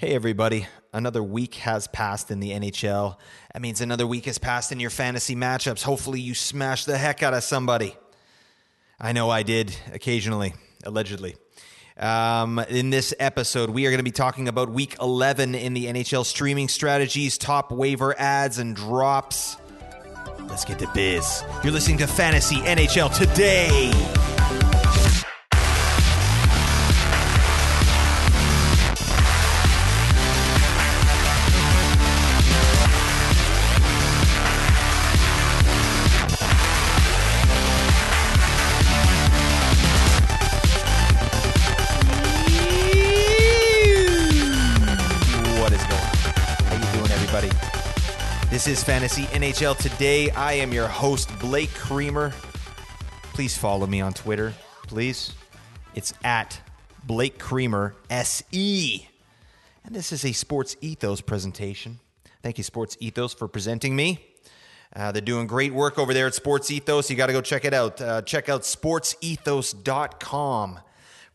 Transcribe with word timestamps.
Hey, 0.00 0.14
everybody. 0.14 0.68
Another 0.92 1.24
week 1.24 1.56
has 1.56 1.88
passed 1.88 2.30
in 2.30 2.38
the 2.38 2.50
NHL. 2.50 3.16
That 3.52 3.60
means 3.60 3.80
another 3.80 4.06
week 4.06 4.26
has 4.26 4.38
passed 4.38 4.70
in 4.70 4.78
your 4.78 4.90
fantasy 4.90 5.34
matchups. 5.34 5.82
Hopefully, 5.82 6.20
you 6.20 6.36
smash 6.36 6.84
the 6.84 6.96
heck 6.96 7.24
out 7.24 7.34
of 7.34 7.42
somebody. 7.42 7.96
I 9.00 9.10
know 9.10 9.28
I 9.28 9.42
did 9.42 9.76
occasionally, 9.92 10.54
allegedly. 10.84 11.34
Um, 11.96 12.60
in 12.68 12.90
this 12.90 13.12
episode, 13.18 13.70
we 13.70 13.86
are 13.86 13.90
going 13.90 13.98
to 13.98 14.04
be 14.04 14.12
talking 14.12 14.46
about 14.46 14.70
week 14.70 14.94
11 15.00 15.56
in 15.56 15.74
the 15.74 15.86
NHL 15.86 16.24
streaming 16.24 16.68
strategies, 16.68 17.36
top 17.36 17.72
waiver 17.72 18.14
ads, 18.20 18.60
and 18.60 18.76
drops. 18.76 19.56
Let's 20.42 20.64
get 20.64 20.78
to 20.78 20.88
biz. 20.94 21.42
You're 21.64 21.72
listening 21.72 21.98
to 21.98 22.06
Fantasy 22.06 22.58
NHL 22.58 23.12
today. 23.18 23.90
Is 48.68 48.84
Fantasy 48.84 49.24
NHL 49.24 49.76
Today. 49.78 50.30
I 50.30 50.52
am 50.54 50.72
your 50.74 50.88
host, 50.88 51.30
Blake 51.38 51.72
Creamer. 51.72 52.34
Please 53.32 53.56
follow 53.56 53.86
me 53.86 54.02
on 54.02 54.12
Twitter, 54.12 54.52
please. 54.86 55.32
It's 55.94 56.12
at 56.22 56.60
Blake 57.04 57.38
Creamer 57.38 57.94
SE. 58.10 59.08
And 59.84 59.94
this 59.94 60.12
is 60.12 60.22
a 60.24 60.32
Sports 60.32 60.76
Ethos 60.82 61.22
presentation. 61.22 62.00
Thank 62.42 62.58
you, 62.58 62.64
Sports 62.64 62.98
Ethos, 63.00 63.32
for 63.32 63.48
presenting 63.48 63.96
me. 63.96 64.22
Uh, 64.94 65.12
they're 65.12 65.22
doing 65.22 65.46
great 65.46 65.72
work 65.72 65.98
over 65.98 66.12
there 66.12 66.26
at 66.26 66.34
Sports 66.34 66.70
Ethos. 66.70 67.08
You 67.08 67.16
got 67.16 67.28
to 67.28 67.32
go 67.32 67.40
check 67.40 67.64
it 67.64 67.72
out. 67.72 68.02
Uh, 68.02 68.20
check 68.20 68.50
out 68.50 68.62
sportsethos.com 68.62 70.80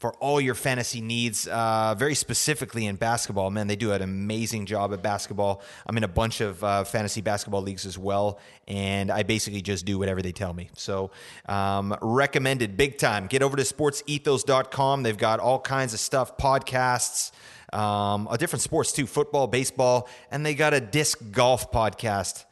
for 0.03 0.11
all 0.15 0.41
your 0.41 0.53
fantasy 0.53 0.99
needs, 0.99 1.47
uh, 1.47 1.95
very 1.97 2.13
specifically 2.13 2.87
in 2.87 2.97
basketball. 2.97 3.49
Man, 3.49 3.67
they 3.67 3.77
do 3.77 3.93
an 3.93 4.01
amazing 4.01 4.65
job 4.65 4.91
at 4.91 5.01
basketball. 5.01 5.61
I'm 5.87 5.95
in 5.95 6.03
a 6.03 6.09
bunch 6.09 6.41
of 6.41 6.61
uh, 6.61 6.83
fantasy 6.83 7.21
basketball 7.21 7.61
leagues 7.61 7.85
as 7.85 7.97
well, 7.97 8.37
and 8.67 9.09
I 9.09 9.23
basically 9.23 9.61
just 9.61 9.85
do 9.85 9.97
whatever 9.97 10.21
they 10.21 10.33
tell 10.33 10.53
me. 10.53 10.69
So, 10.75 11.11
um, 11.45 11.95
recommended 12.01 12.75
big 12.75 12.97
time. 12.97 13.27
Get 13.27 13.43
over 13.43 13.55
to 13.55 13.63
sportsethos.com. 13.63 15.03
They've 15.03 15.17
got 15.17 15.39
all 15.39 15.61
kinds 15.61 15.93
of 15.93 16.01
stuff, 16.01 16.37
podcasts. 16.37 17.31
Um, 17.71 18.27
a 18.29 18.37
different 18.37 18.61
sports 18.61 18.91
too, 18.91 19.07
football, 19.07 19.47
baseball, 19.47 20.09
and 20.29 20.45
they 20.45 20.53
got 20.53 20.73
a 20.73 20.81
disc 20.81 21.17
golf 21.31 21.71
podcast. 21.71 22.43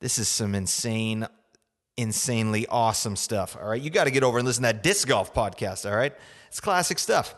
This 0.00 0.18
is 0.18 0.26
some 0.26 0.54
insane, 0.54 1.26
insanely 1.96 2.66
awesome 2.66 3.16
stuff. 3.16 3.56
All 3.60 3.68
right. 3.68 3.80
You 3.80 3.90
got 3.90 4.04
to 4.04 4.10
get 4.10 4.22
over 4.22 4.38
and 4.38 4.46
listen 4.46 4.62
to 4.62 4.72
that 4.72 4.82
disc 4.82 5.08
golf 5.08 5.32
podcast. 5.34 5.88
All 5.88 5.96
right. 5.96 6.12
It's 6.48 6.60
classic 6.60 6.98
stuff. 6.98 7.34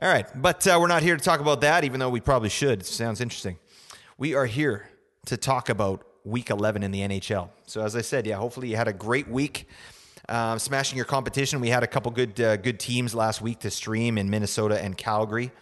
All 0.00 0.08
right. 0.08 0.26
But 0.34 0.66
uh, 0.66 0.78
we're 0.80 0.88
not 0.88 1.02
here 1.02 1.16
to 1.16 1.22
talk 1.22 1.40
about 1.40 1.60
that, 1.62 1.84
even 1.84 2.00
though 2.00 2.10
we 2.10 2.20
probably 2.20 2.48
should. 2.48 2.80
It 2.80 2.86
sounds 2.86 3.20
interesting. 3.20 3.58
We 4.18 4.34
are 4.34 4.46
here 4.46 4.88
to 5.26 5.36
talk 5.36 5.68
about 5.68 6.06
week 6.24 6.50
11 6.50 6.82
in 6.82 6.90
the 6.90 7.00
NHL. 7.00 7.50
So, 7.66 7.82
as 7.82 7.96
I 7.96 8.00
said, 8.00 8.26
yeah, 8.26 8.36
hopefully 8.36 8.68
you 8.68 8.76
had 8.76 8.88
a 8.88 8.92
great 8.92 9.28
week. 9.28 9.68
Um, 10.28 10.58
smashing 10.58 10.96
your 10.96 11.04
competition. 11.04 11.60
We 11.60 11.68
had 11.68 11.82
a 11.82 11.86
couple 11.86 12.10
good 12.10 12.40
uh, 12.40 12.56
good 12.56 12.80
teams 12.80 13.14
last 13.14 13.42
week 13.42 13.60
to 13.60 13.70
stream 13.70 14.16
in 14.16 14.30
Minnesota 14.30 14.82
and 14.82 14.96
Calgary. 14.96 15.52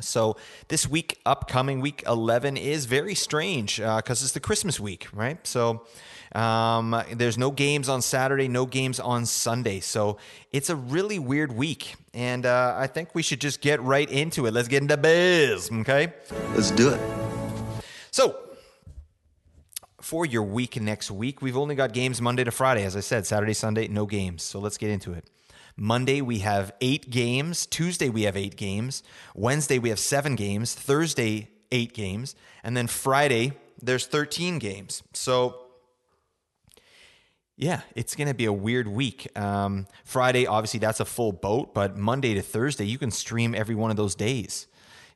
So 0.00 0.36
this 0.68 0.88
week, 0.88 1.20
upcoming 1.26 1.80
week 1.80 2.02
11, 2.06 2.56
is 2.56 2.86
very 2.86 3.14
strange 3.14 3.76
because 3.76 4.22
it's 4.22 4.32
the 4.32 4.40
Christmas 4.40 4.80
week, 4.80 5.06
right? 5.12 5.46
So 5.46 5.84
um, 6.34 7.02
there's 7.12 7.36
no 7.36 7.50
games 7.50 7.88
on 7.88 8.02
Saturday, 8.02 8.48
no 8.48 8.66
games 8.66 8.98
on 9.00 9.26
Sunday. 9.26 9.80
So 9.80 10.18
it's 10.52 10.70
a 10.70 10.76
really 10.76 11.18
weird 11.18 11.52
week. 11.52 11.94
And 12.14 12.46
uh, 12.46 12.74
I 12.76 12.86
think 12.86 13.14
we 13.14 13.22
should 13.22 13.40
just 13.40 13.60
get 13.60 13.80
right 13.82 14.10
into 14.10 14.46
it. 14.46 14.52
Let's 14.52 14.68
get 14.68 14.82
into 14.82 14.96
biz, 14.96 15.70
okay? 15.72 16.12
Let's 16.54 16.70
do 16.70 16.90
it. 16.90 17.00
So 18.10 18.38
for 20.00 20.26
your 20.26 20.42
week 20.42 20.80
next 20.80 21.10
week, 21.10 21.42
we've 21.42 21.56
only 21.56 21.74
got 21.74 21.92
games 21.92 22.20
Monday 22.20 22.44
to 22.44 22.50
Friday. 22.50 22.84
As 22.84 22.96
I 22.96 23.00
said, 23.00 23.26
Saturday, 23.26 23.54
Sunday, 23.54 23.88
no 23.88 24.06
games. 24.06 24.42
So 24.42 24.58
let's 24.58 24.76
get 24.76 24.90
into 24.90 25.12
it. 25.12 25.30
Monday, 25.76 26.20
we 26.20 26.40
have 26.40 26.72
eight 26.80 27.08
games. 27.08 27.66
Tuesday, 27.66 28.10
we 28.10 28.22
have 28.22 28.36
eight 28.36 28.56
games. 28.56 29.02
Wednesday, 29.34 29.78
we 29.78 29.88
have 29.88 29.98
seven 29.98 30.36
games. 30.36 30.74
Thursday, 30.74 31.48
eight 31.70 31.94
games. 31.94 32.34
And 32.62 32.76
then 32.76 32.86
Friday, 32.88 33.52
there's 33.80 34.06
13 34.06 34.58
games. 34.58 35.02
So, 35.14 35.61
yeah, 37.56 37.82
it's 37.94 38.14
going 38.16 38.28
to 38.28 38.34
be 38.34 38.46
a 38.46 38.52
weird 38.52 38.88
week. 38.88 39.28
Um, 39.38 39.86
Friday, 40.04 40.46
obviously, 40.46 40.80
that's 40.80 41.00
a 41.00 41.04
full 41.04 41.32
boat, 41.32 41.74
but 41.74 41.96
Monday 41.96 42.34
to 42.34 42.42
Thursday, 42.42 42.84
you 42.84 42.98
can 42.98 43.10
stream 43.10 43.54
every 43.54 43.74
one 43.74 43.90
of 43.90 43.96
those 43.96 44.14
days. 44.14 44.66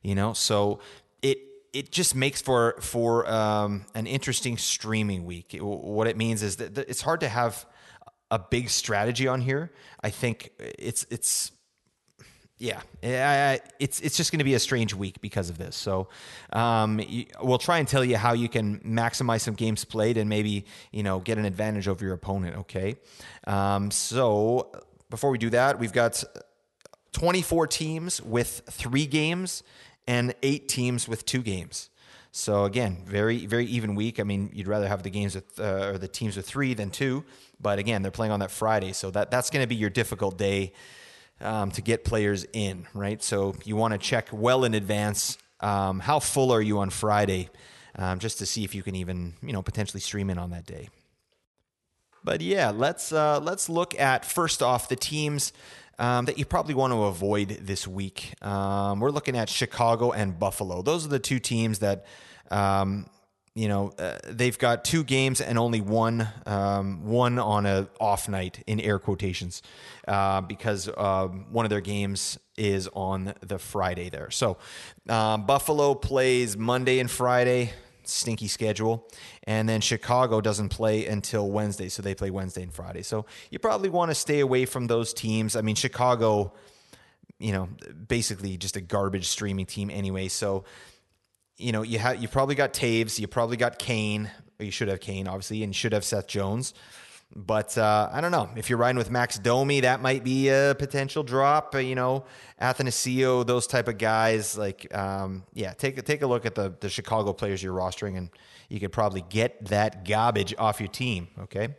You 0.03 0.15
know, 0.15 0.33
so 0.33 0.79
it 1.21 1.39
it 1.73 1.91
just 1.91 2.15
makes 2.15 2.41
for 2.41 2.77
for 2.79 3.29
um, 3.29 3.85
an 3.95 4.07
interesting 4.07 4.57
streaming 4.57 5.25
week. 5.25 5.53
It- 5.53 5.63
what 5.63 6.07
it 6.07 6.15
means 6.15 6.43
is 6.43 6.57
that 6.57 6.77
it's 6.77 7.01
hard 7.01 7.19
to 7.21 7.29
have 7.29 7.65
a 8.29 8.39
big 8.39 8.69
strategy 8.69 9.27
on 9.27 9.41
here. 9.41 9.71
I 10.01 10.09
think 10.11 10.51
it's 10.59 11.05
it's 11.09 11.51
yeah, 12.59 12.81
I- 13.03 13.53
I- 13.53 13.59
it's 13.79 13.99
it's 14.01 14.17
just 14.17 14.31
going 14.31 14.39
to 14.39 14.43
be 14.45 14.55
a 14.55 14.59
strange 14.59 14.93
week 14.93 15.21
because 15.21 15.49
of 15.49 15.57
this. 15.57 15.75
So, 15.75 16.07
um, 16.51 16.99
we'll 17.41 17.57
try 17.59 17.77
and 17.77 17.87
tell 17.87 18.03
you 18.03 18.17
how 18.17 18.33
you 18.33 18.49
can 18.49 18.79
maximize 18.79 19.41
some 19.41 19.53
games 19.53 19.85
played 19.85 20.17
and 20.17 20.27
maybe 20.29 20.65
you 20.91 21.03
know 21.03 21.19
get 21.19 21.37
an 21.37 21.45
advantage 21.45 21.87
over 21.87 22.03
your 22.03 22.13
opponent. 22.15 22.57
Okay, 22.57 22.95
um, 23.45 23.91
so 23.91 24.71
before 25.09 25.29
we 25.29 25.37
do 25.37 25.49
that, 25.51 25.77
we've 25.79 25.93
got 25.93 26.23
24 27.13 27.67
teams 27.67 28.21
with 28.21 28.61
three 28.69 29.05
games 29.05 29.63
and 30.07 30.33
eight 30.43 30.67
teams 30.67 31.07
with 31.07 31.25
two 31.25 31.41
games. 31.41 31.89
So 32.31 32.65
again, 32.65 33.03
very 33.05 33.45
very 33.45 33.65
even 33.65 33.95
week. 33.95 34.19
I 34.19 34.23
mean, 34.23 34.49
you'd 34.53 34.67
rather 34.67 34.87
have 34.87 35.03
the 35.03 35.09
games 35.09 35.35
with 35.35 35.59
uh, 35.59 35.91
or 35.93 35.97
the 35.97 36.07
teams 36.07 36.37
with 36.37 36.45
three 36.47 36.73
than 36.73 36.89
two, 36.91 37.23
but 37.59 37.79
again, 37.79 38.01
they're 38.01 38.11
playing 38.11 38.31
on 38.31 38.39
that 38.41 38.51
Friday, 38.51 38.93
so 38.93 39.09
that 39.11 39.31
that's 39.31 39.49
going 39.49 39.63
to 39.63 39.67
be 39.67 39.75
your 39.75 39.89
difficult 39.89 40.37
day 40.37 40.73
um, 41.41 41.71
to 41.71 41.81
get 41.81 42.03
players 42.03 42.45
in, 42.53 42.87
right? 42.93 43.21
So 43.21 43.55
you 43.63 43.75
want 43.75 43.93
to 43.93 43.97
check 43.97 44.29
well 44.31 44.63
in 44.63 44.73
advance. 44.73 45.37
Um, 45.59 45.99
how 45.99 46.19
full 46.19 46.51
are 46.51 46.61
you 46.61 46.79
on 46.79 46.89
Friday, 46.89 47.49
um, 47.95 48.19
just 48.19 48.37
to 48.39 48.45
see 48.45 48.63
if 48.63 48.75
you 48.75 48.83
can 48.83 48.95
even 48.95 49.33
you 49.41 49.53
know 49.53 49.61
potentially 49.61 50.01
stream 50.01 50.29
in 50.29 50.37
on 50.37 50.51
that 50.51 50.65
day. 50.65 50.89
But 52.23 52.41
yeah, 52.41 52.71
let's 52.71 53.11
uh, 53.11 53.39
let's 53.39 53.69
look 53.69 53.99
at 53.99 54.25
first 54.25 54.61
off 54.61 54.89
the 54.89 54.95
teams 54.95 55.53
um, 55.99 56.25
that 56.25 56.37
you 56.37 56.45
probably 56.45 56.75
want 56.75 56.93
to 56.93 57.03
avoid 57.03 57.49
this 57.61 57.87
week. 57.87 58.33
Um, 58.45 58.99
we're 58.99 59.11
looking 59.11 59.37
at 59.37 59.49
Chicago 59.49 60.11
and 60.11 60.37
Buffalo. 60.37 60.81
Those 60.81 61.05
are 61.05 61.09
the 61.09 61.19
two 61.19 61.39
teams 61.39 61.79
that 61.79 62.05
um, 62.51 63.07
you 63.57 63.67
know 63.67 63.91
uh, 63.97 64.17
they've 64.27 64.57
got 64.57 64.85
two 64.85 65.03
games 65.03 65.41
and 65.41 65.57
only 65.57 65.81
one 65.81 66.27
um, 66.45 67.05
one 67.05 67.39
on 67.39 67.65
a 67.65 67.87
off 67.99 68.29
night 68.29 68.63
in 68.67 68.79
air 68.79 68.99
quotations 68.99 69.61
uh, 70.07 70.41
because 70.41 70.89
um, 70.97 71.47
one 71.51 71.65
of 71.65 71.69
their 71.69 71.81
games 71.81 72.37
is 72.55 72.87
on 72.93 73.33
the 73.41 73.59
Friday 73.59 74.09
there. 74.09 74.31
So 74.31 74.57
um, 75.09 75.45
Buffalo 75.45 75.95
plays 75.95 76.57
Monday 76.57 76.99
and 76.99 77.09
Friday 77.09 77.73
stinky 78.09 78.47
schedule. 78.47 79.07
And 79.43 79.67
then 79.67 79.81
Chicago 79.81 80.41
doesn't 80.41 80.69
play 80.69 81.05
until 81.05 81.49
Wednesday, 81.49 81.89
so 81.89 82.01
they 82.01 82.15
play 82.15 82.31
Wednesday 82.31 82.63
and 82.63 82.73
Friday. 82.73 83.01
So 83.01 83.25
you 83.51 83.59
probably 83.59 83.89
want 83.89 84.11
to 84.11 84.15
stay 84.15 84.39
away 84.39 84.65
from 84.65 84.87
those 84.87 85.13
teams. 85.13 85.55
I 85.55 85.61
mean, 85.61 85.75
Chicago, 85.75 86.53
you 87.39 87.51
know, 87.51 87.69
basically 88.07 88.57
just 88.57 88.75
a 88.75 88.81
garbage 88.81 89.27
streaming 89.27 89.65
team 89.65 89.89
anyway. 89.89 90.27
So, 90.27 90.63
you 91.57 91.71
know, 91.71 91.81
you 91.81 91.99
have 91.99 92.21
you 92.21 92.27
probably 92.27 92.55
got 92.55 92.73
Toews, 92.73 93.19
you 93.19 93.27
probably 93.27 93.57
got 93.57 93.79
Kane, 93.79 94.29
you 94.59 94.71
should 94.71 94.87
have 94.87 94.99
Kane, 94.99 95.27
obviously, 95.27 95.63
and 95.63 95.75
should 95.75 95.93
have 95.93 96.03
Seth 96.03 96.27
Jones. 96.27 96.73
But 97.35 97.77
uh, 97.77 98.09
I 98.11 98.21
don't 98.21 98.31
know 98.31 98.49
if 98.55 98.69
you're 98.69 98.79
riding 98.79 98.97
with 98.97 99.11
Max 99.11 99.37
Domi, 99.37 99.81
that 99.81 100.01
might 100.01 100.23
be 100.23 100.47
a 100.47 100.75
potential 100.77 101.23
drop. 101.23 101.75
You 101.75 101.95
know, 101.95 102.25
Athanasiou, 102.61 103.45
those 103.45 103.67
type 103.67 103.89
of 103.89 103.97
guys. 103.97 104.57
Like, 104.57 104.95
um, 104.95 105.43
yeah, 105.53 105.73
take 105.73 106.03
take 106.05 106.21
a 106.21 106.27
look 106.27 106.45
at 106.45 106.55
the 106.55 106.73
the 106.79 106.89
Chicago 106.89 107.33
players 107.33 107.61
you're 107.61 107.75
rostering, 107.75 108.17
and 108.17 108.29
you 108.69 108.79
could 108.79 108.93
probably 108.93 109.25
get 109.27 109.65
that 109.65 110.05
garbage 110.07 110.53
off 110.57 110.79
your 110.79 110.89
team. 110.89 111.27
Okay. 111.39 111.75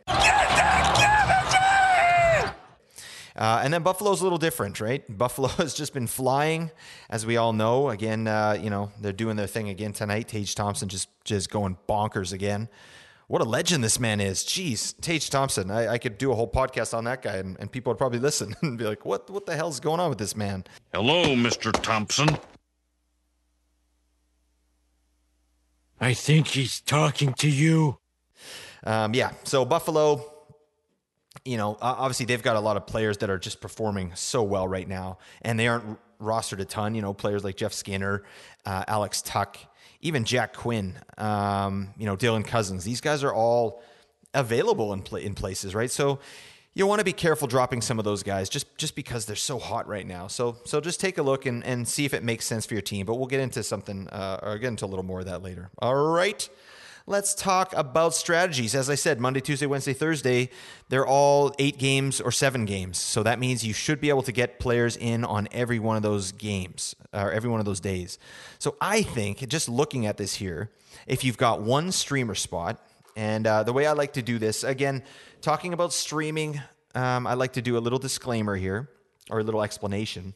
Uh, 3.39 3.61
and 3.63 3.73
then 3.73 3.81
Buffalo's 3.81 4.19
a 4.19 4.23
little 4.23 4.37
different, 4.37 4.81
right? 4.81 5.01
Buffalo 5.17 5.47
has 5.47 5.73
just 5.73 5.93
been 5.93 6.07
flying, 6.07 6.71
as 7.09 7.25
we 7.25 7.37
all 7.37 7.53
know. 7.53 7.89
Again, 7.89 8.27
uh, 8.27 8.57
you 8.61 8.69
know 8.69 8.91
they're 8.99 9.13
doing 9.13 9.37
their 9.37 9.47
thing 9.47 9.69
again 9.69 9.93
tonight. 9.93 10.27
Tage 10.27 10.53
Thompson 10.53 10.89
just 10.89 11.07
just 11.23 11.49
going 11.49 11.77
bonkers 11.87 12.33
again. 12.33 12.67
What 13.27 13.41
a 13.41 13.45
legend 13.45 13.83
this 13.83 13.99
man 13.99 14.19
is. 14.19 14.43
Jeez, 14.43 14.99
Tage 14.99 15.29
Thompson. 15.29 15.71
I, 15.71 15.93
I 15.93 15.97
could 15.99 16.17
do 16.17 16.31
a 16.31 16.35
whole 16.35 16.51
podcast 16.51 16.97
on 16.97 17.03
that 17.05 17.21
guy, 17.21 17.37
and, 17.37 17.55
and 17.59 17.71
people 17.71 17.91
would 17.91 17.97
probably 17.97 18.19
listen 18.29 18.55
and 18.61 18.77
be 18.77 18.83
like, 18.83 19.05
"What 19.05 19.29
what 19.29 19.45
the 19.45 19.55
hell's 19.55 19.79
going 19.79 20.01
on 20.01 20.09
with 20.09 20.19
this 20.19 20.35
man?" 20.35 20.65
Hello, 20.93 21.23
Mr. 21.35 21.71
Thompson. 21.71 22.37
I 26.01 26.13
think 26.13 26.47
he's 26.47 26.81
talking 26.81 27.33
to 27.35 27.49
you. 27.49 27.99
Um, 28.83 29.13
yeah. 29.13 29.31
So 29.43 29.63
Buffalo, 29.65 30.38
you 31.49 31.57
know, 31.57 31.77
obviously 31.81 32.27
they've 32.27 32.43
got 32.43 32.55
a 32.55 32.59
lot 32.59 32.77
of 32.77 32.85
players 32.85 33.17
that 33.17 33.29
are 33.31 33.39
just 33.39 33.59
performing 33.59 34.11
so 34.13 34.43
well 34.43 34.67
right 34.67 34.87
now, 34.87 35.17
and 35.41 35.59
they 35.59 35.67
aren't 35.67 35.97
rostered 36.21 36.59
a 36.59 36.65
ton. 36.65 36.93
You 36.93 37.01
know, 37.01 37.11
players 37.11 37.43
like 37.43 37.57
Jeff 37.57 37.73
Skinner, 37.73 38.23
uh, 38.67 38.83
Alex 38.87 39.23
Tuch, 39.23 39.57
even 40.01 40.25
Jack 40.25 40.53
Quinn, 40.53 40.93
um, 41.17 41.89
you 41.97 42.05
know, 42.05 42.15
Dylan 42.15 42.45
Cozens. 42.45 42.83
These 42.83 43.01
guys 43.01 43.23
are 43.23 43.33
all 43.33 43.81
available 44.35 44.93
in 44.93 45.03
in 45.17 45.33
places, 45.33 45.73
right? 45.73 45.89
So 45.89 46.19
you 46.75 46.85
want 46.85 46.99
to 46.99 47.05
be 47.05 47.13
careful 47.13 47.47
dropping 47.47 47.81
some 47.81 47.97
of 47.97 48.05
those 48.05 48.21
guys 48.21 48.47
just 48.47 48.77
just 48.77 48.95
because 48.95 49.25
they're 49.25 49.35
so 49.35 49.57
hot 49.57 49.87
right 49.87 50.05
now. 50.05 50.27
So 50.27 50.57
so 50.65 50.79
just 50.79 50.99
take 50.99 51.17
a 51.17 51.23
look 51.23 51.47
and, 51.47 51.63
and 51.63 51.87
see 51.87 52.05
if 52.05 52.13
it 52.13 52.23
makes 52.23 52.45
sense 52.45 52.67
for 52.67 52.75
your 52.75 52.83
team. 52.83 53.07
But 53.07 53.15
we'll 53.15 53.27
get 53.27 53.39
into 53.39 53.63
something 53.63 54.07
uh, 54.09 54.39
or 54.43 54.59
get 54.59 54.67
into 54.67 54.85
a 54.85 54.87
little 54.87 55.03
more 55.05 55.21
of 55.21 55.25
that 55.25 55.41
later. 55.41 55.71
All 55.79 55.95
right. 55.95 56.47
Let's 57.09 57.33
talk 57.33 57.73
about 57.75 58.13
strategies. 58.13 58.75
As 58.75 58.87
I 58.87 58.93
said, 58.93 59.19
Monday, 59.19 59.39
Tuesday, 59.39 59.65
Wednesday, 59.65 59.93
Thursday, 59.93 60.51
they're 60.89 61.07
all 61.07 61.51
eight 61.57 61.79
games 61.79 62.21
or 62.21 62.31
seven 62.31 62.65
games. 62.65 62.99
So 62.99 63.23
that 63.23 63.39
means 63.39 63.65
you 63.65 63.73
should 63.73 63.99
be 63.99 64.09
able 64.09 64.21
to 64.21 64.31
get 64.31 64.59
players 64.59 64.95
in 64.95 65.25
on 65.25 65.47
every 65.51 65.79
one 65.79 65.97
of 65.97 66.03
those 66.03 66.31
games 66.31 66.93
or 67.11 67.31
every 67.31 67.49
one 67.49 67.59
of 67.59 67.65
those 67.65 67.79
days. 67.79 68.19
So 68.59 68.75
I 68.79 69.01
think, 69.01 69.47
just 69.47 69.67
looking 69.67 70.05
at 70.05 70.17
this 70.17 70.35
here, 70.35 70.69
if 71.07 71.23
you've 71.23 71.35
got 71.35 71.63
one 71.63 71.91
streamer 71.91 72.35
spot, 72.35 72.79
and 73.15 73.47
uh, 73.47 73.63
the 73.63 73.73
way 73.73 73.87
I 73.87 73.93
like 73.93 74.13
to 74.13 74.21
do 74.21 74.37
this, 74.37 74.63
again, 74.63 75.01
talking 75.41 75.73
about 75.73 75.93
streaming, 75.93 76.61
um, 76.93 77.25
I 77.25 77.33
like 77.33 77.53
to 77.53 77.61
do 77.63 77.75
a 77.75 77.79
little 77.79 77.97
disclaimer 77.97 78.55
here 78.55 78.87
or 79.31 79.39
a 79.39 79.43
little 79.43 79.63
explanation. 79.63 80.35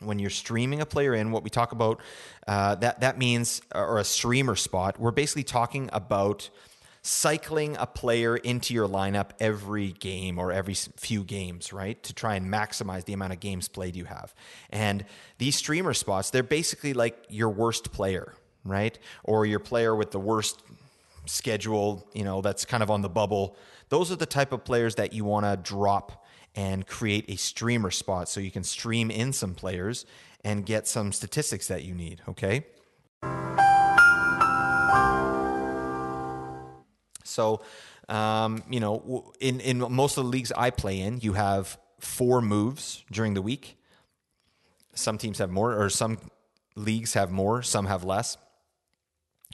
When 0.00 0.18
you're 0.18 0.30
streaming 0.30 0.80
a 0.80 0.86
player 0.86 1.14
in, 1.14 1.32
what 1.32 1.42
we 1.42 1.50
talk 1.50 1.72
about, 1.72 2.00
uh, 2.46 2.74
that 2.76 3.00
that 3.00 3.18
means, 3.18 3.62
or 3.74 3.98
a 3.98 4.04
streamer 4.04 4.54
spot, 4.54 5.00
we're 5.00 5.10
basically 5.10 5.44
talking 5.44 5.88
about 5.92 6.50
cycling 7.06 7.76
a 7.78 7.86
player 7.86 8.36
into 8.36 8.74
your 8.74 8.88
lineup 8.88 9.30
every 9.38 9.92
game 9.92 10.40
or 10.40 10.50
every 10.50 10.74
few 10.74 11.22
games, 11.22 11.72
right? 11.72 12.02
To 12.02 12.12
try 12.12 12.34
and 12.34 12.52
maximize 12.52 13.04
the 13.04 13.12
amount 13.12 13.32
of 13.32 13.38
games 13.38 13.68
played 13.68 13.94
you 13.94 14.06
have. 14.06 14.34
And 14.70 15.04
these 15.38 15.54
streamer 15.54 15.94
spots, 15.94 16.30
they're 16.30 16.42
basically 16.42 16.94
like 16.94 17.16
your 17.28 17.48
worst 17.48 17.92
player, 17.92 18.34
right? 18.64 18.98
Or 19.22 19.46
your 19.46 19.60
player 19.60 19.94
with 19.94 20.10
the 20.10 20.18
worst 20.18 20.62
schedule, 21.26 22.08
you 22.12 22.24
know, 22.24 22.40
that's 22.40 22.64
kind 22.64 22.82
of 22.82 22.90
on 22.90 23.02
the 23.02 23.08
bubble. 23.08 23.56
Those 23.88 24.10
are 24.10 24.16
the 24.16 24.26
type 24.26 24.52
of 24.52 24.64
players 24.64 24.96
that 24.96 25.12
you 25.12 25.24
want 25.24 25.46
to 25.46 25.56
drop 25.56 26.25
and 26.56 26.86
create 26.86 27.26
a 27.28 27.36
streamer 27.36 27.90
spot 27.90 28.28
so 28.28 28.40
you 28.40 28.50
can 28.50 28.64
stream 28.64 29.10
in 29.10 29.32
some 29.32 29.54
players 29.54 30.06
and 30.42 30.64
get 30.64 30.88
some 30.88 31.12
statistics 31.12 31.68
that 31.68 31.84
you 31.84 31.94
need, 31.94 32.22
okay? 32.26 32.64
So, 37.24 37.60
um, 38.08 38.62
you 38.70 38.80
know, 38.80 39.32
in, 39.38 39.60
in 39.60 39.78
most 39.92 40.16
of 40.16 40.24
the 40.24 40.30
leagues 40.30 40.52
I 40.56 40.70
play 40.70 41.00
in, 41.00 41.20
you 41.20 41.34
have 41.34 41.78
four 41.98 42.40
moves 42.40 43.04
during 43.12 43.34
the 43.34 43.42
week. 43.42 43.78
Some 44.94 45.18
teams 45.18 45.38
have 45.38 45.50
more, 45.50 45.78
or 45.78 45.90
some 45.90 46.18
leagues 46.74 47.12
have 47.12 47.30
more, 47.30 47.62
some 47.62 47.86
have 47.86 48.04
less. 48.04 48.38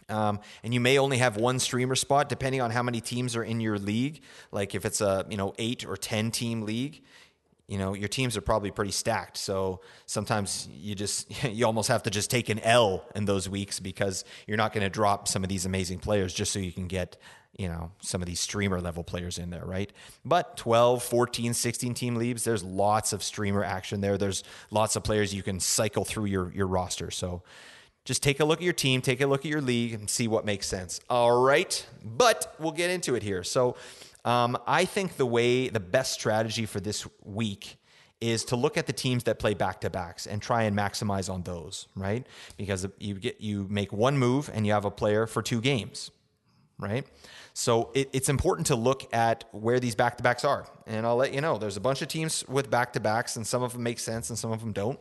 Um, 0.09 0.41
and 0.63 0.75
you 0.75 0.81
may 0.81 0.99
only 0.99 1.19
have 1.19 1.37
one 1.37 1.59
streamer 1.59 1.95
spot 1.95 2.29
depending 2.29 2.61
on 2.61 2.71
how 2.71 2.83
many 2.83 3.01
teams 3.01 3.37
are 3.37 3.45
in 3.45 3.61
your 3.61 3.79
league. 3.79 4.23
Like 4.51 4.75
if 4.75 4.85
it's 4.85 5.01
a 5.01 5.27
you 5.29 5.37
know 5.37 5.55
eight 5.59 5.85
or 5.87 5.97
ten 5.97 6.31
team 6.31 6.63
league, 6.63 7.03
you 7.69 7.79
know 7.79 7.95
your 7.95 8.09
teams 8.09 8.37
are 8.37 8.41
probably 8.41 8.71
pretty 8.71 8.93
stacked. 8.93 9.37
So 9.37 9.81
sometimes 10.07 10.69
you 10.73 10.95
just 10.95 11.45
you 11.51 11.67
almost 11.67 11.89
have 11.89 12.03
to 12.05 12.11
just 12.11 12.31
take 12.31 12.49
an 12.49 12.59
L 12.61 13.05
in 13.15 13.25
those 13.25 13.49
weeks 13.49 13.81
because 13.81 14.25
you're 14.47 14.57
not 14.57 14.73
going 14.73 14.85
to 14.85 14.91
drop 14.91 15.29
some 15.29 15.43
of 15.43 15.49
these 15.49 15.67
amazing 15.67 15.99
players 15.99 16.35
just 16.35 16.53
so 16.53 16.59
you 16.59 16.73
can 16.73 16.89
get 16.89 17.17
you 17.57 17.69
know 17.69 17.93
some 18.01 18.23
of 18.23 18.27
these 18.27 18.41
streamer 18.41 18.81
level 18.81 19.05
players 19.05 19.39
in 19.39 19.51
there 19.51 19.65
right 19.65 19.93
but 20.25 20.57
12 20.57 21.03
14 21.03 21.53
16 21.53 21.95
team 21.95 22.17
leagues 22.17 22.45
there's 22.45 22.65
lots 22.65 23.13
of 23.13 23.23
streamer 23.23 23.63
action 23.63 24.01
there 24.01 24.17
there's 24.17 24.43
lots 24.71 24.97
of 24.97 25.05
players 25.05 25.35
you 25.35 25.43
can 25.43 25.61
cycle 25.61 26.05
through 26.05 26.25
your 26.25 26.51
your 26.53 26.67
roster 26.67 27.11
so 27.11 27.43
just 28.05 28.23
take 28.23 28.41
a 28.41 28.45
look 28.45 28.59
at 28.59 28.65
your 28.65 28.73
team, 28.73 29.01
take 29.01 29.21
a 29.21 29.27
look 29.27 29.41
at 29.41 29.51
your 29.51 29.61
league, 29.61 29.95
and 29.95 30.11
see 30.11 30.27
what 30.27 30.45
makes 30.45 30.67
sense. 30.67 31.01
All 31.09 31.43
right. 31.43 31.87
But 32.05 32.55
we'll 32.59 32.73
get 32.73 32.91
into 32.91 33.15
it 33.15 33.23
here. 33.23 33.45
So 33.45 33.77
um, 34.25 34.59
I 34.67 34.85
think 34.85 35.17
the 35.17 35.27
way, 35.27 35.69
the 35.69 35.81
best 35.81 36.13
strategy 36.13 36.67
for 36.67 36.81
this 36.81 37.07
week 37.25 37.77
is 38.21 38.45
to 38.47 38.57
look 38.57 38.77
at 38.77 38.87
the 38.87 38.93
teams 38.93 39.25
that 39.25 39.41
play 39.41 39.53
back 39.53 39.81
to 39.81 39.91
backs 39.91 40.27
and 40.27 40.41
try 40.41 40.63
and 40.63 40.77
maximize 40.77 41.33
on 41.33 41.43
those, 41.43 41.89
right? 41.97 42.25
Because 42.57 42.87
you 42.99 43.17
get 43.17 43.41
you 43.41 43.67
make 43.69 43.93
one 43.93 44.17
move 44.17 44.49
and 44.55 44.65
you 44.65 44.73
have 44.73 44.85
a 44.85 44.93
player 44.93 45.27
for 45.27 45.43
two 45.43 45.61
games, 45.61 46.13
right? 46.79 47.05
So 47.53 47.91
it, 47.95 48.09
it's 48.13 48.29
important 48.29 48.69
to 48.69 48.77
look 48.77 49.13
at 49.13 49.45
where 49.51 49.81
these 49.81 49.97
back 49.97 50.17
to 50.19 50.23
backs 50.23 50.45
are, 50.45 50.67
and 50.87 51.05
I'll 51.05 51.17
let 51.17 51.35
you 51.35 51.41
know. 51.41 51.59
There's 51.59 51.77
a 51.77 51.81
bunch 51.81 52.01
of 52.01 52.07
teams 52.07 52.47
with 52.49 52.71
back 52.71 52.93
to 52.93 53.01
backs, 53.01 53.35
and 53.35 53.45
some 53.45 53.65
of 53.65 53.73
them 53.73 53.83
make 53.83 53.99
sense 53.99 54.31
and 54.31 54.39
some 54.39 54.53
of 54.53 54.61
them 54.61 54.73
don't. 54.73 55.01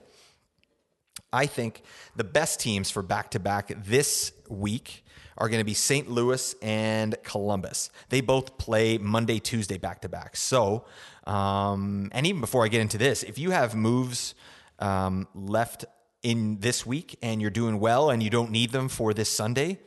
I 1.33 1.45
think 1.45 1.83
the 2.16 2.24
best 2.24 2.60
teams 2.60 2.92
for 2.92 3.01
back 3.01 3.31
to 3.31 3.39
back 3.39 3.72
this 3.83 4.33
week 4.50 5.04
are 5.38 5.50
going 5.50 5.60
to 5.60 5.66
be 5.66 5.74
St. 5.74 6.10
Louis 6.10 6.54
and 6.62 7.16
Columbus. 7.24 7.89
They 8.10 8.22
both 8.22 8.57
play 8.57 8.98
Monday, 8.98 9.39
Tuesday 9.39 9.78
back 9.78 10.01
to 10.01 10.10
back. 10.10 10.36
So, 10.36 10.86
um, 11.25 12.10
and 12.12 12.28
even 12.28 12.42
before 12.42 12.66
I 12.66 12.68
get 12.68 12.81
into 12.81 12.98
this, 12.98 13.24
if 13.24 13.39
you 13.39 13.51
have 13.51 13.74
moves 13.74 14.36
um, 14.80 15.28
left 15.33 15.86
in 16.22 16.60
this 16.60 16.86
week 16.86 17.18
and 17.22 17.42
you're 17.42 17.50
doing 17.50 17.80
well 17.80 18.10
and 18.10 18.22
you 18.22 18.30
don't 18.30 18.51
need 18.51 18.72
them 18.72 18.89
for 18.89 19.13
this 19.13 19.30
Sunday, 19.30 19.80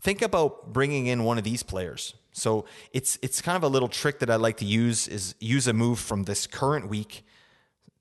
think 0.00 0.22
about 0.22 0.72
bringing 0.72 1.06
in 1.06 1.24
one 1.24 1.38
of 1.38 1.44
these 1.44 1.62
players. 1.62 2.14
So 2.32 2.66
it's 2.92 3.18
it's 3.22 3.40
kind 3.40 3.56
of 3.56 3.62
a 3.62 3.68
little 3.68 3.88
trick 3.88 4.18
that 4.18 4.28
I 4.28 4.36
like 4.36 4.58
to 4.58 4.64
use 4.64 5.08
is 5.08 5.34
use 5.38 5.66
a 5.66 5.72
move 5.72 5.98
from 5.98 6.24
this 6.24 6.46
current 6.46 6.88
week 6.88 7.24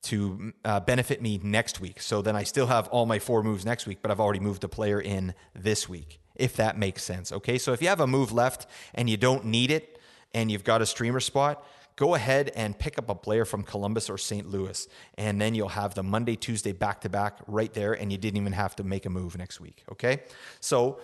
to 0.04 0.54
uh, 0.66 0.80
benefit 0.82 1.22
me 1.22 1.40
next 1.42 1.80
week. 1.80 2.02
So 2.02 2.22
then 2.22 2.36
I 2.36 2.44
still 2.44 2.68
have 2.68 2.88
all 2.90 3.06
my 3.06 3.20
four 3.20 3.42
moves 3.44 3.66
next 3.66 3.88
week, 3.88 4.00
but 4.02 4.12
I've 4.12 4.20
already 4.20 4.40
moved 4.40 4.64
a 4.64 4.68
player 4.68 5.02
in 5.02 5.34
this 5.56 5.88
week, 5.88 6.20
if 6.36 6.56
that 6.58 6.78
makes 6.78 7.04
sense. 7.04 7.32
Okay, 7.32 7.58
so 7.58 7.74
if 7.74 7.82
you 7.82 7.88
have 7.88 8.02
a 8.02 8.08
move 8.08 8.32
left 8.32 8.68
and 8.94 9.10
you 9.10 9.18
don't 9.18 9.46
need 9.46 9.72
it 9.72 10.00
and 10.34 10.52
you've 10.52 10.64
got 10.64 10.82
a 10.82 10.86
streamer 10.86 11.20
spot, 11.20 11.66
go 11.96 12.16
ahead 12.16 12.52
and 12.56 12.78
pick 12.78 12.98
up 12.98 13.10
a 13.10 13.16
player 13.16 13.46
from 13.46 13.64
Columbus 13.64 14.10
or 14.10 14.18
St. 14.18 14.50
Louis, 14.50 14.88
and 15.18 15.40
then 15.40 15.56
you'll 15.56 15.70
have 15.70 15.94
the 15.94 16.04
Monday, 16.04 16.36
Tuesday 16.36 16.72
back 16.72 17.02
to 17.02 17.10
back 17.10 17.38
right 17.48 17.74
there, 17.74 17.94
and 17.94 18.12
you 18.12 18.18
didn't 18.18 18.38
even 18.38 18.54
have 18.54 18.76
to 18.78 18.84
make 18.84 19.06
a 19.06 19.10
move 19.10 19.38
next 19.38 19.62
week. 19.62 19.84
Okay, 19.92 20.24
so 20.60 21.00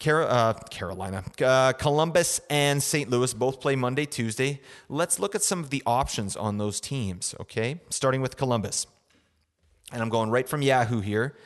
Car- 0.00 0.22
uh, 0.22 0.54
Carolina, 0.70 1.22
uh, 1.44 1.74
Columbus, 1.74 2.40
and 2.48 2.82
St. 2.82 3.10
Louis 3.10 3.34
both 3.34 3.60
play 3.60 3.76
Monday, 3.76 4.06
Tuesday. 4.06 4.60
Let's 4.88 5.18
look 5.18 5.34
at 5.34 5.42
some 5.42 5.60
of 5.60 5.68
the 5.68 5.82
options 5.84 6.36
on 6.36 6.56
those 6.56 6.80
teams, 6.80 7.34
okay? 7.38 7.80
Starting 7.90 8.22
with 8.22 8.38
Columbus. 8.38 8.86
And 9.92 10.00
I'm 10.00 10.08
going 10.08 10.30
right 10.30 10.48
from 10.48 10.62
Yahoo 10.62 11.00
here. 11.00 11.36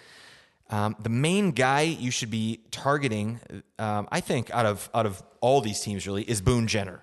Um, 0.71 0.97
the 1.01 1.09
main 1.09 1.51
guy 1.51 1.83
you 1.83 2.11
should 2.11 2.31
be 2.31 2.61
targeting, 2.71 3.41
um, 3.79 4.09
I 4.11 4.21
think, 4.21 4.51
out 4.51 4.67
of 4.67 4.89
out 4.95 5.05
of 5.05 5.23
all 5.41 5.61
these 5.61 5.81
teams, 5.81 6.07
really, 6.07 6.23
is 6.23 6.41
Boone 6.41 6.67
Jenner. 6.67 7.03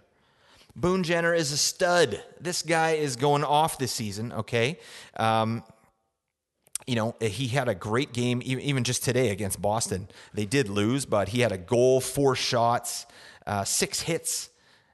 Boone 0.75 1.03
Jenner 1.03 1.34
is 1.34 1.51
a 1.51 1.58
stud. 1.58 2.24
This 2.39 2.63
guy 2.63 2.91
is 2.91 3.15
going 3.15 3.43
off 3.43 3.77
this 3.77 3.91
season. 3.91 4.31
Okay, 4.31 4.79
um, 5.17 5.63
you 6.88 6.96
know, 6.96 7.16
he 7.22 7.48
had 7.48 7.68
a 7.70 7.76
great 7.76 8.14
game, 8.14 8.42
even 8.44 8.84
just 8.84 9.04
today 9.04 9.30
against 9.30 9.62
Boston. 9.62 10.08
They 10.34 10.46
did 10.46 10.70
lose, 10.70 11.06
but 11.06 11.30
he 11.30 11.42
had 11.42 11.52
a 11.52 11.58
goal, 11.58 12.02
four 12.02 12.36
shots, 12.36 13.06
uh, 13.46 13.64
six 13.64 14.02
hits, 14.02 14.50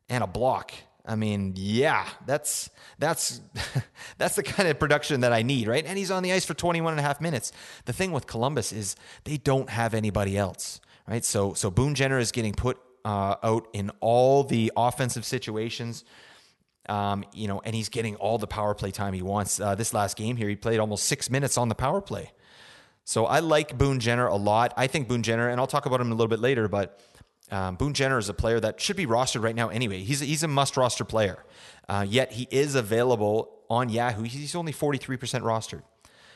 and 0.09 0.23
a 0.23 0.27
block. 0.27 0.73
I 1.05 1.15
mean, 1.15 1.53
yeah, 1.55 2.07
that's 2.25 2.69
that's 2.99 3.39
that's 4.17 4.35
the 4.35 4.43
kind 4.43 4.67
of 4.67 4.77
production 4.77 5.21
that 5.21 5.31
I 5.31 5.41
need, 5.41 5.67
right? 5.67 5.85
And 5.85 5.97
he's 5.97 6.11
on 6.11 6.21
the 6.21 6.33
ice 6.33 6.43
for 6.43 6.53
21 6.53 6.93
and 6.93 6.99
a 6.99 7.03
half 7.03 7.21
minutes. 7.21 7.53
The 7.85 7.93
thing 7.93 8.11
with 8.11 8.27
Columbus 8.27 8.73
is 8.73 8.95
they 9.23 9.37
don't 9.37 9.69
have 9.69 9.93
anybody 9.93 10.37
else, 10.37 10.81
right? 11.07 11.23
So 11.23 11.53
so 11.53 11.71
Boone 11.71 11.95
Jenner 11.95 12.19
is 12.19 12.33
getting 12.33 12.53
put 12.53 12.77
uh, 13.05 13.35
out 13.41 13.69
in 13.71 13.89
all 14.01 14.43
the 14.43 14.71
offensive 14.75 15.23
situations. 15.23 16.03
Um, 16.87 17.25
you 17.33 17.47
know, 17.47 17.61
and 17.65 17.75
he's 17.75 17.89
getting 17.89 18.15
all 18.15 18.37
the 18.37 18.47
power 18.47 18.73
play 18.73 18.91
time 18.91 19.13
he 19.13 19.21
wants. 19.21 19.59
Uh, 19.59 19.75
this 19.75 19.93
last 19.93 20.15
game 20.15 20.37
here, 20.37 20.47
he 20.47 20.55
played 20.55 20.79
almost 20.79 21.03
six 21.05 21.29
minutes 21.29 21.57
on 21.57 21.67
the 21.67 21.75
power 21.75 21.99
play. 21.99 22.31
So 23.03 23.25
I 23.25 23.39
like 23.39 23.77
Boone 23.77 23.99
Jenner 23.99 24.27
a 24.27 24.35
lot. 24.35 24.73
I 24.77 24.87
think 24.87 25.07
Boone 25.07 25.23
Jenner, 25.23 25.49
and 25.49 25.59
I'll 25.59 25.67
talk 25.67 25.85
about 25.85 26.01
him 26.01 26.11
a 26.11 26.15
little 26.15 26.27
bit 26.27 26.39
later, 26.39 26.67
but 26.67 26.99
um, 27.51 27.75
Boone 27.75 27.93
Jenner 27.93 28.17
is 28.17 28.29
a 28.29 28.33
player 28.33 28.59
that 28.59 28.81
should 28.81 28.97
be 28.97 29.05
rostered 29.05 29.43
right 29.43 29.55
now 29.55 29.69
anyway. 29.69 29.99
He's 29.99 30.21
a, 30.21 30.25
he's 30.25 30.43
a 30.43 30.47
must 30.47 30.75
roster 30.75 31.05
player. 31.05 31.43
Uh, 31.87 32.05
yet 32.07 32.33
he 32.33 32.47
is 32.51 32.75
available 32.75 33.49
on 33.69 33.89
Yahoo. 33.89 34.23
He's 34.23 34.55
only 34.55 34.73
43% 34.73 35.17
rostered. 35.41 35.83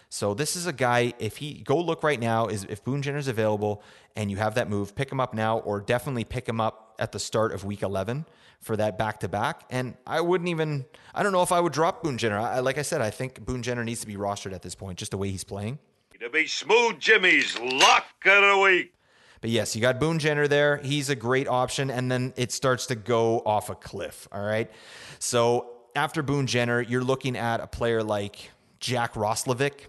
So 0.08 0.34
this 0.34 0.55
is 0.55 0.67
a 0.67 0.74
guy, 0.74 1.13
if 1.20 1.38
he 1.38 1.55
go 1.55 1.79
look 1.79 2.03
right 2.03 2.20
now, 2.20 2.48
is 2.48 2.65
if 2.65 2.84
Boone 2.84 3.01
Jenner 3.01 3.17
is 3.17 3.29
available 3.29 3.81
and 4.15 4.29
you 4.29 4.38
have 4.38 4.55
that 4.55 4.70
move, 4.70 4.93
pick 4.96 5.12
him 5.12 5.20
up 5.20 5.34
now 5.34 5.60
or 5.60 5.79
definitely 5.79 6.25
pick 6.25 6.48
him 6.48 6.60
up 6.60 6.96
at 7.00 7.13
the 7.13 7.20
start 7.20 7.53
of 7.53 7.63
week 7.63 7.81
11 7.81 8.25
for 8.61 8.77
that 8.77 8.97
back 8.97 9.19
to 9.21 9.27
back. 9.27 9.63
And 9.69 9.95
I 10.05 10.21
wouldn't 10.21 10.49
even, 10.49 10.85
I 11.13 11.23
don't 11.23 11.31
know 11.31 11.41
if 11.41 11.51
I 11.51 11.59
would 11.59 11.73
drop 11.73 12.03
Boone 12.03 12.17
Jenner. 12.17 12.37
I, 12.37 12.59
like 12.59 12.77
I 12.77 12.83
said, 12.83 13.01
I 13.01 13.09
think 13.09 13.43
Boone 13.43 13.63
Jenner 13.63 13.83
needs 13.83 14.01
to 14.01 14.07
be 14.07 14.15
rostered 14.15 14.53
at 14.53 14.61
this 14.61 14.75
point, 14.75 14.99
just 14.99 15.11
the 15.11 15.17
way 15.17 15.29
he's 15.29 15.43
playing. 15.43 15.79
To 16.19 16.29
be 16.29 16.45
smooth 16.45 16.99
Jimmy's 16.99 17.57
lock 17.59 18.05
of 18.25 18.41
the 18.43 18.61
week. 18.63 18.93
But 19.41 19.49
yes, 19.49 19.75
you 19.75 19.81
got 19.81 19.99
Boone 19.99 20.19
Jenner 20.19 20.47
there. 20.47 20.77
He's 20.77 21.09
a 21.09 21.15
great 21.15 21.47
option. 21.47 21.89
And 21.89 22.11
then 22.11 22.33
it 22.37 22.51
starts 22.51 22.85
to 22.87 22.95
go 22.95 23.39
off 23.39 23.71
a 23.71 23.75
cliff. 23.75 24.27
All 24.31 24.43
right. 24.43 24.69
So 25.17 25.71
after 25.95 26.21
Boone 26.21 26.45
Jenner, 26.45 26.79
you're 26.79 27.03
looking 27.03 27.35
at 27.35 27.59
a 27.59 27.65
player 27.65 28.03
like 28.03 28.51
Jack 28.79 29.15
Roslovic, 29.15 29.87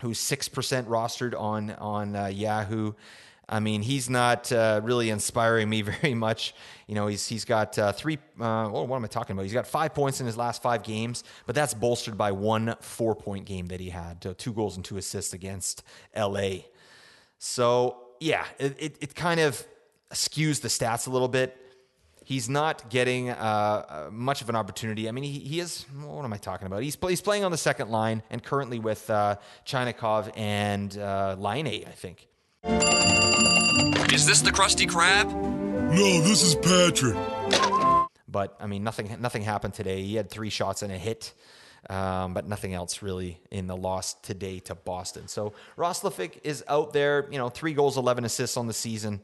who's 0.00 0.18
6% 0.18 0.86
rostered 0.86 1.38
on, 1.38 1.72
on 1.72 2.16
uh, 2.16 2.26
Yahoo. 2.26 2.94
I 3.50 3.58
mean, 3.58 3.82
he's 3.82 4.08
not 4.08 4.52
uh, 4.52 4.80
really 4.84 5.10
inspiring 5.10 5.68
me 5.68 5.82
very 6.00 6.14
much. 6.14 6.54
You 6.86 6.94
know, 6.94 7.08
he's 7.08 7.26
he's 7.26 7.44
got 7.44 7.76
uh, 7.78 7.92
three. 7.92 8.18
Uh, 8.38 8.68
what 8.68 8.96
am 8.96 9.04
I 9.04 9.08
talking 9.08 9.34
about? 9.34 9.42
He's 9.42 9.52
got 9.52 9.66
five 9.66 9.92
points 9.92 10.20
in 10.20 10.26
his 10.26 10.36
last 10.36 10.62
five 10.62 10.84
games, 10.84 11.24
but 11.46 11.54
that's 11.54 11.74
bolstered 11.74 12.16
by 12.16 12.30
one 12.32 12.76
four 12.80 13.16
point 13.16 13.44
game 13.44 13.66
that 13.66 13.80
he 13.80 13.90
had, 13.90 14.38
two 14.38 14.52
goals 14.52 14.76
and 14.76 14.84
two 14.84 14.96
assists 14.96 15.34
against 15.34 15.82
L.A. 16.14 16.66
So 17.38 17.96
yeah, 18.20 18.44
it, 18.58 18.76
it, 18.78 18.96
it 19.00 19.14
kind 19.14 19.40
of 19.40 19.66
skews 20.12 20.60
the 20.60 20.68
stats 20.68 21.08
a 21.08 21.10
little 21.10 21.28
bit. 21.28 21.56
He's 22.22 22.48
not 22.48 22.90
getting 22.90 23.30
uh, 23.30 23.34
uh, 23.34 24.08
much 24.12 24.40
of 24.40 24.48
an 24.48 24.54
opportunity. 24.54 25.08
I 25.08 25.12
mean, 25.12 25.24
he, 25.24 25.40
he 25.40 25.58
is. 25.58 25.84
What 26.04 26.24
am 26.24 26.32
I 26.32 26.36
talking 26.36 26.66
about? 26.66 26.82
He's, 26.82 26.96
he's 27.08 27.20
playing 27.20 27.42
on 27.42 27.50
the 27.50 27.58
second 27.58 27.90
line 27.90 28.22
and 28.30 28.40
currently 28.40 28.78
with 28.78 29.10
uh, 29.10 29.36
Chinakhov 29.66 30.30
and 30.36 30.96
uh, 30.96 31.34
Laine 31.36 31.66
I 31.66 31.92
think. 31.92 32.28
Is 32.64 34.26
this 34.26 34.40
the 34.42 34.50
Krusty 34.50 34.86
Krab? 34.86 35.32
No, 35.32 36.20
this 36.20 36.42
is 36.42 36.54
Patrick. 36.56 37.16
But 38.28 38.56
I 38.60 38.66
mean, 38.66 38.84
nothing 38.84 39.16
nothing 39.20 39.42
happened 39.42 39.74
today. 39.74 40.02
He 40.02 40.14
had 40.14 40.30
three 40.30 40.50
shots 40.50 40.82
and 40.82 40.92
a 40.92 40.98
hit, 40.98 41.32
um, 41.88 42.34
but 42.34 42.46
nothing 42.46 42.74
else 42.74 43.02
really 43.02 43.40
in 43.50 43.66
the 43.66 43.76
loss 43.76 44.14
today 44.14 44.60
to 44.60 44.74
Boston. 44.74 45.26
So 45.26 45.54
Roslovic 45.76 46.40
is 46.44 46.62
out 46.68 46.92
there. 46.92 47.26
You 47.30 47.38
know, 47.38 47.48
three 47.48 47.72
goals, 47.72 47.96
eleven 47.96 48.24
assists 48.24 48.56
on 48.56 48.66
the 48.66 48.72
season. 48.72 49.22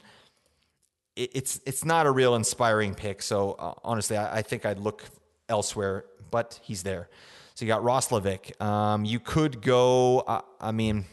It, 1.15 1.31
it's 1.35 1.61
it's 1.65 1.85
not 1.85 2.05
a 2.05 2.11
real 2.11 2.35
inspiring 2.35 2.95
pick. 2.95 3.21
So 3.21 3.51
uh, 3.53 3.73
honestly, 3.83 4.17
I, 4.17 4.37
I, 4.37 4.41
think 4.41 4.65
I'd 4.65 4.79
look 4.79 5.03
elsewhere. 5.47 6.05
But 6.29 6.59
he's 6.61 6.83
there. 6.83 7.07
So 7.55 7.63
you 7.63 7.69
got 7.69 7.83
Roslovic. 7.83 8.59
Um, 8.61 9.05
you 9.05 9.19
could 9.19 9.61
go. 9.61 10.19
Uh, 10.19 10.41
I 10.59 10.71
mean 10.71 11.05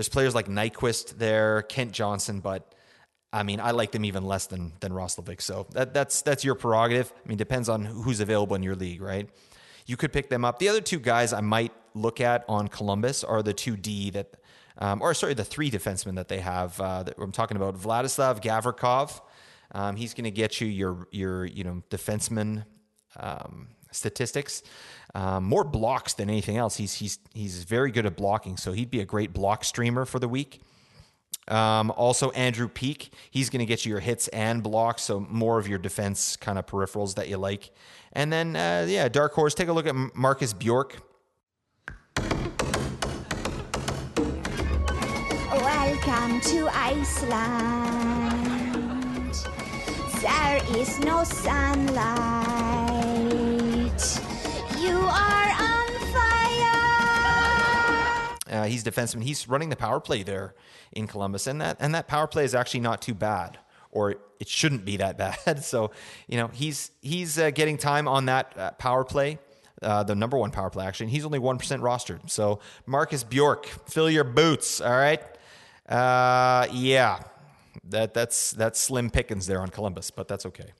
there's 0.00 0.08
players 0.08 0.34
like 0.34 0.48
Nyquist 0.48 1.18
there, 1.18 1.60
Kent 1.60 1.92
Johnson, 1.92 2.40
but 2.40 2.74
I 3.34 3.42
mean, 3.42 3.60
I 3.60 3.72
like 3.72 3.92
them 3.92 4.06
even 4.06 4.24
less 4.24 4.46
than 4.46 4.72
than 4.80 4.92
Roslovic. 4.92 5.42
So 5.42 5.66
that, 5.72 5.92
that's 5.92 6.22
that's 6.22 6.42
your 6.42 6.54
prerogative. 6.54 7.12
I 7.22 7.28
mean, 7.28 7.36
depends 7.36 7.68
on 7.68 7.84
who's 7.84 8.20
available 8.20 8.56
in 8.56 8.62
your 8.62 8.74
league, 8.74 9.02
right? 9.02 9.28
You 9.84 9.98
could 9.98 10.10
pick 10.10 10.30
them 10.30 10.42
up. 10.42 10.58
The 10.58 10.70
other 10.70 10.80
two 10.80 11.00
guys 11.00 11.34
I 11.34 11.42
might 11.42 11.74
look 11.92 12.18
at 12.18 12.46
on 12.48 12.68
Columbus 12.68 13.22
are 13.24 13.42
the 13.42 13.52
two 13.52 13.76
D 13.76 14.08
that, 14.12 14.36
um, 14.78 15.02
or 15.02 15.12
sorry, 15.12 15.34
the 15.34 15.44
three 15.44 15.70
defensemen 15.70 16.14
that 16.14 16.28
they 16.28 16.40
have. 16.40 16.80
Uh, 16.80 17.02
that 17.02 17.18
I'm 17.18 17.30
talking 17.30 17.58
about 17.58 17.76
Vladislav 17.76 18.40
Gavrikov. 18.40 19.20
Um, 19.72 19.96
he's 19.96 20.14
going 20.14 20.24
to 20.24 20.30
get 20.30 20.62
you 20.62 20.66
your 20.66 21.08
your 21.10 21.44
you 21.44 21.62
know 21.62 21.82
defenseman 21.90 22.64
um, 23.18 23.68
statistics. 23.92 24.62
Um, 25.14 25.44
more 25.44 25.64
blocks 25.64 26.14
than 26.14 26.30
anything 26.30 26.56
else. 26.56 26.76
He's 26.76 26.94
he's 26.94 27.18
he's 27.34 27.64
very 27.64 27.90
good 27.90 28.06
at 28.06 28.16
blocking, 28.16 28.56
so 28.56 28.72
he'd 28.72 28.90
be 28.90 29.00
a 29.00 29.04
great 29.04 29.32
block 29.32 29.64
streamer 29.64 30.04
for 30.04 30.18
the 30.18 30.28
week. 30.28 30.60
Um, 31.48 31.90
also, 31.90 32.30
Andrew 32.30 32.68
Peeke, 32.68 33.10
he's 33.30 33.50
going 33.50 33.58
to 33.58 33.66
get 33.66 33.84
you 33.84 33.90
your 33.90 34.00
hits 34.00 34.28
and 34.28 34.62
blocks, 34.62 35.02
so 35.02 35.18
more 35.18 35.58
of 35.58 35.66
your 35.66 35.78
defense 35.78 36.36
kind 36.36 36.58
of 36.58 36.66
peripherals 36.66 37.16
that 37.16 37.28
you 37.28 37.38
like. 37.38 37.72
And 38.12 38.32
then, 38.32 38.54
uh, 38.54 38.86
yeah, 38.88 39.08
Dark 39.08 39.32
Horse, 39.32 39.54
take 39.54 39.68
a 39.68 39.72
look 39.72 39.86
at 39.86 39.94
Marcus 40.14 40.52
Bjork. 40.52 41.02
Welcome 45.50 46.40
to 46.42 46.68
Iceland. 46.72 48.20
There 50.22 50.60
is 50.78 51.00
no 51.00 51.24
sunlight. 51.24 52.49
Are 55.10 55.50
on 55.60 55.88
fire. 58.48 58.62
Uh, 58.62 58.64
he's 58.64 58.84
defenseman. 58.84 59.22
He's 59.22 59.48
running 59.48 59.68
the 59.70 59.76
power 59.76 60.00
play 60.00 60.22
there 60.22 60.54
in 60.92 61.06
Columbus, 61.06 61.46
and 61.46 61.60
that 61.60 61.76
and 61.80 61.94
that 61.94 62.08
power 62.08 62.26
play 62.26 62.44
is 62.44 62.54
actually 62.54 62.80
not 62.80 63.00
too 63.02 63.14
bad, 63.14 63.58
or 63.90 64.16
it 64.40 64.48
shouldn't 64.48 64.84
be 64.84 64.96
that 64.96 65.18
bad. 65.46 65.64
So, 65.64 65.90
you 66.26 66.36
know, 66.36 66.48
he's 66.48 66.90
he's 67.00 67.38
uh, 67.38 67.50
getting 67.50 67.78
time 67.78 68.08
on 68.08 68.26
that 68.26 68.52
uh, 68.56 68.70
power 68.72 69.04
play. 69.04 69.38
Uh, 69.82 70.02
the 70.02 70.14
number 70.14 70.36
one 70.36 70.50
power 70.50 70.68
play 70.68 70.84
actually, 70.84 71.08
he's 71.08 71.24
only 71.24 71.38
one 71.38 71.56
percent 71.58 71.82
rostered. 71.82 72.28
So 72.30 72.60
Marcus 72.86 73.24
Bjork, 73.24 73.66
fill 73.66 74.10
your 74.10 74.24
boots. 74.24 74.80
All 74.80 74.92
right, 74.92 75.22
uh, 75.88 76.66
yeah, 76.72 77.20
that 77.84 78.12
that's 78.12 78.50
that's 78.52 78.78
slim 78.78 79.10
pickings 79.10 79.46
there 79.46 79.60
on 79.60 79.68
Columbus, 79.68 80.10
but 80.10 80.28
that's 80.28 80.44
okay. 80.46 80.72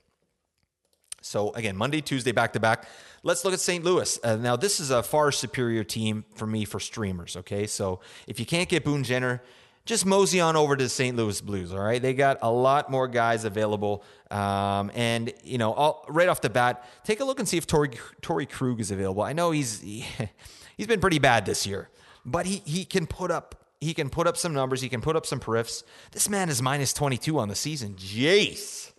So 1.21 1.51
again, 1.53 1.77
Monday, 1.77 2.01
Tuesday, 2.01 2.31
back 2.31 2.53
to 2.53 2.59
back. 2.59 2.85
Let's 3.23 3.45
look 3.45 3.53
at 3.53 3.59
St. 3.59 3.83
Louis. 3.83 4.19
Uh, 4.23 4.35
now, 4.37 4.55
this 4.55 4.79
is 4.79 4.89
a 4.89 5.03
far 5.03 5.31
superior 5.31 5.83
team 5.83 6.25
for 6.35 6.47
me 6.47 6.65
for 6.65 6.79
streamers. 6.79 7.37
Okay, 7.37 7.67
so 7.67 7.99
if 8.27 8.39
you 8.39 8.45
can't 8.45 8.67
get 8.67 8.83
Boone 8.83 9.03
Jenner, 9.03 9.41
just 9.85 10.05
mosey 10.05 10.39
on 10.39 10.55
over 10.55 10.75
to 10.75 10.83
the 10.83 10.89
St. 10.89 11.15
Louis 11.15 11.39
Blues. 11.41 11.73
All 11.73 11.79
right, 11.79 12.01
they 12.01 12.13
got 12.13 12.39
a 12.41 12.51
lot 12.51 12.89
more 12.91 13.07
guys 13.07 13.45
available, 13.45 14.03
um, 14.29 14.91
and 14.93 15.33
you 15.43 15.57
know, 15.57 15.73
all, 15.73 16.05
right 16.07 16.29
off 16.29 16.41
the 16.41 16.49
bat, 16.49 16.87
take 17.03 17.19
a 17.19 17.25
look 17.25 17.39
and 17.39 17.47
see 17.47 17.57
if 17.57 17.67
Torey 17.67 17.97
Torey 18.21 18.49
Krug 18.49 18.79
is 18.79 18.91
available. 18.91 19.23
I 19.23 19.33
know 19.33 19.51
he's 19.51 19.79
he, 19.81 20.05
he's 20.77 20.87
been 20.87 21.01
pretty 21.01 21.19
bad 21.19 21.45
this 21.45 21.65
year, 21.65 21.89
but 22.25 22.45
he 22.45 22.61
he 22.65 22.85
can 22.85 23.07
put 23.07 23.31
up 23.31 23.55
he 23.79 23.93
can 23.93 24.09
put 24.09 24.27
up 24.27 24.37
some 24.37 24.53
numbers. 24.53 24.81
He 24.81 24.89
can 24.89 25.01
put 25.01 25.15
up 25.15 25.25
some 25.25 25.39
periffs. 25.39 25.83
This 26.11 26.29
man 26.29 26.49
is 26.49 26.61
minus 26.61 26.93
twenty 26.93 27.17
two 27.17 27.39
on 27.39 27.49
the 27.49 27.55
season. 27.55 27.95
Jeez, 27.95 28.91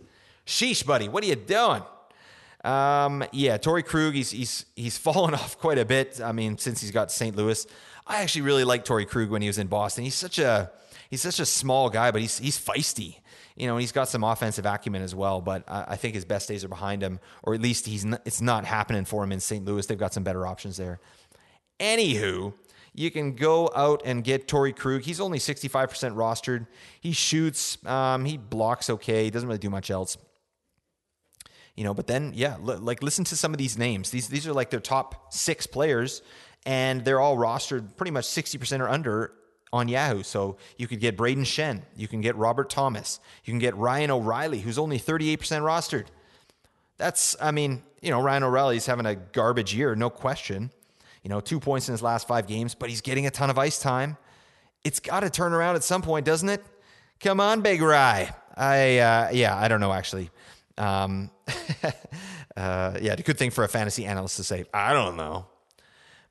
sheesh, 0.47 0.85
buddy, 0.85 1.09
what 1.09 1.23
are 1.23 1.29
you 1.29 1.37
doing? 1.37 1.83
Um, 2.65 3.25
yeah, 3.33 3.59
Torey 3.59 3.85
Krug, 3.85 4.15
he's 4.15 4.31
he's 4.31 4.67
he's 4.77 4.99
fallen 5.07 5.35
off 5.35 5.59
quite 5.59 5.79
a 5.79 5.85
bit. 5.85 6.21
I 6.23 6.33
mean, 6.33 6.59
since 6.59 6.81
he's 6.81 6.91
got 6.91 7.11
St. 7.11 7.35
Louis, 7.37 7.67
I 8.07 8.23
actually 8.23 8.43
really 8.43 8.65
liked 8.65 8.87
Torey 8.87 9.07
Krug 9.07 9.31
when 9.31 9.43
he 9.43 9.49
was 9.49 9.59
in 9.59 9.67
Boston. 9.67 10.05
He's 10.05 10.15
such 10.15 10.39
a 10.39 10.71
he's 11.11 11.23
such 11.23 11.41
a 11.41 11.47
small 11.47 11.91
guy, 11.91 12.11
but 12.11 12.21
he's 12.21 12.39
he's 12.39 12.59
feisty. 12.59 13.17
You 13.57 13.67
know, 13.67 13.77
he's 13.77 13.93
got 13.93 14.09
some 14.09 14.25
offensive 14.25 14.65
acumen 14.65 15.03
as 15.03 15.15
well. 15.15 15.41
But 15.41 15.65
I, 15.69 15.85
I 15.89 15.97
think 15.97 16.15
his 16.15 16.25
best 16.25 16.49
days 16.49 16.65
are 16.65 16.69
behind 16.69 17.03
him, 17.03 17.21
or 17.43 17.55
at 17.55 17.61
least 17.61 17.87
he's 17.87 18.05
it's 18.25 18.41
not 18.41 18.65
happening 18.65 19.05
for 19.05 19.25
him 19.25 19.33
in 19.33 19.41
St. 19.41 19.65
Louis. 19.65 19.85
They've 19.85 19.99
got 19.99 20.15
some 20.15 20.23
better 20.23 20.47
options 20.47 20.77
there. 20.77 21.01
Anywho, 21.81 22.55
you 22.95 23.11
can 23.11 23.35
go 23.35 23.71
out 23.75 24.03
and 24.05 24.23
get 24.23 24.47
Torey 24.47 24.75
Krug. 24.77 25.03
He's 25.03 25.21
only 25.21 25.39
65% 25.39 26.15
rostered. 26.15 26.69
He 27.01 27.13
shoots, 27.13 27.85
um, 27.87 28.25
he 28.25 28.37
blocks 28.37 28.89
okay. 28.89 29.25
He 29.25 29.31
doesn't 29.31 29.49
really 29.49 29.59
do 29.59 29.71
much 29.71 29.91
else 29.91 30.17
you 31.77 31.85
know 31.85 31.95
but 31.95 32.07
then 32.07 32.33
yeah 32.35 32.55
l- 32.55 32.79
like 32.79 33.03
listen 33.03 33.25
to 33.25 33.37
some 33.37 33.53
of 33.53 33.59
these 33.59 33.79
names 33.79 34.11
these 34.11 34.29
these 34.29 34.47
are 34.47 34.53
like 34.53 34.71
their 34.71 34.81
top 34.81 35.33
six 35.33 35.67
players 35.67 36.23
and 36.65 37.05
they're 37.05 37.21
all 37.21 37.37
rostered 37.37 37.97
pretty 37.97 38.13
much 38.13 38.25
60% 38.25 38.81
or 38.81 38.89
under 38.89 39.33
on 39.73 39.89
Yahoo. 39.89 40.23
So 40.23 40.57
you 40.77 40.87
could 40.87 41.01
get 41.01 41.17
Brayden 41.17 41.45
Schenn, 41.45 41.83
you 41.97 42.07
can 42.07 42.21
get 42.21 42.37
Robert 42.37 42.71
Thomas, 42.71 43.21
you 43.45 43.53
can 43.53 43.59
get 43.59 43.77
Ryan 43.77 44.11
O'Reilly, 44.11 44.61
who's 44.61 44.79
only 44.79 44.99
38% 44.99 45.39
rostered. 45.63 46.07
That's, 46.99 47.35
I 47.41 47.51
mean, 47.51 47.83
you 48.01 48.11
know, 48.11 48.21
Ryan 48.21 48.45
O'Reilly's 48.45 48.87
having 48.87 49.07
a 49.07 49.15
garbage 49.15 49.75
year, 49.75 49.95
no 49.97 50.11
question. 50.11 50.71
You 51.23 51.31
know, 51.31 51.41
two 51.41 51.61
points 51.61 51.89
in 51.89 51.93
his 51.93 52.03
last 52.03 52.27
five 52.29 52.47
games, 52.47 52.75
but 52.75 52.91
he's 52.91 53.01
getting 53.01 53.27
a 53.27 53.31
ton 53.31 53.49
of 53.49 53.59
ice 53.59 53.79
time. 53.79 54.17
It's 54.85 55.01
got 55.01 55.21
to 55.21 55.31
turn 55.31 55.53
around 55.53 55.77
at 55.77 55.85
some 55.85 56.03
point, 56.03 56.27
doesn't 56.27 56.49
it? 56.49 56.65
Come 57.21 57.41
on, 57.41 57.61
Big 57.61 57.81
Rye. 57.81 58.35
I, 58.57 58.99
uh, 58.99 59.31
yeah, 59.33 59.57
I 59.57 59.69
don't 59.69 59.81
know 59.81 59.93
actually. 59.93 60.31
Um, 60.77 61.31
uh, 62.57 62.99
yeah, 63.01 63.15
the 63.15 63.23
good 63.23 63.39
thing 63.39 63.51
for 63.51 63.65
a 63.65 63.69
fantasy 63.69 64.05
analyst 64.05 64.37
to 64.37 64.45
say, 64.45 64.65
I 64.73 64.93
don't 64.93 65.17
know. 65.17 65.47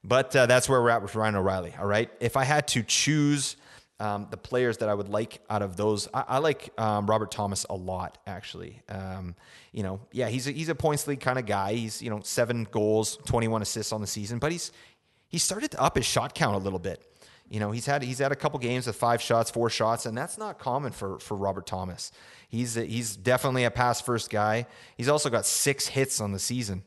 But 0.04 0.36
uh, 0.36 0.46
that's 0.48 0.68
where 0.68 0.82
we're 0.82 0.90
at 0.90 1.02
with 1.02 1.16
Ryan 1.16 1.36
O'Reilly. 1.36 1.76
All 1.80 1.86
right. 1.86 2.10
If 2.20 2.36
I 2.36 2.44
had 2.44 2.68
to 2.70 2.82
choose 2.82 3.56
um, 4.00 4.28
the 4.32 4.38
players 4.38 4.80
that 4.80 4.90
I 4.90 4.96
would 4.96 5.10
like 5.10 5.42
out 5.50 5.62
of 5.62 5.78
those, 5.78 6.08
I, 6.14 6.24
I 6.28 6.38
like 6.40 6.72
um, 6.80 7.06
Robert 7.06 7.30
Thomas 7.30 7.66
a 7.70 7.76
lot, 7.76 8.18
actually. 8.26 8.82
Um, 8.90 9.36
you 9.72 9.84
know, 9.84 10.00
yeah, 10.12 10.28
he's 10.30 10.48
a, 10.48 10.52
he's 10.52 10.70
a 10.70 10.76
points 10.76 11.06
league 11.08 11.20
kind 11.20 11.38
of 11.38 11.46
guy. 11.46 11.74
He's, 11.74 12.02
you 12.02 12.10
know, 12.10 12.22
seven 12.24 12.68
goals, 12.72 13.18
21 13.26 13.62
assists 13.62 13.92
on 13.92 14.02
the 14.02 14.08
season, 14.08 14.40
but 14.40 14.52
he's, 14.52 14.72
he 15.28 15.38
started 15.38 15.72
to 15.72 15.82
up 15.82 15.96
his 15.96 16.06
shot 16.06 16.34
count 16.34 16.56
a 16.56 16.60
little 16.60 16.80
bit. 16.80 17.11
You 17.52 17.60
know, 17.60 17.72
he's 17.72 17.86
had 17.86 18.02
he's 18.02 18.20
had 18.20 18.32
a 18.32 18.36
couple 18.38 18.58
games 18.60 18.88
with 18.88 18.96
five 18.96 19.22
shots, 19.22 19.52
four 19.52 19.70
shots, 19.70 20.06
and 20.06 20.18
that's 20.18 20.38
not 20.38 20.58
common 20.58 20.94
for 20.94 21.20
for 21.20 21.36
Robert 21.36 21.68
Thomas. 21.68 22.14
He's 22.48 22.78
a, 22.78 22.86
he's 22.86 23.18
definitely 23.18 23.66
a 23.66 23.72
pass 23.72 24.00
first 24.00 24.30
guy. 24.30 24.68
He's 24.96 25.10
also 25.10 25.30
got 25.30 25.46
six 25.46 25.88
hits 25.88 26.22
on 26.22 26.32
the 26.32 26.40
season. 26.40 26.84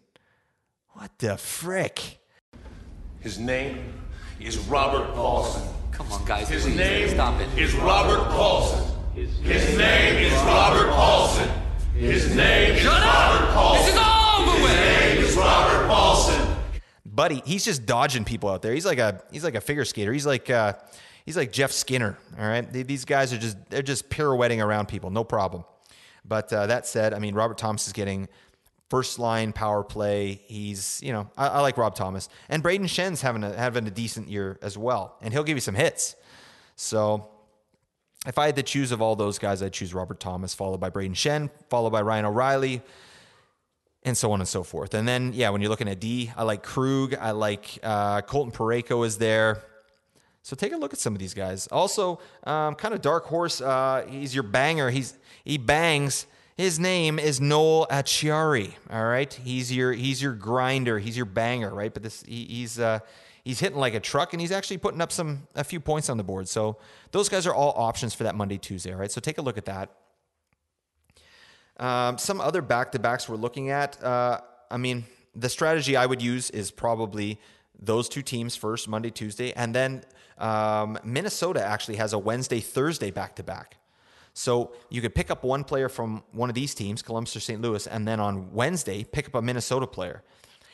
What 0.94 1.11
the 1.18 1.37
frick? 1.37 2.18
His 3.21 3.38
name 3.38 3.92
is 4.40 4.56
Robert 4.56 5.14
Paulson. 5.14 5.62
Come 5.92 6.11
on, 6.11 6.25
guys, 6.25 6.49
His 6.49 6.64
please 6.64 6.76
name 6.76 7.09
stop 7.11 7.38
it. 7.42 7.59
is 7.59 7.75
Robert 7.75 8.25
Paulson. 8.30 8.90
His 9.14 9.76
name 9.76 10.16
is 10.25 10.33
Robert 10.44 10.90
Paulson. 10.92 11.50
His 11.94 12.35
name 12.35 12.76
is 12.76 12.87
up! 12.87 13.04
Robert 13.04 13.52
Paulson. 13.52 13.85
This 13.85 13.94
is 13.94 14.00
over 14.00 14.68
His 14.68 14.76
name 14.76 15.25
is 15.25 15.37
Robert 15.37 15.87
Paulson. 15.88 16.33
Buddy, 17.14 17.42
he's 17.47 17.64
just 17.64 17.87
dodging 17.87 18.25
people 18.25 18.50
out 18.50 18.61
there. 18.62 18.75
He's 18.75 18.85
like 18.87 18.99
a 18.99 19.23
he's 19.30 19.44
like 19.44 19.54
a 19.54 19.61
figure 19.61 19.85
skater. 19.85 20.12
He's 20.12 20.26
like 20.26 20.50
uh, 20.50 20.73
he's 21.25 21.37
like 21.37 21.52
Jeff 21.52 21.71
Skinner. 21.71 22.18
All 22.38 22.47
right, 22.47 22.71
these 22.73 23.04
guys 23.04 23.33
are 23.33 23.38
just 23.38 23.56
they're 23.71 23.83
just 23.83 24.11
pirouetting 24.11 24.61
around 24.61 24.88
people, 24.88 25.11
no 25.11 25.23
problem. 25.23 25.64
But 26.25 26.52
uh, 26.52 26.66
that 26.66 26.87
said, 26.87 27.14
I 27.14 27.21
mean 27.21 27.35
Robert 27.35 27.56
Thomas 27.56 27.87
is 27.87 27.92
getting 27.92 28.28
first 28.90 29.21
line 29.21 29.52
power 29.52 29.85
play. 29.85 30.40
He's 30.47 31.00
you 31.04 31.12
know 31.12 31.30
I, 31.37 31.49
I 31.49 31.61
like 31.61 31.76
Rob 31.78 31.94
Thomas 31.94 32.28
and 32.49 32.64
Brayden 32.64 32.85
Schenn's 32.85 33.23
having 33.23 33.44
a 33.44 33.56
having 33.56 33.87
a 33.87 33.92
decent 33.92 34.28
year 34.28 34.59
as 34.61 34.76
well, 34.76 35.16
and 35.23 35.33
he'll 35.33 35.44
give 35.44 35.56
you 35.56 35.61
some 35.61 35.76
hits. 35.76 36.16
So 36.75 37.28
if 38.26 38.38
I 38.38 38.47
had 38.47 38.56
to 38.56 38.62
choose 38.64 38.90
of 38.90 39.00
all 39.00 39.14
those 39.14 39.38
guys, 39.38 39.62
I'd 39.62 39.73
choose 39.73 39.94
Robert 39.94 40.18
Thomas, 40.18 40.52
followed 40.52 40.80
by 40.80 40.90
Brayden 40.90 41.14
Schenn, 41.14 41.50
followed 41.68 41.90
by 41.90 42.02
Ryan 42.02 42.25
O'Reilly, 42.25 42.83
and 44.04 44.16
so 44.16 44.32
on 44.32 44.40
and 44.40 44.49
so 44.49 44.62
forth. 44.62 44.94
And 44.94 45.08
then, 45.08 45.32
yeah, 45.32 45.50
when 45.50 45.61
you're 45.61 45.70
looking 45.70 45.88
at 45.88 46.00
D, 46.00 46.30
I 46.37 46.42
like 46.42 46.62
Krug. 46.62 47.14
I 47.14 47.30
like 47.30 47.78
uh, 47.82 48.20
Colton 48.23 48.52
Parayko 48.52 49.06
is 49.06 49.18
there. 49.18 49.62
So 50.42 50.54
take 50.54 50.75
a 50.75 50.76
look 50.76 50.92
at 50.92 50.99
some 50.99 51.14
of 51.14 51.18
these 51.18 51.32
guys. 51.32 51.66
Also, 51.68 52.20
um, 52.44 52.75
kind 52.75 52.92
of 52.92 53.00
dark 53.00 53.25
horse. 53.25 53.62
Uh, 53.62 54.04
he's 54.06 54.34
your 54.34 54.42
banger. 54.42 54.90
He's 54.90 55.16
he 55.42 55.56
bangs. 55.56 56.26
His 56.56 56.78
name 56.78 57.18
is 57.18 57.40
Noel 57.40 57.87
Acciari. 57.90 58.75
All 58.90 59.06
right, 59.06 59.32
he's 59.32 59.75
your 59.75 59.94
he's 59.94 60.20
your 60.20 60.34
grinder. 60.34 60.99
He's 60.99 61.16
your 61.16 61.26
banger, 61.26 61.75
right? 61.75 61.92
But 61.92 62.02
this 62.02 62.23
he, 62.25 62.44
he's 62.44 62.78
uh, 62.78 62.99
he's 63.42 63.58
hitting 63.58 63.78
like 63.78 63.94
a 63.94 64.00
truck, 64.00 64.34
and 64.34 64.40
he's 64.40 64.52
actually 64.52 64.76
putting 64.76 65.00
up 65.00 65.12
some 65.12 65.49
a 65.54 65.64
few 65.64 65.80
points 65.80 66.11
on 66.11 66.18
the 66.18 66.23
board. 66.23 66.46
So 66.46 66.76
those 67.11 67.30
guys 67.30 67.46
are 67.46 67.54
all 67.54 67.73
options 67.76 68.12
for 68.12 68.25
that 68.25 68.34
Monday 68.34 68.58
Tuesday. 68.58 68.92
All 68.92 68.99
right, 69.00 69.11
so 69.11 69.23
take 69.23 69.38
a 69.38 69.42
look 69.42 69.56
at 69.56 69.64
that. 69.64 69.90
Um, 71.78 72.19
some 72.19 72.40
other 72.40 72.62
back 72.62 72.93
to 72.93 72.99
backs 72.99 73.28
we're 73.28 73.37
looking 73.37 73.71
at. 73.71 74.02
Uh, 74.02 74.40
I 74.71 74.76
mean, 74.76 75.04
the 75.35 75.49
strategy 75.49 75.97
I 75.97 76.07
would 76.07 76.23
use 76.23 76.50
is 76.50 76.71
probably 76.71 77.40
those 77.78 78.09
two 78.09 78.23
teams 78.23 78.57
first, 78.57 78.88
Monday, 78.88 79.11
Tuesday, 79.11 79.52
and 79.52 79.75
then 79.75 80.04
um, 80.38 80.99
Minnesota 81.04 81.64
actually 81.64 81.97
has 81.97 82.12
a 82.12 82.19
Wednesday, 82.19 82.61
Thursday 82.61 83.11
back 83.11 83.37
to 83.37 83.43
back. 83.43 83.76
So 84.33 84.73
you 84.88 85.00
could 85.00 85.14
pick 85.14 85.31
up 85.31 85.45
one 85.45 85.62
player 85.62 85.88
from 85.88 86.23
one 86.33 86.49
of 86.49 86.54
these 86.54 86.75
teams, 86.75 87.02
Columbus 87.02 87.37
or 87.37 87.40
St. 87.40 87.61
Louis, 87.61 87.87
and 87.87 88.07
then 88.07 88.19
on 88.19 88.52
Wednesday 88.52 89.04
pick 89.04 89.26
up 89.28 89.35
a 89.35 89.43
Minnesota 89.43 89.87
player. 89.87 90.23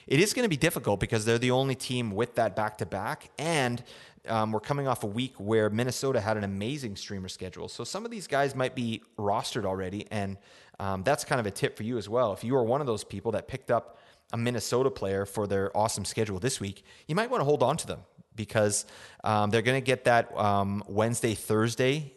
It 0.07 0.19
is 0.19 0.33
going 0.33 0.45
to 0.45 0.49
be 0.49 0.57
difficult 0.57 0.99
because 0.99 1.25
they're 1.25 1.38
the 1.38 1.50
only 1.50 1.75
team 1.75 2.11
with 2.11 2.35
that 2.37 2.57
back 2.57 2.78
to 2.78 2.87
back, 2.87 3.30
and 3.38 3.83
um, 4.28 4.50
we're 4.50 4.61
coming 4.61 4.88
off 4.88 5.04
a 5.04 5.07
week 5.07 5.35
where 5.38 5.71
Minnesota 5.71 6.21
had 6.21 6.37
an 6.37 6.45
amazing 6.45 6.97
streamer 6.97 7.28
schedule. 7.28 7.69
So 7.69 7.85
some 7.85 8.04
of 8.04 8.11
these 8.11 8.26
guys 8.26 8.54
might 8.54 8.75
be 8.75 9.02
rostered 9.19 9.64
already, 9.64 10.07
and 10.11 10.37
um, 10.80 11.02
that's 11.02 11.25
kind 11.25 11.38
of 11.38 11.46
a 11.46 11.50
tip 11.50 11.76
for 11.76 11.82
you 11.82 11.99
as 11.99 12.08
well. 12.08 12.32
If 12.32 12.42
you 12.42 12.56
are 12.56 12.64
one 12.64 12.80
of 12.80 12.87
those 12.87 13.04
people 13.04 13.32
that 13.32 13.46
picked 13.49 13.70
up 13.70 13.99
a 14.32 14.38
Minnesota 14.38 14.90
player 14.90 15.26
for 15.26 15.46
their 15.46 15.76
awesome 15.76 16.06
schedule 16.06 16.38
this 16.38 16.58
week, 16.58 16.84
you 17.06 17.14
might 17.14 17.30
want 17.30 17.42
to 17.42 17.44
hold 17.44 17.62
on 17.62 17.76
to 17.76 17.87
them 17.87 18.00
because 18.34 18.87
um, 19.22 19.50
they're 19.50 19.60
going 19.60 19.76
to 19.76 19.84
get 19.84 20.04
that 20.04 20.34
um, 20.38 20.82
Wednesday, 20.88 21.34
Thursday 21.34 22.14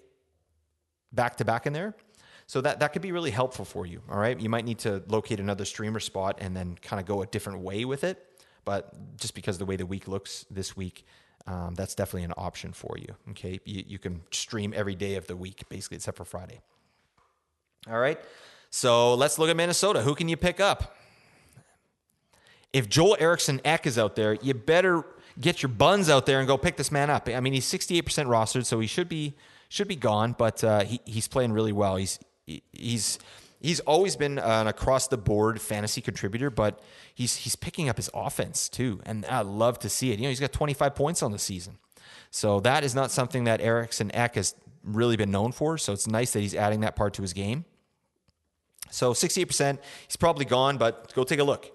back 1.12 1.36
to 1.38 1.46
back 1.46 1.68
in 1.68 1.74
there. 1.74 1.94
So 2.48 2.62
that, 2.62 2.80
that 2.80 2.94
could 2.94 3.02
be 3.02 3.12
really 3.12 3.32
helpful 3.32 3.66
for 3.66 3.86
you. 3.86 4.02
All 4.10 4.18
right. 4.18 4.40
You 4.40 4.50
might 4.50 4.64
need 4.64 4.80
to 4.80 5.04
locate 5.08 5.42
another 5.42 5.66
streamer 5.66 6.00
spot 6.00 6.38
and 6.40 6.56
then 6.56 6.78
kind 6.82 7.02
of 7.02 7.06
go 7.06 7.22
a 7.22 7.26
different 7.26 7.60
way 7.60 7.84
with 7.84 8.06
it. 8.06 8.26
But 8.64 9.18
just 9.18 9.36
because 9.36 9.58
the 9.58 9.66
way 9.66 9.76
the 9.76 9.86
week 9.86 10.08
looks 10.08 10.46
this 10.50 10.78
week, 10.78 11.06
um, 11.48 11.74
that's 11.76 11.96
definitely 11.96 12.24
an 12.24 12.34
option 12.38 12.72
for 12.72 12.96
you. 12.98 13.14
Okay. 13.32 13.60
You, 13.66 13.84
you 13.88 14.00
can 14.00 14.22
stream 14.32 14.74
every 14.74 14.96
day 14.96 15.16
of 15.16 15.28
the 15.28 15.36
week, 15.36 15.64
basically, 15.68 15.98
except 15.98 16.16
for 16.16 16.26
Friday. 16.26 16.62
All 17.90 18.00
right. 18.00 18.20
So 18.76 19.14
let's 19.14 19.38
look 19.38 19.52
at 19.52 19.56
Minnesota. 19.56 20.02
Who 20.02 20.16
can 20.16 20.28
you 20.28 20.36
pick 20.36 20.60
up? 20.60 20.98
If 22.74 22.90
Joel 22.90 23.16
Eriksson 23.20 23.62
Ek 23.64 23.86
is 23.86 24.00
out 24.00 24.16
there, 24.16 24.34
you 24.34 24.56
better 24.56 25.06
get 25.40 25.62
your 25.62 25.70
buns 25.70 26.10
out 26.10 26.26
there 26.26 26.40
and 26.40 26.48
go 26.48 26.58
pick 26.58 26.78
this 26.78 26.92
man 26.92 27.12
up. 27.12 27.30
I 27.30 27.40
mean, 27.40 27.54
he's 27.54 27.72
68% 27.72 28.02
rostered, 28.26 28.66
so 28.66 28.80
he 28.80 28.88
should 28.88 29.08
be 29.08 29.36
should 29.70 29.88
be 29.88 29.96
gone, 29.96 30.34
but 30.36 30.64
uh, 30.64 30.86
he, 30.86 31.00
he's 31.06 31.28
playing 31.28 31.52
really 31.52 31.72
well. 31.72 31.98
He's 31.98 32.18
he's 32.72 33.20
he's 33.62 33.80
always 33.82 34.16
been 34.16 34.40
an 34.40 34.66
across 34.66 35.08
the 35.08 35.18
board 35.18 35.62
fantasy 35.62 36.02
contributor, 36.02 36.50
but 36.50 36.82
he's 37.14 37.36
he's 37.36 37.56
picking 37.56 37.90
up 37.90 37.98
his 37.98 38.10
offense 38.12 38.70
too, 38.70 39.02
and 39.06 39.24
I 39.28 39.42
love 39.42 39.78
to 39.80 39.90
see 39.90 40.12
it. 40.12 40.18
You 40.18 40.24
know, 40.24 40.30
he's 40.30 40.40
got 40.40 40.52
25 40.52 40.96
points 40.96 41.22
on 41.22 41.32
the 41.32 41.38
season, 41.38 41.78
so 42.32 42.60
that 42.62 42.84
is 42.84 42.96
not 42.96 43.12
something 43.12 43.44
that 43.44 43.62
Erickson 43.62 44.10
Eck 44.16 44.34
has 44.34 44.56
really 44.84 45.16
been 45.16 45.30
known 45.30 45.52
for. 45.52 45.78
So 45.78 45.94
it's 45.94 46.08
nice 46.08 46.34
that 46.34 46.40
he's 46.40 46.56
adding 46.56 46.80
that 46.80 46.96
part 46.96 47.14
to 47.14 47.22
his 47.22 47.34
game. 47.34 47.66
So 48.94 49.14
68%, 49.14 49.80
he's 50.08 50.16
probably 50.16 50.46
gone, 50.46 50.78
but 50.78 51.14
go 51.14 51.24
take 51.24 51.40
a 51.40 51.44
look. 51.44 51.72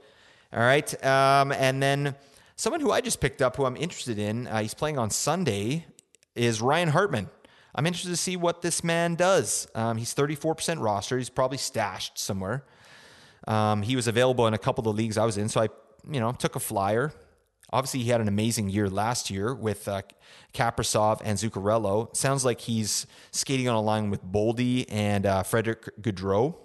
All 0.52 0.60
right. 0.60 1.04
Um, 1.04 1.52
and 1.52 1.82
then 1.82 2.14
someone 2.54 2.80
who 2.80 2.92
I 2.92 3.00
just 3.00 3.20
picked 3.20 3.42
up 3.42 3.56
who 3.56 3.64
I'm 3.64 3.76
interested 3.76 4.18
in, 4.18 4.46
uh, 4.46 4.60
he's 4.60 4.74
playing 4.74 4.98
on 4.98 5.10
Sunday, 5.10 5.84
is 6.36 6.62
Ryan 6.62 6.90
Hartman. 6.90 7.28
I'm 7.74 7.86
interested 7.86 8.10
to 8.10 8.16
see 8.16 8.36
what 8.36 8.62
this 8.62 8.84
man 8.84 9.16
does. 9.16 9.66
Um, 9.74 9.98
he's 9.98 10.14
34% 10.14 10.80
roster. 10.80 11.18
He's 11.18 11.28
probably 11.28 11.58
stashed 11.58 12.18
somewhere. 12.18 12.64
Um, 13.46 13.82
he 13.82 13.96
was 13.96 14.06
available 14.06 14.46
in 14.46 14.54
a 14.54 14.58
couple 14.58 14.82
of 14.82 14.84
the 14.96 15.02
leagues 15.02 15.18
I 15.18 15.24
was 15.24 15.38
in, 15.38 15.48
so 15.48 15.60
I, 15.60 15.68
you 16.10 16.20
know, 16.20 16.32
took 16.32 16.54
a 16.54 16.60
flyer. 16.60 17.12
Obviously, 17.72 18.00
he 18.00 18.10
had 18.10 18.20
an 18.20 18.28
amazing 18.28 18.70
year 18.70 18.88
last 18.88 19.28
year 19.28 19.54
with 19.54 19.88
uh, 19.88 20.02
Kaprizov 20.54 21.20
and 21.24 21.36
Zuccarello. 21.36 22.14
Sounds 22.16 22.44
like 22.44 22.60
he's 22.60 23.06
skating 23.30 23.68
on 23.68 23.74
a 23.74 23.80
line 23.80 24.08
with 24.08 24.24
Boldy 24.24 24.86
and 24.88 25.26
uh, 25.26 25.42
Frederick 25.42 25.90
Gaudreau. 26.00 26.56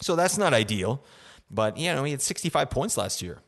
So 0.00 0.16
that's 0.16 0.38
not 0.38 0.54
ideal, 0.54 1.04
but 1.50 1.76
you 1.76 1.92
know 1.92 2.04
he 2.04 2.12
had 2.12 2.22
65 2.22 2.70
points 2.70 2.96
last 2.96 3.22
year. 3.22 3.40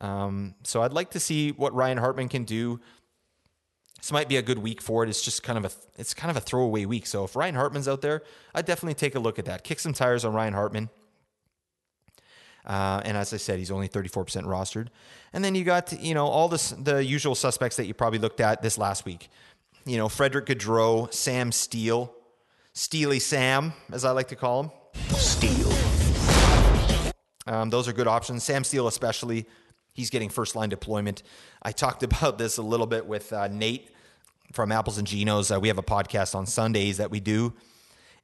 Um, 0.00 0.54
so 0.62 0.82
I'd 0.82 0.92
like 0.92 1.10
to 1.10 1.20
see 1.20 1.50
what 1.50 1.74
Ryan 1.74 1.98
Hartman 1.98 2.28
can 2.28 2.44
do. 2.44 2.80
This 3.98 4.12
might 4.12 4.28
be 4.28 4.36
a 4.36 4.42
good 4.42 4.58
week 4.58 4.80
for 4.80 5.04
it. 5.04 5.10
It's 5.10 5.22
just 5.22 5.42
kind 5.42 5.58
of 5.58 5.64
a 5.66 6.00
it's 6.00 6.14
kind 6.14 6.30
of 6.30 6.36
a 6.36 6.40
throwaway 6.40 6.86
week. 6.86 7.06
So 7.06 7.24
if 7.24 7.36
Ryan 7.36 7.54
Hartman's 7.54 7.88
out 7.88 8.00
there, 8.00 8.22
I'd 8.54 8.64
definitely 8.64 8.94
take 8.94 9.14
a 9.14 9.20
look 9.20 9.38
at 9.38 9.44
that. 9.44 9.64
Kick 9.64 9.78
some 9.78 9.92
tires 9.92 10.24
on 10.24 10.32
Ryan 10.32 10.54
Hartman. 10.54 10.88
Uh, 12.64 13.00
and 13.04 13.16
as 13.16 13.32
I 13.32 13.36
said, 13.36 13.58
he's 13.58 13.70
only 13.70 13.88
34% 13.88 14.44
rostered. 14.44 14.88
And 15.32 15.44
then 15.44 15.54
you 15.54 15.64
got, 15.64 15.92
you 15.98 16.14
know, 16.14 16.26
all 16.26 16.48
this, 16.48 16.70
the 16.70 17.04
usual 17.04 17.34
suspects 17.34 17.76
that 17.76 17.86
you 17.86 17.94
probably 17.94 18.18
looked 18.18 18.40
at 18.40 18.62
this 18.62 18.76
last 18.76 19.04
week. 19.04 19.28
You 19.86 19.96
know, 19.96 20.08
Frederick 20.08 20.46
Gaudreau, 20.46 21.12
Sam 21.12 21.52
Steele, 21.52 22.14
Steely 22.72 23.18
Sam, 23.18 23.72
as 23.92 24.04
I 24.04 24.10
like 24.10 24.28
to 24.28 24.36
call 24.36 24.64
him. 24.64 24.70
Steele. 25.16 25.59
Um, 27.46 27.70
those 27.70 27.88
are 27.88 27.92
good 27.92 28.06
options. 28.06 28.44
Sam 28.44 28.64
Steele, 28.64 28.86
especially, 28.86 29.46
he's 29.92 30.10
getting 30.10 30.28
first 30.28 30.54
line 30.54 30.68
deployment. 30.68 31.22
I 31.62 31.72
talked 31.72 32.02
about 32.04 32.38
this 32.38 32.58
a 32.58 32.62
little 32.62 32.86
bit 32.86 33.06
with 33.06 33.32
uh, 33.32 33.48
Nate 33.48 33.90
from 34.52 34.72
Apples 34.72 34.98
and 34.98 35.06
Genos. 35.06 35.54
Uh, 35.54 35.60
we 35.60 35.68
have 35.68 35.78
a 35.78 35.82
podcast 35.82 36.34
on 36.34 36.46
Sundays 36.46 36.96
that 36.98 37.10
we 37.10 37.20
do. 37.20 37.52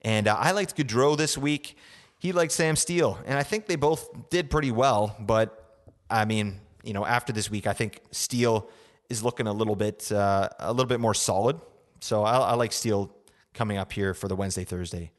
And 0.02 0.28
uh, 0.28 0.36
I 0.38 0.52
liked 0.52 0.76
Gaudreau 0.76 1.16
this 1.16 1.38
week. 1.38 1.76
He 2.18 2.32
liked 2.32 2.52
Sam 2.52 2.76
Steele. 2.76 3.18
And 3.26 3.38
I 3.38 3.42
think 3.42 3.66
they 3.66 3.76
both 3.76 4.30
did 4.30 4.50
pretty 4.50 4.70
well. 4.70 5.16
But 5.20 5.82
I 6.10 6.24
mean, 6.24 6.60
you 6.82 6.92
know, 6.92 7.04
after 7.04 7.32
this 7.32 7.50
week, 7.50 7.66
I 7.66 7.72
think 7.72 8.00
Steele 8.10 8.68
is 9.08 9.22
looking 9.22 9.46
a 9.46 9.52
little 9.52 9.76
bit 9.76 10.10
uh, 10.10 10.48
a 10.58 10.72
little 10.72 10.88
bit 10.88 11.00
more 11.00 11.14
solid. 11.14 11.60
So 12.00 12.22
I, 12.22 12.38
I 12.38 12.54
like 12.54 12.72
Steele 12.72 13.14
coming 13.54 13.78
up 13.78 13.92
here 13.92 14.14
for 14.14 14.28
the 14.28 14.36
Wednesday 14.36 14.64
Thursday. 14.64 15.10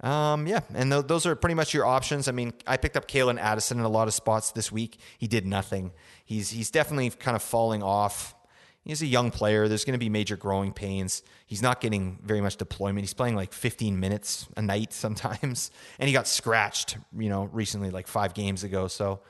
Um, 0.00 0.46
yeah, 0.46 0.60
and 0.74 0.90
th- 0.90 1.06
those 1.06 1.26
are 1.26 1.34
pretty 1.36 1.54
much 1.54 1.74
your 1.74 1.84
options. 1.84 2.26
I 2.26 2.32
mean, 2.32 2.52
I 2.66 2.78
picked 2.78 2.96
up 2.96 3.06
Calen 3.06 3.38
Addison 3.38 3.78
in 3.78 3.84
a 3.84 3.88
lot 3.88 4.08
of 4.08 4.14
spots 4.14 4.52
this 4.52 4.72
week. 4.72 4.98
He 5.18 5.26
did 5.26 5.46
nothing. 5.46 5.92
He's 6.24 6.50
he's 6.50 6.70
definitely 6.70 7.10
kind 7.10 7.36
of 7.36 7.42
falling 7.42 7.82
off. 7.82 8.34
He's 8.82 9.02
a 9.02 9.06
young 9.06 9.30
player. 9.30 9.68
There's 9.68 9.84
going 9.84 9.92
to 9.92 9.98
be 9.98 10.08
major 10.08 10.38
growing 10.38 10.72
pains. 10.72 11.22
He's 11.46 11.60
not 11.60 11.82
getting 11.82 12.18
very 12.22 12.40
much 12.40 12.56
deployment. 12.56 13.00
He's 13.00 13.12
playing 13.12 13.36
like 13.36 13.52
15 13.52 14.00
minutes 14.00 14.48
a 14.56 14.62
night 14.62 14.94
sometimes, 14.94 15.70
and 15.98 16.08
he 16.08 16.14
got 16.14 16.26
scratched, 16.26 16.96
you 17.16 17.28
know, 17.28 17.44
recently, 17.52 17.90
like 17.90 18.06
five 18.06 18.32
games 18.32 18.64
ago. 18.64 18.88
So 18.88 19.20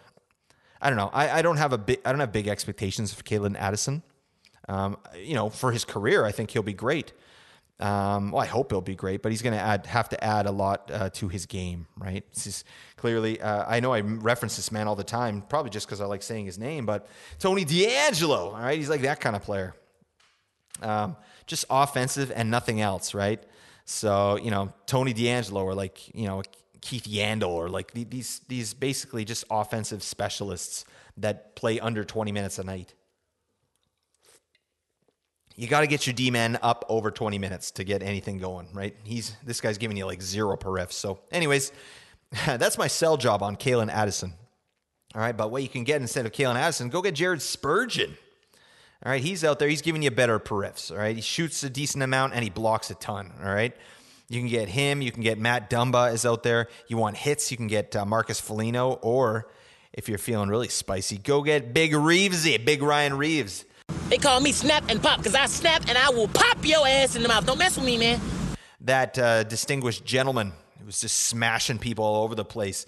I 0.80 0.88
don't 0.88 0.96
know. 0.96 1.10
I, 1.12 1.38
I 1.38 1.42
don't 1.42 1.56
have 1.56 1.72
a 1.72 1.78
big 1.78 2.00
I 2.04 2.12
don't 2.12 2.20
have 2.20 2.32
big 2.32 2.46
expectations 2.46 3.12
for 3.12 3.24
Calen 3.24 3.56
Addison. 3.58 4.04
Um, 4.68 4.98
you 5.16 5.34
know, 5.34 5.50
for 5.50 5.72
his 5.72 5.84
career, 5.84 6.24
I 6.24 6.30
think 6.30 6.52
he'll 6.52 6.62
be 6.62 6.72
great. 6.72 7.12
Um, 7.80 8.30
well, 8.30 8.42
I 8.42 8.46
hope 8.46 8.70
he'll 8.70 8.82
be 8.82 8.94
great, 8.94 9.22
but 9.22 9.32
he's 9.32 9.40
going 9.40 9.54
to 9.54 9.60
add 9.60 9.86
have 9.86 10.10
to 10.10 10.22
add 10.22 10.44
a 10.44 10.50
lot 10.50 10.90
uh, 10.92 11.08
to 11.10 11.28
his 11.28 11.46
game, 11.46 11.86
right? 11.96 12.22
This 12.34 12.46
is 12.46 12.64
clearly. 12.96 13.40
Uh, 13.40 13.64
I 13.66 13.80
know 13.80 13.94
I 13.94 14.00
reference 14.00 14.56
this 14.56 14.70
man 14.70 14.86
all 14.86 14.96
the 14.96 15.02
time, 15.02 15.42
probably 15.48 15.70
just 15.70 15.86
because 15.86 16.02
I 16.02 16.04
like 16.04 16.22
saying 16.22 16.44
his 16.44 16.58
name, 16.58 16.84
but 16.84 17.08
Tony 17.38 17.64
DeAngelo, 17.64 18.52
all 18.52 18.52
right, 18.52 18.76
he's 18.76 18.90
like 18.90 19.00
that 19.02 19.20
kind 19.20 19.34
of 19.34 19.42
player. 19.42 19.74
Um, 20.82 21.16
just 21.46 21.64
offensive 21.70 22.30
and 22.34 22.50
nothing 22.50 22.82
else, 22.82 23.14
right? 23.14 23.42
So 23.86 24.36
you 24.36 24.50
know, 24.50 24.74
Tony 24.84 25.14
DeAngelo 25.14 25.64
or 25.64 25.74
like 25.74 26.14
you 26.14 26.26
know 26.26 26.42
Keith 26.82 27.04
Yandle 27.04 27.48
or 27.48 27.70
like 27.70 27.92
these 27.92 28.42
these 28.46 28.74
basically 28.74 29.24
just 29.24 29.44
offensive 29.50 30.02
specialists 30.02 30.84
that 31.16 31.56
play 31.56 31.80
under 31.80 32.04
twenty 32.04 32.30
minutes 32.30 32.58
a 32.58 32.64
night 32.64 32.94
you 35.60 35.66
got 35.66 35.82
to 35.82 35.86
get 35.86 36.06
your 36.06 36.14
D 36.14 36.30
man 36.30 36.58
up 36.62 36.86
over 36.88 37.10
20 37.10 37.36
minutes 37.36 37.70
to 37.72 37.84
get 37.84 38.02
anything 38.02 38.38
going, 38.38 38.68
right? 38.72 38.96
He's 39.04 39.36
this 39.44 39.60
guy's 39.60 39.76
giving 39.76 39.94
you 39.94 40.06
like 40.06 40.22
zero 40.22 40.56
per. 40.56 40.86
So, 40.88 41.18
anyways, 41.30 41.70
that's 42.46 42.78
my 42.78 42.86
sell 42.86 43.18
job 43.18 43.42
on 43.42 43.56
Calen 43.56 43.90
Addison. 43.90 44.32
All 45.14 45.20
right, 45.20 45.36
but 45.36 45.50
what 45.50 45.62
you 45.62 45.68
can 45.68 45.84
get 45.84 46.00
instead 46.00 46.24
of 46.24 46.32
Calen 46.32 46.54
Addison, 46.54 46.88
go 46.88 47.02
get 47.02 47.14
Jared 47.14 47.42
Spurgeon. 47.42 48.16
All 49.04 49.12
right, 49.12 49.22
he's 49.22 49.44
out 49.44 49.58
there. 49.58 49.68
He's 49.68 49.82
giving 49.82 50.00
you 50.00 50.10
better 50.10 50.38
periffs. 50.40 50.90
All 50.90 50.96
right, 50.96 51.14
he 51.14 51.20
shoots 51.20 51.62
a 51.62 51.68
decent 51.68 52.02
amount 52.02 52.32
and 52.32 52.42
he 52.42 52.48
blocks 52.48 52.90
a 52.90 52.94
ton. 52.94 53.30
All 53.44 53.52
right, 53.52 53.76
you 54.30 54.40
can 54.40 54.48
get 54.48 54.70
him. 54.70 55.02
You 55.02 55.12
can 55.12 55.22
get 55.22 55.38
Matt 55.38 55.68
Dumba 55.68 56.14
is 56.14 56.24
out 56.24 56.42
there. 56.42 56.68
You 56.88 56.96
want 56.96 57.18
hits? 57.18 57.50
You 57.50 57.58
can 57.58 57.66
get 57.66 57.94
uh, 57.94 58.06
Marcus 58.06 58.40
Foligno, 58.40 58.92
or 59.02 59.48
if 59.92 60.08
you're 60.08 60.16
feeling 60.16 60.48
really 60.48 60.68
spicy, 60.68 61.18
go 61.18 61.42
get 61.42 61.74
Big 61.74 61.92
Reevesy, 61.92 62.64
Big 62.64 62.80
Ryan 62.80 63.18
Reaves. 63.18 63.66
They 64.10 64.18
call 64.18 64.40
me 64.40 64.50
Snap 64.50 64.82
and 64.88 65.00
Pop 65.00 65.18
because 65.18 65.36
I 65.36 65.46
snap 65.46 65.84
and 65.88 65.96
I 65.96 66.10
will 66.10 66.26
pop 66.26 66.66
your 66.66 66.84
ass 66.84 67.14
in 67.14 67.22
the 67.22 67.28
mouth. 67.28 67.46
Don't 67.46 67.58
mess 67.58 67.76
with 67.76 67.86
me, 67.86 67.96
man. 67.96 68.20
That 68.80 69.16
uh, 69.16 69.44
distinguished 69.44 70.04
gentleman 70.04 70.52
who 70.80 70.86
was 70.86 71.00
just 71.00 71.16
smashing 71.16 71.78
people 71.78 72.04
all 72.04 72.24
over 72.24 72.34
the 72.34 72.44
place. 72.44 72.86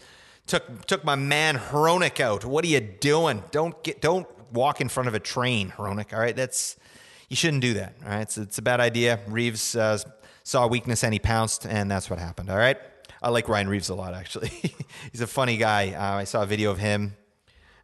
Took 0.49 0.85
took 0.87 1.05
my 1.05 1.15
man 1.15 1.57
Hronek 1.59 2.19
out. 2.19 2.45
What 2.45 2.65
are 2.65 2.69
you 2.69 2.81
doing? 2.81 3.45
Don't 3.53 3.81
get 3.85 4.01
don't 4.01 4.27
walk 4.53 4.81
in 4.81 4.89
front 4.89 5.07
of 5.07 5.15
a 5.15 5.21
train, 5.21 5.71
Hronek. 5.71 6.13
All 6.13 6.19
right, 6.19 6.35
that's 6.35 6.75
you 7.29 7.37
shouldn't 7.37 7.63
do 7.63 7.75
that. 7.75 7.95
All 8.05 8.11
right, 8.11 8.37
it's, 8.37 8.59
a 8.59 8.63
bad 8.63 8.81
idea. 8.81 9.21
Reaves 9.29 9.77
uh, 9.77 9.99
saw 10.43 10.67
weakness 10.67 11.05
and 11.05 11.13
he 11.13 11.21
pounced, 11.21 11.67
and 11.67 11.89
that's 11.89 12.11
what 12.11 12.19
happened. 12.19 12.51
All 12.51 12.59
right, 12.59 12.79
I 13.23 13.29
like 13.29 13.49
Ryan 13.49 13.69
Reaves 13.69 13.91
a 13.91 13.95
lot 13.95 14.13
actually. 14.13 14.49
He's 15.13 15.21
a 15.21 15.29
funny 15.29 15.57
guy. 15.57 15.93
Uh, 15.93 16.17
I 16.17 16.25
saw 16.25 16.43
a 16.43 16.47
video 16.47 16.73
of 16.73 16.79
him 16.79 17.17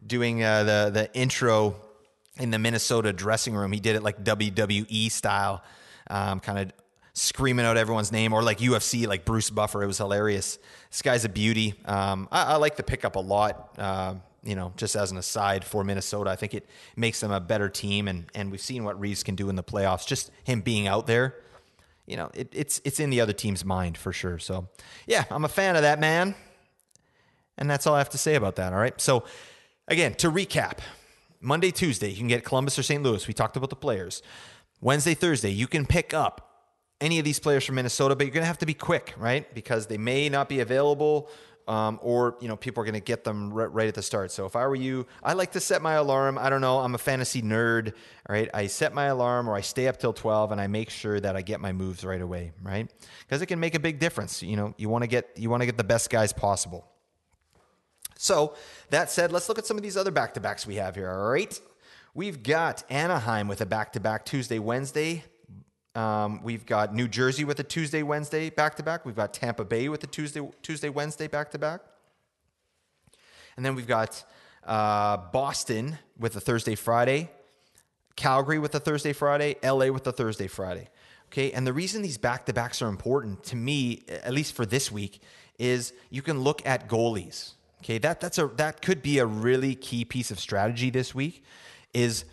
doing 0.04 0.42
uh, 0.42 0.64
the 0.64 0.90
the 0.92 1.14
intro 1.14 1.76
in 2.38 2.50
the 2.50 2.58
Minnesota 2.58 3.12
dressing 3.12 3.54
room. 3.54 3.72
He 3.72 3.80
did 3.80 3.96
it 3.96 4.02
like 4.02 4.22
WWE 4.24 5.10
style, 5.10 5.62
um, 6.08 6.40
kind 6.40 6.58
of 6.58 6.72
screaming 7.14 7.66
out 7.66 7.76
everyone's 7.76 8.12
name, 8.12 8.32
or 8.32 8.42
like 8.42 8.58
UFC, 8.58 9.06
like 9.06 9.24
Bruce 9.24 9.50
Buffer. 9.50 9.82
It 9.82 9.86
was 9.86 9.98
hilarious. 9.98 10.58
This 10.90 11.02
guy's 11.02 11.24
a 11.24 11.28
beauty. 11.28 11.74
Um, 11.84 12.28
I, 12.30 12.54
I, 12.54 12.56
like 12.56 12.76
the 12.76 12.82
pickup 12.82 13.16
a 13.16 13.20
lot. 13.20 13.74
Uh, 13.78 14.14
you 14.42 14.54
know, 14.54 14.72
just 14.76 14.94
as 14.94 15.10
an 15.10 15.18
aside 15.18 15.64
for 15.64 15.82
Minnesota, 15.84 16.30
I 16.30 16.36
think 16.36 16.54
it 16.54 16.66
makes 16.96 17.20
them 17.20 17.32
a 17.32 17.40
better 17.40 17.68
team, 17.68 18.08
and 18.08 18.26
and 18.34 18.50
we've 18.50 18.60
seen 18.60 18.84
what 18.84 18.98
Reaves 18.98 19.22
can 19.22 19.34
do 19.34 19.48
in 19.48 19.56
the 19.56 19.64
playoffs. 19.64 20.06
Just 20.06 20.30
him 20.44 20.60
being 20.60 20.86
out 20.86 21.06
there, 21.06 21.34
you 22.06 22.16
know, 22.16 22.30
it, 22.34 22.48
it's 22.52 22.80
it's 22.84 23.00
in 23.00 23.10
the 23.10 23.20
other 23.20 23.32
team's 23.32 23.64
mind 23.64 23.98
for 23.98 24.12
sure. 24.12 24.38
So, 24.38 24.68
yeah, 25.06 25.24
I'm 25.30 25.44
a 25.44 25.48
fan 25.48 25.76
of 25.76 25.82
that 25.82 25.98
man, 25.98 26.34
and 27.58 27.68
that's 27.68 27.86
all 27.86 27.94
I 27.94 27.98
have 27.98 28.10
to 28.10 28.18
say 28.18 28.36
about 28.36 28.56
that. 28.56 28.72
All 28.72 28.78
right, 28.78 28.98
so 29.00 29.24
again, 29.88 30.14
to 30.14 30.30
recap, 30.30 30.78
Monday, 31.40 31.70
Tuesday, 31.70 32.10
you 32.10 32.16
can 32.16 32.28
get 32.28 32.44
Columbus 32.44 32.78
or 32.78 32.82
St. 32.82 33.02
Louis. 33.02 33.26
We 33.28 33.34
talked 33.34 33.56
about 33.56 33.70
the 33.70 33.76
players. 33.76 34.22
Wednesday, 34.80 35.14
Thursday, 35.14 35.50
you 35.50 35.66
can 35.66 35.86
pick 35.86 36.12
up 36.12 36.48
any 37.00 37.18
of 37.18 37.24
these 37.24 37.38
players 37.38 37.64
from 37.64 37.76
Minnesota, 37.76 38.16
but 38.16 38.26
you're 38.26 38.34
going 38.34 38.42
to 38.42 38.48
have 38.48 38.58
to 38.58 38.66
be 38.66 38.74
quick, 38.74 39.14
right? 39.16 39.52
Because 39.54 39.86
they 39.86 39.98
may 39.98 40.28
not 40.28 40.48
be 40.48 40.60
available. 40.60 41.30
Um, 41.68 41.98
or 42.00 42.38
you 42.40 42.48
know 42.48 42.56
people 42.56 42.80
are 42.80 42.86
going 42.86 42.94
to 42.94 43.00
get 43.00 43.24
them 43.24 43.52
right, 43.52 43.70
right, 43.70 43.88
at 43.88 43.94
the 43.94 44.00
start. 44.00 44.30
So 44.32 44.46
if 44.46 44.56
I 44.56 44.66
were 44.66 44.74
you, 44.74 45.06
I 45.22 45.34
like 45.34 45.52
to 45.52 45.60
set 45.60 45.82
my 45.82 45.94
alarm. 45.94 46.38
I 46.38 46.48
don't 46.48 46.62
know. 46.62 46.78
I'm 46.78 46.94
a 46.94 46.98
fantasy 46.98 47.42
nerd. 47.42 47.92
right? 48.26 48.48
I 48.54 48.68
set 48.68 48.94
my 48.94 49.04
alarm 49.04 49.50
or 49.50 49.54
I 49.54 49.60
stay 49.60 49.86
up 49.86 49.98
till 49.98 50.14
12 50.14 50.52
and 50.52 50.62
I 50.62 50.66
make 50.66 50.88
sure 50.88 51.20
that 51.20 51.36
I 51.36 51.42
get 51.42 51.60
my 51.60 51.72
moves 51.72 52.06
right 52.06 52.22
away. 52.22 52.52
Right, 52.62 52.90
because 53.20 53.42
it 53.42 53.46
can 53.46 53.60
make 53.60 53.74
a 53.74 53.78
big 53.80 53.98
difference. 53.98 54.42
You 54.42 54.56
know, 54.56 54.74
you 54.78 54.88
want 54.88 55.02
to 55.02 55.08
get 55.08 55.28
you 55.36 55.50
want 55.50 55.60
to 55.60 55.66
get 55.66 55.76
the 55.76 55.84
best 55.84 56.08
guys 56.08 56.32
possible. 56.32 56.86
So 58.20 58.54
that 58.90 59.10
said, 59.12 59.30
let's 59.30 59.48
look 59.48 59.58
at 59.58 59.66
some 59.66 59.76
of 59.76 59.82
these 59.84 59.96
other 59.96 60.10
back 60.10 60.34
to 60.34 60.40
backs 60.40 60.66
we 60.66 60.74
have 60.74 60.96
here. 60.96 61.08
All 61.08 61.30
right. 61.30 61.58
We've 62.14 62.42
got 62.42 62.82
Anaheim 62.90 63.46
with 63.46 63.60
a 63.60 63.66
back 63.66 63.92
to 63.92 64.00
back 64.00 64.24
Tuesday, 64.24 64.58
Wednesday. 64.58 65.22
Um, 65.94 66.42
we've 66.42 66.66
got 66.66 66.92
New 66.92 67.06
Jersey 67.06 67.44
with 67.44 67.60
a 67.60 67.62
Tuesday, 67.62 68.02
Wednesday 68.02 68.50
back 68.50 68.74
to 68.76 68.82
back. 68.82 69.06
We've 69.06 69.14
got 69.14 69.32
Tampa 69.32 69.64
Bay 69.64 69.88
with 69.88 70.02
a 70.02 70.08
Tuesday, 70.08 70.46
Tuesday, 70.62 70.88
Wednesday 70.88 71.28
back 71.28 71.52
to 71.52 71.58
back. 71.58 71.80
And 73.56 73.64
then 73.64 73.76
we've 73.76 73.86
got 73.86 74.24
uh, 74.66 75.18
Boston 75.32 75.96
with 76.18 76.34
a 76.34 76.40
Thursday, 76.40 76.74
Friday. 76.74 77.30
Calgary 78.16 78.58
with 78.58 78.74
a 78.74 78.80
Thursday, 78.80 79.12
Friday. 79.12 79.54
LA 79.62 79.92
with 79.92 80.04
a 80.08 80.12
Thursday, 80.12 80.48
Friday. 80.48 80.88
Okay. 81.26 81.52
And 81.52 81.64
the 81.64 81.72
reason 81.72 82.02
these 82.02 82.18
back 82.18 82.46
to 82.46 82.52
backs 82.52 82.82
are 82.82 82.88
important 82.88 83.44
to 83.44 83.56
me, 83.56 84.02
at 84.08 84.32
least 84.32 84.56
for 84.56 84.66
this 84.66 84.90
week, 84.90 85.22
is 85.56 85.92
you 86.10 86.22
can 86.22 86.40
look 86.40 86.66
at 86.66 86.88
goalies. 86.88 87.52
Okay, 87.82 87.98
that 87.98 88.20
that's 88.20 88.38
a 88.38 88.48
that 88.56 88.82
could 88.82 89.02
be 89.02 89.18
a 89.18 89.26
really 89.26 89.74
key 89.74 90.04
piece 90.04 90.30
of 90.30 90.40
strategy 90.40 90.90
this 90.90 91.14
week. 91.14 91.44
Is 91.94 92.24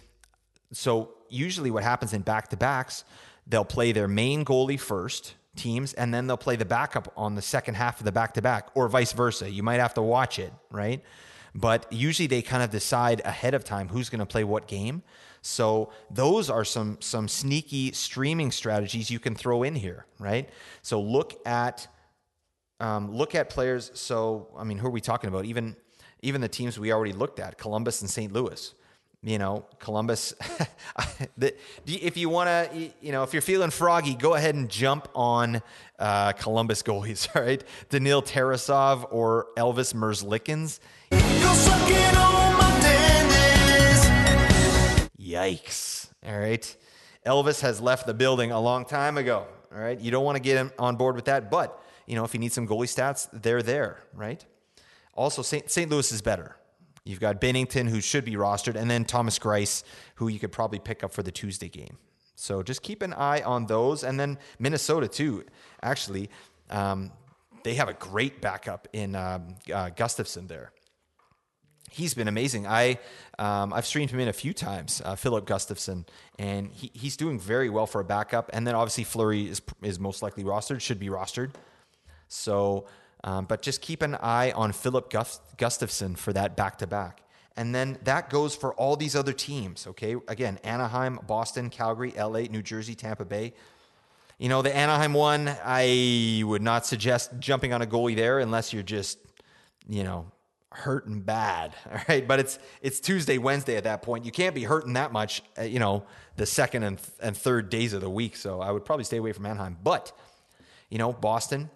so 0.71 1.11
usually 1.29 1.71
what 1.71 1.83
happens 1.83 2.13
in 2.13 2.21
back 2.21 2.49
to 2.49 2.57
backs, 2.57 3.03
they'll 3.47 3.65
play 3.65 3.91
their 3.91 4.07
main 4.07 4.43
goalie 4.43 4.79
first, 4.79 5.35
teams, 5.55 5.93
and 5.93 6.13
then 6.13 6.27
they'll 6.27 6.37
play 6.37 6.55
the 6.55 6.65
backup 6.65 7.11
on 7.15 7.35
the 7.35 7.41
second 7.41 7.75
half 7.75 7.99
of 7.99 8.05
the 8.05 8.11
back 8.11 8.33
to 8.33 8.41
back, 8.41 8.69
or 8.73 8.87
vice 8.87 9.13
versa. 9.13 9.49
You 9.49 9.63
might 9.63 9.79
have 9.79 9.93
to 9.95 10.01
watch 10.01 10.39
it, 10.39 10.51
right? 10.71 11.03
But 11.53 11.91
usually 11.91 12.27
they 12.27 12.41
kind 12.41 12.63
of 12.63 12.69
decide 12.69 13.21
ahead 13.23 13.53
of 13.53 13.63
time 13.63 13.87
who's 13.87 14.09
going 14.09 14.19
to 14.19 14.25
play 14.25 14.43
what 14.43 14.67
game. 14.67 15.03
So 15.41 15.91
those 16.09 16.49
are 16.49 16.65
some 16.65 16.97
some 17.01 17.27
sneaky 17.27 17.91
streaming 17.91 18.51
strategies 18.51 19.11
you 19.11 19.19
can 19.19 19.35
throw 19.35 19.63
in 19.63 19.75
here, 19.75 20.05
right? 20.19 20.49
So 20.81 20.99
look 20.99 21.39
at 21.45 21.87
um, 22.79 23.11
look 23.11 23.35
at 23.35 23.49
players. 23.49 23.91
So, 23.93 24.47
I 24.57 24.63
mean, 24.63 24.77
who 24.77 24.87
are 24.87 24.91
we 24.91 25.01
talking 25.01 25.27
about? 25.27 25.45
Even 25.45 25.75
even 26.21 26.41
the 26.41 26.47
teams 26.47 26.79
we 26.79 26.91
already 26.91 27.13
looked 27.13 27.39
at, 27.39 27.57
Columbus 27.57 28.01
and 28.01 28.09
St. 28.09 28.31
Louis. 28.33 28.73
You 29.21 29.39
know, 29.39 29.65
Columbus. 29.79 30.35
if 31.37 32.17
you 32.17 32.29
want 32.29 32.47
to, 32.47 32.91
you 33.01 33.11
know, 33.11 33.23
if 33.23 33.33
you're 33.33 33.41
feeling 33.41 33.71
froggy, 33.71 34.13
go 34.13 34.35
ahead 34.35 34.53
and 34.53 34.69
jump 34.69 35.07
on 35.15 35.63
uh, 35.97 36.33
Columbus 36.33 36.83
goalies. 36.83 37.27
All 37.35 37.41
right, 37.45 37.63
Daniil 37.89 38.21
Tarasov 38.21 39.07
or 39.11 39.47
Elvis 39.57 39.95
Merzlikins. 39.95 40.79
Yikes! 45.19 46.09
All 46.25 46.37
right, 46.37 46.75
Elvis 47.25 47.61
has 47.61 47.81
left 47.81 48.05
the 48.05 48.13
building 48.13 48.51
a 48.51 48.59
long 48.59 48.85
time 48.85 49.17
ago. 49.17 49.47
All 49.73 49.81
right, 49.81 49.99
you 49.99 50.11
don't 50.11 50.23
want 50.23 50.35
to 50.35 50.41
get 50.41 50.55
him 50.55 50.71
on 50.77 50.97
board 50.97 51.15
with 51.15 51.25
that, 51.25 51.49
but 51.49 51.81
you 52.05 52.15
know, 52.15 52.23
if 52.23 52.33
you 52.33 52.39
need 52.39 52.53
some 52.53 52.67
goalie 52.67 52.87
stats, 52.87 53.27
they're 53.33 53.63
there, 53.63 53.99
right? 54.13 54.45
Also, 55.13 55.41
St. 55.41 55.89
Louis 55.89 56.11
is 56.11 56.21
better. 56.21 56.57
You've 57.05 57.19
got 57.19 57.39
Binnington, 57.39 57.87
who 57.87 58.01
should 58.01 58.25
be 58.25 58.33
rostered, 58.33 58.75
and 58.75 58.89
then 58.89 59.05
Thomas 59.05 59.37
Greiss, 59.37 59.83
who 60.15 60.27
you 60.27 60.39
could 60.39 60.51
probably 60.51 60.79
pick 60.79 61.03
up 61.03 61.11
for 61.11 61.21
the 61.23 61.31
Tuesday 61.31 61.69
game. 61.69 61.97
So 62.35 62.63
just 62.63 62.81
keep 62.81 63.01
an 63.01 63.13
eye 63.13 63.41
on 63.41 63.67
those. 63.67 64.03
And 64.03 64.19
then 64.19 64.39
Minnesota, 64.59 65.07
too. 65.07 65.45
Actually, 65.81 66.29
um, 66.69 67.11
they 67.63 67.75
have 67.75 67.89
a 67.89 67.93
great 67.93 68.41
backup 68.41 68.87
in 68.91 69.15
um, 69.15 69.55
uh, 69.73 69.89
Gustavsson 69.91 70.47
there. 70.47 70.71
He's 71.91 72.13
been 72.13 72.27
amazing. 72.27 72.67
I 72.67 72.99
um, 73.39 73.71
I've 73.71 73.85
streamed 73.85 74.11
him 74.11 74.19
in 74.19 74.27
a 74.27 74.33
few 74.33 74.53
times, 74.53 75.01
uh, 75.05 75.15
Filip 75.15 75.45
Gustavsson, 75.45 76.05
and 76.37 76.71
he, 76.73 76.91
he's 76.93 77.15
doing 77.15 77.39
very 77.39 77.69
well 77.69 77.87
for 77.87 78.01
a 78.01 78.03
backup. 78.03 78.49
And 78.51 78.67
then 78.67 78.75
obviously 78.75 79.05
Fleury 79.05 79.47
is 79.47 79.61
is 79.81 79.97
most 79.97 80.21
likely 80.21 80.43
rostered, 80.43 80.81
should 80.81 80.99
be 80.99 81.07
rostered. 81.07 81.51
So, 82.27 82.87
um, 83.23 83.45
but 83.45 83.61
just 83.61 83.81
keep 83.81 84.01
an 84.01 84.15
eye 84.15 84.51
on 84.51 84.71
Filip 84.71 85.09
Gust- 85.09 85.57
Gustavsson 85.57 86.17
for 86.17 86.33
that 86.33 86.55
back 86.55 86.77
to 86.79 86.87
back. 86.87 87.21
And 87.57 87.73
then 87.73 87.97
that 88.03 88.29
goes 88.29 88.55
for 88.55 88.73
all 88.73 88.97
these 88.97 89.15
other 89.15 89.33
teams, 89.33 89.87
okay? 89.87 90.15
Again, 90.27 90.59
Anaheim, 90.63 91.19
Boston, 91.25 91.69
Calgary, 91.69 92.13
LA, 92.17 92.41
New 92.41 92.61
Jersey, 92.61 92.95
Tampa 92.95 93.23
Bay. 93.23 93.53
You 94.37 94.49
know, 94.49 94.61
the 94.61 94.75
Anaheim 94.75 95.13
one, 95.13 95.49
I 95.63 96.43
would 96.45 96.61
not 96.61 96.85
suggest 96.85 97.31
jumping 97.39 97.71
on 97.71 97.81
a 97.81 97.85
goalie 97.85 98.15
there 98.15 98.39
unless 98.39 98.73
you're 98.73 98.83
just, 98.83 99.17
you 99.87 100.03
know, 100.03 100.29
hurting 100.75 101.21
bad. 101.21 101.73
All 101.91 101.99
right. 102.09 102.27
But 102.27 102.39
it's 102.41 102.59
it's 102.81 102.99
Tuesday, 102.99 103.37
Wednesday 103.37 103.77
at 103.77 103.85
that 103.85 104.01
point. 104.01 104.25
You 104.25 104.31
can't 104.31 104.53
be 104.53 104.63
hurting 104.63 104.93
that 104.93 105.13
much, 105.13 105.41
uh, 105.57 105.61
you 105.61 105.79
know, 105.79 106.03
the 106.35 106.45
second 106.45 106.83
and, 106.83 106.97
th- 106.97 107.09
and 107.21 107.37
third 107.37 107.69
days 107.69 107.93
of 107.93 108.01
the 108.01 108.09
week. 108.09 108.35
So 108.35 108.59
I 108.59 108.71
would 108.71 108.83
probably 108.83 109.05
stay 109.05 109.17
away 109.17 109.31
from 109.31 109.45
Anaheim. 109.45 109.77
But, 109.81 110.11
you 110.89 110.97
know, 110.97 111.13
Boston, 111.13 111.69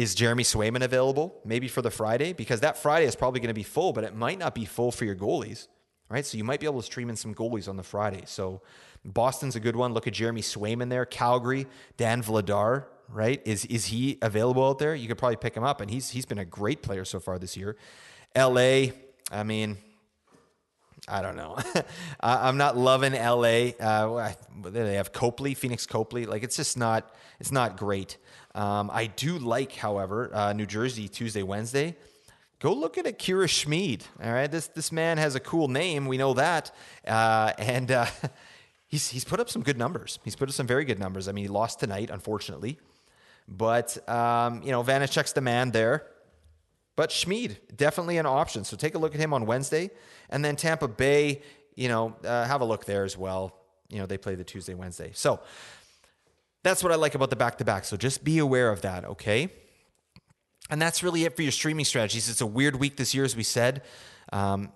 is 0.00 0.14
Jeremy 0.14 0.44
Swayman 0.44 0.82
available 0.82 1.38
maybe 1.44 1.68
for 1.68 1.82
the 1.82 1.90
Friday? 1.90 2.32
Because 2.32 2.60
that 2.60 2.78
Friday 2.78 3.04
is 3.04 3.14
probably 3.14 3.38
going 3.38 3.48
to 3.48 3.54
be 3.54 3.62
full, 3.62 3.92
but 3.92 4.02
it 4.02 4.16
might 4.16 4.38
not 4.38 4.54
be 4.54 4.64
full 4.64 4.90
for 4.90 5.04
your 5.04 5.14
goalies, 5.14 5.68
right? 6.08 6.24
So 6.24 6.38
you 6.38 6.44
might 6.44 6.58
be 6.58 6.64
able 6.64 6.80
to 6.80 6.86
stream 6.86 7.10
in 7.10 7.16
some 7.16 7.34
goalies 7.34 7.68
on 7.68 7.76
the 7.76 7.82
Friday. 7.82 8.22
So 8.24 8.62
Boston's 9.04 9.56
a 9.56 9.60
good 9.60 9.76
one. 9.76 9.92
Look 9.92 10.06
at 10.06 10.14
Jeremy 10.14 10.40
Swayman 10.40 10.88
there. 10.88 11.04
Calgary, 11.04 11.66
Dan 11.98 12.22
Vladar, 12.22 12.86
right? 13.10 13.42
Is 13.44 13.66
is 13.66 13.84
he 13.86 14.16
available 14.22 14.66
out 14.66 14.78
there? 14.78 14.94
You 14.94 15.06
could 15.06 15.18
probably 15.18 15.36
pick 15.36 15.54
him 15.54 15.64
up, 15.64 15.82
and 15.82 15.90
he's 15.90 16.08
he's 16.08 16.24
been 16.24 16.38
a 16.38 16.46
great 16.46 16.80
player 16.80 17.04
so 17.04 17.20
far 17.20 17.38
this 17.38 17.54
year. 17.54 17.76
L.A. 18.34 18.94
I 19.30 19.42
mean, 19.42 19.76
I 21.08 21.22
don't 21.22 21.36
know. 21.36 21.56
I'm 22.20 22.56
not 22.56 22.76
loving 22.76 23.12
LA. 23.12 23.72
Uh, 23.80 24.32
they 24.64 24.94
have 24.94 25.12
Copley, 25.12 25.54
Pheonix 25.54 25.88
Copley. 25.88 26.26
Like 26.26 26.42
it's 26.42 26.56
just 26.56 26.76
not. 26.76 27.14
It's 27.38 27.52
not 27.52 27.76
great. 27.76 28.18
Um, 28.54 28.90
I 28.92 29.06
do 29.06 29.38
like, 29.38 29.72
however, 29.72 30.30
uh, 30.34 30.52
New 30.52 30.66
Jersey 30.66 31.08
Tuesday, 31.08 31.42
Wednesday. 31.42 31.96
Go 32.58 32.74
look 32.74 32.98
at 32.98 33.06
Akira 33.06 33.48
Schmid. 33.48 34.04
All 34.22 34.32
right, 34.32 34.50
this 34.50 34.66
this 34.68 34.92
man 34.92 35.16
has 35.16 35.34
a 35.34 35.40
cool 35.40 35.68
name. 35.68 36.06
We 36.06 36.18
know 36.18 36.34
that, 36.34 36.70
uh, 37.06 37.52
and 37.58 37.90
uh, 37.90 38.06
he's 38.86 39.08
he's 39.08 39.24
put 39.24 39.40
up 39.40 39.48
some 39.48 39.62
good 39.62 39.78
numbers. 39.78 40.18
He's 40.24 40.36
put 40.36 40.48
up 40.48 40.54
some 40.54 40.66
very 40.66 40.84
good 40.84 40.98
numbers. 40.98 41.26
I 41.26 41.32
mean, 41.32 41.44
he 41.44 41.48
lost 41.48 41.80
tonight, 41.80 42.10
unfortunately, 42.10 42.78
but 43.48 44.06
um, 44.08 44.62
you 44.62 44.72
know, 44.72 44.82
Vanecek's 44.82 45.32
the 45.32 45.40
man 45.40 45.70
there. 45.70 46.06
But 47.00 47.10
Schmid 47.10 47.56
definitely 47.74 48.18
an 48.18 48.26
option. 48.26 48.64
So 48.64 48.76
take 48.76 48.94
a 48.94 48.98
look 48.98 49.14
at 49.14 49.20
him 49.20 49.32
on 49.32 49.46
Wednesday, 49.46 49.88
and 50.28 50.44
then 50.44 50.54
Tampa 50.54 50.86
Bay 50.86 51.40
you 51.80 51.88
know, 51.88 52.14
uh, 52.24 52.44
have 52.44 52.60
a 52.60 52.64
look 52.66 52.84
there 52.84 53.04
as 53.04 53.16
well. 53.16 53.56
You 53.88 54.00
know, 54.00 54.04
they 54.06 54.18
play 54.18 54.34
the 54.34 54.44
Tuesday, 54.44 54.74
Wednesday. 54.74 55.12
So 55.14 55.40
that's 56.62 56.82
what 56.82 56.92
I 56.92 56.96
like 56.96 57.14
about 57.14 57.30
the 57.30 57.36
back 57.36 57.56
to 57.56 57.64
back. 57.64 57.86
So 57.86 57.96
just 57.96 58.22
be 58.22 58.36
aware 58.36 58.70
of 58.70 58.82
that, 58.82 59.06
okay? 59.06 59.48
And 60.68 60.80
that's 60.80 61.02
really 61.02 61.24
it 61.24 61.34
for 61.36 61.40
your 61.40 61.52
streaming 61.52 61.86
strategies. 61.86 62.28
It's 62.28 62.42
a 62.42 62.46
weird 62.46 62.76
week 62.76 62.98
this 62.98 63.14
year, 63.14 63.24
as 63.24 63.34
we 63.34 63.44
said. 63.44 63.80
Um, 64.30 64.72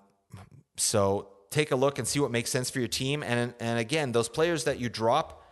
so 0.77 1.27
take 1.51 1.69
a 1.69 1.75
look 1.75 1.99
and 1.99 2.07
see 2.07 2.19
what 2.19 2.31
makes 2.31 2.49
sense 2.49 2.71
for 2.71 2.79
your 2.79 2.87
team. 2.87 3.21
And 3.21 3.53
and 3.59 3.77
again, 3.77 4.13
those 4.13 4.29
players 4.29 4.63
that 4.63 4.79
you 4.79 4.89
drop, 4.89 5.43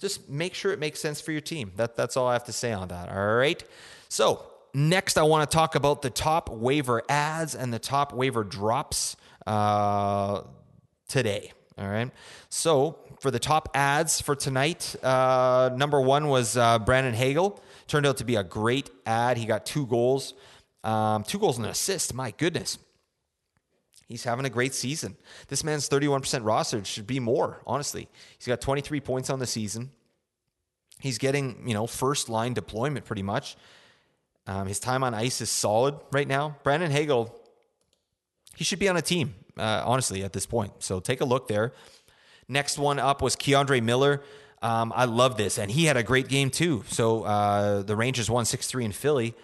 just 0.00 0.30
make 0.30 0.54
sure 0.54 0.72
it 0.72 0.78
makes 0.78 1.00
sense 1.00 1.20
for 1.20 1.32
your 1.32 1.40
team. 1.40 1.72
That 1.74 1.96
that's 1.96 2.16
all 2.16 2.28
I 2.28 2.34
have 2.34 2.44
to 2.44 2.52
say 2.52 2.72
on 2.72 2.86
that. 2.88 3.08
All 3.08 3.34
right. 3.34 3.62
So 4.08 4.51
next, 4.74 5.18
I 5.18 5.22
want 5.22 5.48
to 5.48 5.54
talk 5.54 5.74
about 5.74 6.02
the 6.02 6.10
top 6.10 6.48
waiver 6.48 7.02
ads 7.08 7.54
and 7.54 7.72
the 7.72 7.78
top 7.78 8.12
waiver 8.12 8.44
drops 8.44 9.16
uh, 9.46 10.42
today. 11.08 11.52
All 11.78 11.88
right. 11.88 12.10
So 12.48 12.98
for 13.20 13.30
the 13.30 13.38
top 13.38 13.70
ads 13.74 14.20
for 14.20 14.34
tonight, 14.34 14.94
uh, 15.02 15.70
number 15.74 16.00
one 16.00 16.28
was 16.28 16.56
uh, 16.56 16.78
Brandon 16.78 17.14
Hagel. 17.14 17.62
Turned 17.86 18.06
out 18.06 18.18
to 18.18 18.24
be 18.24 18.36
a 18.36 18.44
great 18.44 18.90
ad. 19.06 19.36
He 19.36 19.46
got 19.46 19.66
two 19.66 19.86
goals, 19.86 20.34
um, 20.84 21.24
two 21.24 21.38
goals 21.38 21.56
and 21.56 21.66
an 21.66 21.72
assist. 21.72 22.14
My 22.14 22.32
goodness. 22.32 22.78
He's 24.06 24.24
having 24.24 24.44
a 24.44 24.50
great 24.50 24.74
season. 24.74 25.16
This 25.48 25.64
man's 25.64 25.88
31% 25.88 26.20
rostered. 26.42 26.84
Should 26.84 27.06
be 27.06 27.18
more, 27.18 27.62
honestly. 27.66 28.08
He's 28.38 28.46
got 28.46 28.60
23 28.60 29.00
points 29.00 29.30
on 29.30 29.38
the 29.38 29.46
season. 29.46 29.90
He's 31.00 31.16
getting, 31.16 31.66
you 31.66 31.72
know, 31.72 31.86
first 31.86 32.28
line 32.28 32.52
deployment 32.52 33.06
pretty 33.06 33.22
much. 33.22 33.56
Um, 34.46 34.66
his 34.66 34.80
time 34.80 35.04
on 35.04 35.14
ice 35.14 35.40
is 35.40 35.50
solid 35.50 35.94
right 36.10 36.26
now. 36.26 36.56
Brandon 36.64 36.90
Hagel, 36.90 37.34
he 38.56 38.64
should 38.64 38.78
be 38.78 38.88
on 38.88 38.96
a 38.96 39.02
team, 39.02 39.34
uh, 39.56 39.82
honestly, 39.84 40.24
at 40.24 40.32
this 40.32 40.46
point. 40.46 40.72
So 40.80 41.00
take 41.00 41.20
a 41.20 41.24
look 41.24 41.48
there. 41.48 41.72
Next 42.48 42.78
one 42.78 42.98
up 42.98 43.22
was 43.22 43.36
K'Andre 43.36 43.82
Miller. 43.82 44.22
Um, 44.60 44.92
I 44.94 45.06
love 45.06 45.36
this, 45.36 45.58
and 45.58 45.70
he 45.70 45.86
had 45.86 45.96
a 45.96 46.02
great 46.02 46.28
game 46.28 46.50
too. 46.50 46.84
So 46.88 47.22
uh, 47.24 47.82
the 47.82 47.96
Rangers 47.96 48.30
won 48.30 48.44
6 48.44 48.66
3 48.66 48.84
in 48.84 48.92
Philly. 48.92 49.34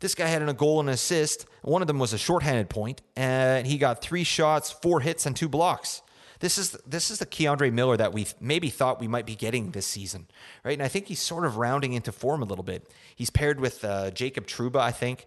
This 0.00 0.14
guy 0.14 0.26
had 0.26 0.42
a 0.42 0.54
goal 0.54 0.80
and 0.80 0.88
an 0.88 0.94
assist. 0.94 1.46
One 1.62 1.82
of 1.82 1.88
them 1.88 1.98
was 1.98 2.12
a 2.12 2.18
shorthanded 2.18 2.70
point, 2.70 3.02
and 3.16 3.66
he 3.66 3.78
got 3.78 4.00
three 4.00 4.24
shots, 4.24 4.70
four 4.70 5.00
hits, 5.00 5.26
and 5.26 5.36
two 5.36 5.48
blocks. 5.48 6.02
This 6.40 6.58
is 6.58 6.72
this 6.86 7.10
is 7.10 7.18
the 7.18 7.26
K'Andre 7.26 7.72
Miller 7.72 7.96
that 7.96 8.12
we 8.12 8.26
maybe 8.40 8.70
thought 8.70 8.98
we 8.98 9.08
might 9.08 9.26
be 9.26 9.36
getting 9.36 9.70
this 9.70 9.86
season, 9.86 10.26
right? 10.64 10.72
And 10.72 10.82
I 10.82 10.88
think 10.88 11.06
he's 11.06 11.20
sort 11.20 11.44
of 11.44 11.58
rounding 11.58 11.92
into 11.92 12.12
form 12.12 12.42
a 12.42 12.46
little 12.46 12.64
bit. 12.64 12.90
He's 13.14 13.30
paired 13.30 13.60
with 13.60 13.84
uh, 13.84 14.10
Jacob 14.10 14.46
Trouba, 14.46 14.76
I 14.80 14.90
think. 14.90 15.26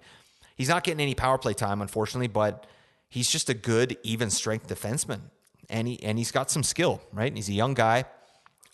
He's 0.56 0.70
not 0.70 0.84
getting 0.84 1.00
any 1.00 1.16
power 1.16 1.38
play 1.38 1.54
time, 1.54 1.82
unfortunately, 1.82 2.28
but 2.28 2.68
he's 3.10 3.30
just 3.30 3.50
a 3.50 3.54
good, 3.54 3.98
even 4.04 4.30
strength 4.30 4.68
defenseman, 4.68 5.22
and 5.70 5.88
he 5.88 6.02
and 6.04 6.18
he's 6.18 6.32
got 6.32 6.50
some 6.50 6.64
skill, 6.64 7.02
right? 7.12 7.28
And 7.28 7.38
he's 7.38 7.50
a 7.50 7.54
young 7.54 7.76
guy. 7.76 8.06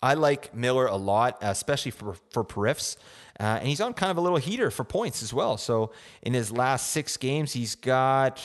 I 0.02 0.14
like 0.14 0.54
Miller 0.54 0.86
a 0.86 0.96
lot, 0.96 1.38
especially 1.42 1.90
for 1.90 2.16
for 2.30 2.42
periffs. 2.42 2.96
Uh, 3.38 3.58
and 3.58 3.68
he's 3.68 3.80
on 3.80 3.94
kind 3.94 4.10
of 4.10 4.18
a 4.18 4.20
little 4.20 4.38
heater 4.38 4.70
for 4.70 4.84
points 4.84 5.22
as 5.22 5.32
well. 5.32 5.56
So 5.56 5.92
in 6.20 6.34
his 6.34 6.52
last 6.52 6.90
six 6.90 7.16
games, 7.16 7.54
he's 7.54 7.74
got 7.74 8.38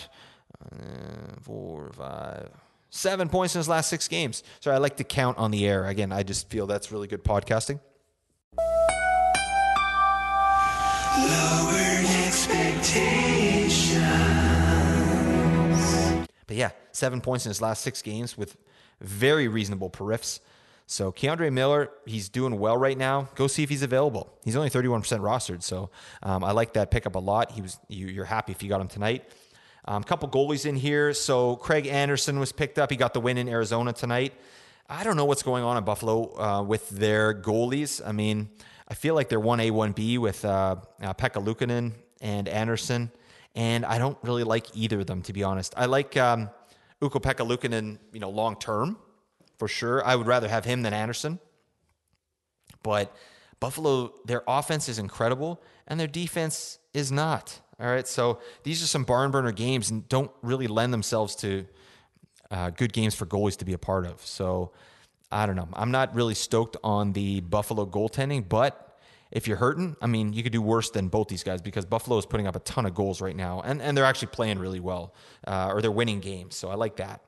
uh, 0.62 1.36
four, 1.41 1.91
five, 1.91 2.49
seven 2.89 3.30
points 3.30 3.56
in 3.56 3.60
his 3.60 3.69
last 3.69 3.89
six 3.89 4.08
games. 4.08 4.43
So 4.60 4.71
I 4.71 4.78
like 4.78 4.98
to 4.98 5.04
count 5.04 5.38
on 5.38 5.52
the 5.52 5.67
air. 5.67 5.86
Again, 5.86 6.12
I 6.12 6.24
just 6.24 6.50
feel 6.50 6.67
that's 6.67 6.91
really 6.91 7.08
good 7.08 7.24
podcasting. 7.24 7.80
But 16.48 16.58
yeah, 16.58 16.71
seven 16.91 17.21
points 17.21 17.45
in 17.45 17.50
his 17.50 17.62
last 17.62 17.82
six 17.82 18.02
games 18.02 18.38
with 18.38 18.56
very 19.02 19.48
reasonable 19.48 19.89
periffs. 19.89 20.39
So 20.88 21.12
K'Andre 21.12 21.52
Miller, 21.52 21.89
he's 22.06 22.30
doing 22.30 22.60
well 22.60 22.78
right 22.78 22.98
now. 22.98 23.28
Go 23.36 23.48
see 23.48 23.63
if 23.63 23.69
he's 23.69 23.82
available. 23.82 24.32
He's 24.43 24.56
only 24.56 24.69
31% 24.69 25.02
rostered, 25.19 25.63
so 25.63 25.89
um, 26.21 26.43
I 26.43 26.52
like 26.52 26.74
that 26.74 26.91
pickup 26.91 27.15
a 27.15 27.19
lot. 27.19 27.52
He 27.52 27.62
was 27.62 27.80
you, 27.88 28.21
are 28.21 28.26
happy 28.26 28.52
if 28.52 28.62
you 28.62 28.69
got 28.69 28.82
him 28.82 28.88
tonight. 28.88 29.28
A 29.88 29.93
um, 29.93 30.04
couple 30.04 30.28
goalies 30.30 30.65
in 30.65 30.76
here. 30.76 31.13
So 31.13 31.58
Craig 31.58 31.86
Anderson 31.86 32.39
was 32.39 32.52
picked 32.52 32.80
up. 32.80 32.89
He 32.89 32.98
got 32.98 33.13
the 33.13 33.21
win 33.21 33.38
in 33.38 33.48
Arizona 33.48 33.93
tonight. 33.93 34.34
I 34.89 35.04
don't 35.04 35.15
know 35.15 35.26
what's 35.26 35.43
going 35.43 35.63
on 35.63 35.78
in 35.78 35.84
Buffalo 35.84 36.39
uh, 36.39 36.63
with 36.63 36.89
their 36.89 37.34
goalies. 37.34 38.02
I 38.06 38.12
mean, 38.12 38.50
I 38.88 38.95
feel 38.95 39.15
like 39.15 39.30
they're 39.30 39.39
one 39.39 39.60
A, 39.60 39.71
one 39.71 39.91
B 39.91 40.17
with 40.17 40.43
uh, 40.43 40.78
uh, 41.02 41.13
Pekka 41.13 41.43
Luukkonen 41.43 41.93
and 42.21 42.48
Anderson, 42.48 43.12
and 43.56 43.86
I 43.86 43.98
don't 43.98 44.17
really 44.24 44.43
like 44.43 44.67
either 44.76 45.00
of 45.00 45.08
them 45.08 45.21
to 45.24 45.34
be 45.34 45.43
honest. 45.43 45.74
I 45.78 45.86
like 45.86 46.17
um, 46.17 46.50
Ukko 47.02 47.19
Pekka 47.19 47.48
Luukkonen, 47.48 48.00
you 48.12 48.19
know, 48.19 48.30
long 48.30 48.58
term 48.58 48.98
for 49.58 49.67
sure. 49.67 50.06
I 50.06 50.15
would 50.15 50.28
rather 50.28 50.48
have 50.48 50.65
him 50.65 50.82
than 50.82 50.93
Anderson. 50.93 51.39
But 52.84 53.15
Buffalo, 53.60 54.13
their 54.26 54.43
offense 54.48 54.89
is 54.89 55.00
incredible 55.00 55.62
and 55.88 56.00
their 56.00 56.08
defense 56.08 56.80
is 56.93 57.12
not. 57.12 57.60
All 57.79 57.88
right. 57.88 58.07
So 58.07 58.39
these 58.63 58.81
are 58.81 58.88
some 58.88 59.03
barn 59.03 59.31
burner 59.31 59.51
games 59.51 59.89
and 59.91 60.07
don't 60.07 60.31
really 60.41 60.67
lend 60.67 60.93
themselves 60.93 61.35
to 61.38 61.65
uh, 62.51 62.69
good 62.69 62.93
games 62.93 63.15
for 63.15 63.25
goalies 63.25 63.57
to 63.57 63.65
be 63.65 63.73
a 63.73 63.77
part 63.77 64.05
of. 64.05 64.25
So 64.25 64.71
I 65.31 65.45
don't 65.45 65.55
know. 65.55 65.67
I'm 65.73 65.91
not 65.91 66.15
really 66.15 66.35
stoked 66.35 66.77
on 66.83 67.13
the 67.13 67.41
Buffalo 67.41 67.85
goaltending, 67.85 68.47
but 68.47 68.97
if 69.31 69.47
you're 69.47 69.57
hurting, 69.57 69.97
I 70.01 70.07
mean, 70.07 70.31
you 70.31 70.43
could 70.43 70.53
do 70.53 70.61
worse 70.61 70.89
than 70.91 71.09
both 71.09 71.27
these 71.27 71.43
guys 71.43 71.61
because 71.61 71.83
Buffalo 71.83 72.17
is 72.17 72.25
putting 72.25 72.47
up 72.47 72.55
a 72.55 72.59
ton 72.59 72.85
of 72.85 72.93
goals 72.93 73.19
right 73.19 73.35
now, 73.35 73.61
and, 73.65 73.81
and 73.81 73.97
they're 73.97 74.05
actually 74.05 74.29
playing 74.29 74.59
really 74.59 74.79
well, 74.79 75.13
uh, 75.45 75.71
or 75.73 75.81
they're 75.81 75.91
winning 75.91 76.21
games. 76.21 76.55
So 76.55 76.69
I 76.69 76.75
like 76.75 76.97
that. 76.97 77.21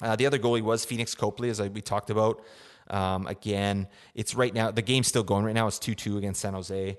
Uh, 0.00 0.16
the 0.16 0.26
other 0.26 0.38
goalie 0.38 0.62
was 0.62 0.86
Pheonix 0.86 1.16
Copley, 1.16 1.50
as 1.50 1.60
I, 1.60 1.68
we 1.68 1.82
talked 1.82 2.10
about. 2.10 2.42
Um, 2.90 3.26
again, 3.26 3.86
it's 4.14 4.34
right 4.34 4.52
now, 4.52 4.70
the 4.70 4.82
game's 4.82 5.08
still 5.08 5.22
going 5.22 5.44
right 5.44 5.54
now. 5.54 5.66
It's 5.66 5.78
2 5.78 5.94
2 5.94 6.18
against 6.18 6.40
San 6.40 6.54
Jose. 6.54 6.98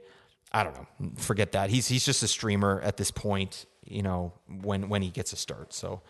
I 0.52 0.64
don't 0.64 0.76
know. 0.76 1.12
Forget 1.18 1.52
that. 1.52 1.70
He's 1.70 1.88
he's 1.88 2.06
just 2.06 2.24
a 2.24 2.28
streamer 2.28 2.82
at 2.82 2.98
this 2.98 3.12
point, 3.12 3.66
you 3.86 4.02
know, 4.02 4.34
when 4.48 4.90
when 4.90 5.02
he 5.02 5.10
gets 5.10 5.34
a 5.34 5.36
start. 5.36 5.74
So 5.74 6.02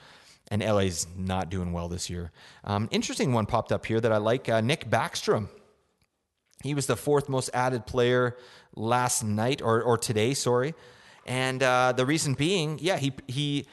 and 0.49 0.63
LA's 0.63 1.07
not 1.15 1.49
doing 1.49 1.73
well 1.73 1.87
this 1.89 2.09
year. 2.09 2.31
Um, 2.63 2.87
interesting 2.91 3.33
one 3.33 3.45
popped 3.45 3.71
up 3.71 3.85
here 3.85 3.99
that 4.01 4.11
I 4.11 4.17
like. 4.17 4.49
Uh, 4.49 4.61
Nick 4.61 4.89
Backstrom. 4.89 5.49
He 6.63 6.73
was 6.73 6.87
the 6.87 6.97
fourth 6.97 7.29
most 7.29 7.49
added 7.53 7.85
player 7.85 8.35
last 8.75 9.23
night 9.23 9.61
or 9.61 9.81
or 9.81 9.97
today, 9.97 10.33
sorry. 10.33 10.73
And 11.25 11.61
uh, 11.61 11.93
the 11.95 12.05
reason 12.05 12.33
being, 12.33 12.79
yeah, 12.81 12.97
he 12.97 13.13
he 13.27 13.67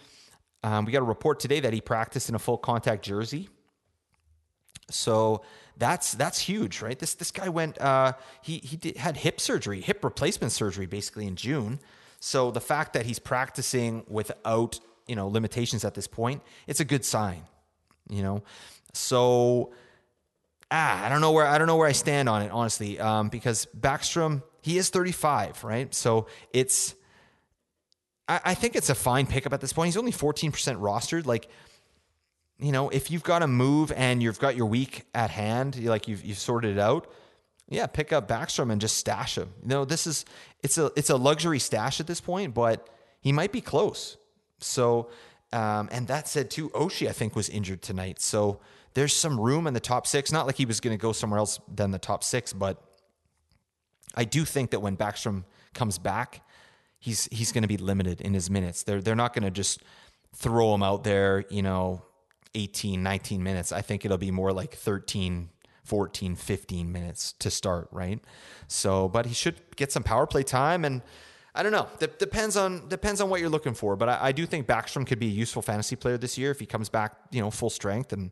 um, 0.62 0.84
we 0.84 0.92
got 0.92 1.00
a 1.02 1.06
report 1.06 1.40
today 1.40 1.60
that 1.60 1.72
he 1.72 1.80
practiced 1.80 2.28
in 2.28 2.34
a 2.34 2.38
full 2.38 2.58
contact 2.58 3.04
jersey. 3.04 3.48
So 4.90 5.42
that's 5.76 6.12
that's 6.12 6.38
huge, 6.38 6.80
right? 6.80 6.98
This 6.98 7.14
this 7.14 7.30
guy 7.30 7.48
went 7.48 7.80
uh, 7.80 8.12
he 8.42 8.58
he 8.58 8.76
did, 8.76 8.96
had 8.96 9.18
hip 9.18 9.40
surgery, 9.40 9.80
hip 9.80 10.02
replacement 10.04 10.52
surgery, 10.52 10.86
basically 10.86 11.26
in 11.26 11.36
June. 11.36 11.80
So 12.20 12.50
the 12.50 12.60
fact 12.60 12.94
that 12.94 13.06
he's 13.06 13.18
practicing 13.18 14.04
without 14.08 14.80
you 15.06 15.16
know 15.16 15.28
limitations 15.28 15.84
at 15.84 15.94
this 15.94 16.06
point, 16.06 16.42
it's 16.66 16.80
a 16.80 16.84
good 16.84 17.04
sign, 17.04 17.42
you 18.08 18.22
know. 18.22 18.42
So 18.94 19.72
ah, 20.70 21.04
I 21.04 21.08
don't 21.08 21.20
know 21.20 21.32
where 21.32 21.46
I 21.46 21.58
don't 21.58 21.66
know 21.66 21.76
where 21.76 21.88
I 21.88 21.92
stand 21.92 22.28
on 22.28 22.42
it 22.42 22.50
honestly, 22.50 22.98
um, 22.98 23.28
because 23.28 23.66
Backstrom 23.78 24.42
he 24.62 24.78
is 24.78 24.88
35, 24.88 25.62
right? 25.62 25.94
So 25.94 26.26
it's 26.52 26.96
I, 28.28 28.40
I 28.46 28.54
think 28.54 28.76
it's 28.76 28.90
a 28.90 28.94
fine 28.94 29.26
pickup 29.26 29.52
at 29.52 29.60
this 29.60 29.72
point. 29.72 29.88
He's 29.88 29.96
only 29.96 30.12
14% 30.12 30.50
rostered. 30.80 31.26
Like, 31.26 31.48
you 32.58 32.72
know, 32.72 32.88
if 32.88 33.10
you've 33.10 33.22
got 33.22 33.42
a 33.42 33.46
move 33.46 33.92
and 33.92 34.22
you've 34.22 34.38
got 34.38 34.56
your 34.56 34.66
week 34.66 35.04
at 35.14 35.30
hand, 35.30 35.82
like 35.84 36.08
you've 36.08 36.24
you've 36.24 36.38
sorted 36.38 36.76
it 36.76 36.80
out, 36.80 37.10
yeah, 37.68 37.86
pick 37.86 38.12
up 38.12 38.28
Backstrom 38.28 38.70
and 38.70 38.80
just 38.80 38.96
stash 38.96 39.36
him. 39.36 39.50
You 39.62 39.68
know, 39.68 39.84
this 39.84 40.06
is 40.06 40.24
it's 40.62 40.78
a 40.78 40.90
it's 40.96 41.10
a 41.10 41.16
luxury 41.16 41.58
stash 41.58 42.00
at 42.00 42.06
this 42.06 42.20
point, 42.20 42.54
but 42.54 42.88
he 43.20 43.32
might 43.32 43.52
be 43.52 43.60
close. 43.60 44.16
So, 44.58 45.10
um, 45.52 45.88
and 45.92 46.08
that 46.08 46.28
said 46.28 46.50
too, 46.50 46.70
Oshie 46.70 47.08
I 47.08 47.12
think 47.12 47.36
was 47.36 47.48
injured 47.48 47.82
tonight, 47.82 48.20
so 48.20 48.60
there's 48.94 49.12
some 49.12 49.38
room 49.38 49.66
in 49.66 49.74
the 49.74 49.80
top 49.80 50.06
six. 50.06 50.32
Not 50.32 50.46
like 50.46 50.56
he 50.56 50.64
was 50.64 50.80
going 50.80 50.96
to 50.96 51.00
go 51.00 51.12
somewhere 51.12 51.38
else 51.38 51.60
than 51.72 51.90
the 51.90 51.98
top 51.98 52.24
six, 52.24 52.54
but 52.54 52.82
I 54.14 54.24
do 54.24 54.46
think 54.46 54.70
that 54.70 54.80
when 54.80 54.96
Backstrom 54.96 55.44
comes 55.74 55.98
back, 55.98 56.40
he's 56.98 57.28
he's 57.30 57.52
going 57.52 57.62
to 57.62 57.68
be 57.68 57.76
limited 57.76 58.22
in 58.22 58.32
his 58.32 58.48
minutes. 58.48 58.82
They're 58.84 59.02
they're 59.02 59.14
not 59.14 59.34
going 59.34 59.44
to 59.44 59.50
just 59.50 59.82
throw 60.34 60.74
him 60.74 60.82
out 60.82 61.04
there, 61.04 61.44
you 61.50 61.62
know, 61.62 62.02
18, 62.54 63.02
19 63.02 63.42
minutes. 63.42 63.72
I 63.72 63.82
think 63.82 64.04
it'll 64.04 64.18
be 64.18 64.30
more 64.30 64.52
like 64.52 64.74
13, 64.74 65.50
14, 65.84 66.36
15 66.36 66.92
minutes 66.92 67.32
to 67.34 67.50
start, 67.50 67.88
right? 67.92 68.20
So, 68.68 69.08
but 69.08 69.26
he 69.26 69.34
should 69.34 69.60
get 69.76 69.92
some 69.92 70.02
power 70.02 70.26
play 70.26 70.42
time 70.42 70.84
and 70.84 71.02
I 71.54 71.62
don't 71.62 71.72
know. 71.72 71.88
D- 71.98 72.08
depends 72.18 72.56
on 72.56 72.86
depends 72.88 73.22
on 73.22 73.30
what 73.30 73.40
you're 73.40 73.48
looking 73.48 73.72
for, 73.72 73.96
but 73.96 74.10
I, 74.10 74.18
I, 74.24 74.32
do 74.32 74.44
think 74.44 74.66
Backstrom 74.66 75.06
could 75.06 75.18
be 75.18 75.28
a 75.28 75.30
useful 75.30 75.62
fantasy 75.62 75.96
player 75.96 76.18
this 76.18 76.36
year 76.36 76.50
if 76.50 76.60
he 76.60 76.66
comes 76.66 76.90
back, 76.90 77.16
you 77.30 77.40
know, 77.40 77.50
full 77.50 77.70
strength, 77.70 78.12
and 78.12 78.30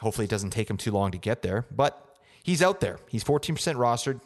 hopefully 0.00 0.26
it 0.26 0.30
doesn't 0.30 0.50
take 0.50 0.68
him 0.68 0.76
too 0.76 0.92
long 0.92 1.10
to 1.12 1.18
get 1.18 1.40
there. 1.40 1.64
But 1.74 2.18
he's 2.42 2.60
out 2.60 2.80
there. 2.80 2.98
He's 3.08 3.24
14% 3.24 3.56
rostered. 3.76 4.20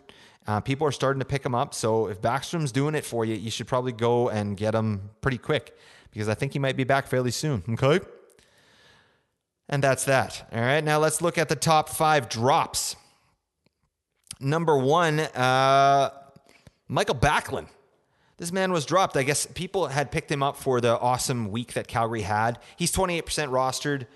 Uh, 0.48 0.60
people 0.60 0.86
are 0.86 0.92
starting 0.92 1.20
to 1.20 1.26
pick 1.26 1.46
him 1.46 1.54
up. 1.54 1.74
So 1.74 2.08
if 2.08 2.20
Backstrom's 2.20 2.72
doing 2.72 2.96
it 2.96 3.04
for 3.04 3.24
you, 3.24 3.34
you 3.34 3.50
should 3.50 3.68
probably 3.68 3.92
go 3.92 4.30
and 4.30 4.56
get 4.56 4.74
him 4.74 5.10
pretty 5.20 5.38
quick 5.38 5.76
because 6.10 6.28
I 6.28 6.34
think 6.34 6.54
he 6.54 6.58
might 6.58 6.76
be 6.76 6.84
back 6.84 7.06
fairly 7.06 7.30
soon. 7.30 7.62
Okay. 7.70 8.04
And 9.68 9.82
that's 9.82 10.04
that. 10.04 10.48
All 10.52 10.60
right. 10.60 10.82
Now 10.82 10.98
let's 10.98 11.20
look 11.20 11.36
at 11.36 11.48
the 11.48 11.56
top 11.56 11.88
five 11.88 12.28
drops. 12.28 12.96
Number 14.40 14.78
one, 14.78 15.20
uh, 15.20 16.10
Mikael 16.88 17.14
Backlund. 17.14 17.68
This 18.38 18.52
man 18.52 18.70
was 18.70 18.86
dropped. 18.86 19.16
I 19.16 19.24
guess 19.24 19.46
people 19.46 19.88
had 19.88 20.12
picked 20.12 20.30
him 20.30 20.44
up 20.44 20.56
for 20.56 20.80
the 20.80 20.98
awesome 20.98 21.50
week 21.50 21.72
that 21.74 21.88
Calgary 21.88 22.22
had. 22.22 22.58
He's 22.76 22.92
28% 22.92 23.24
rostered. 23.50 24.06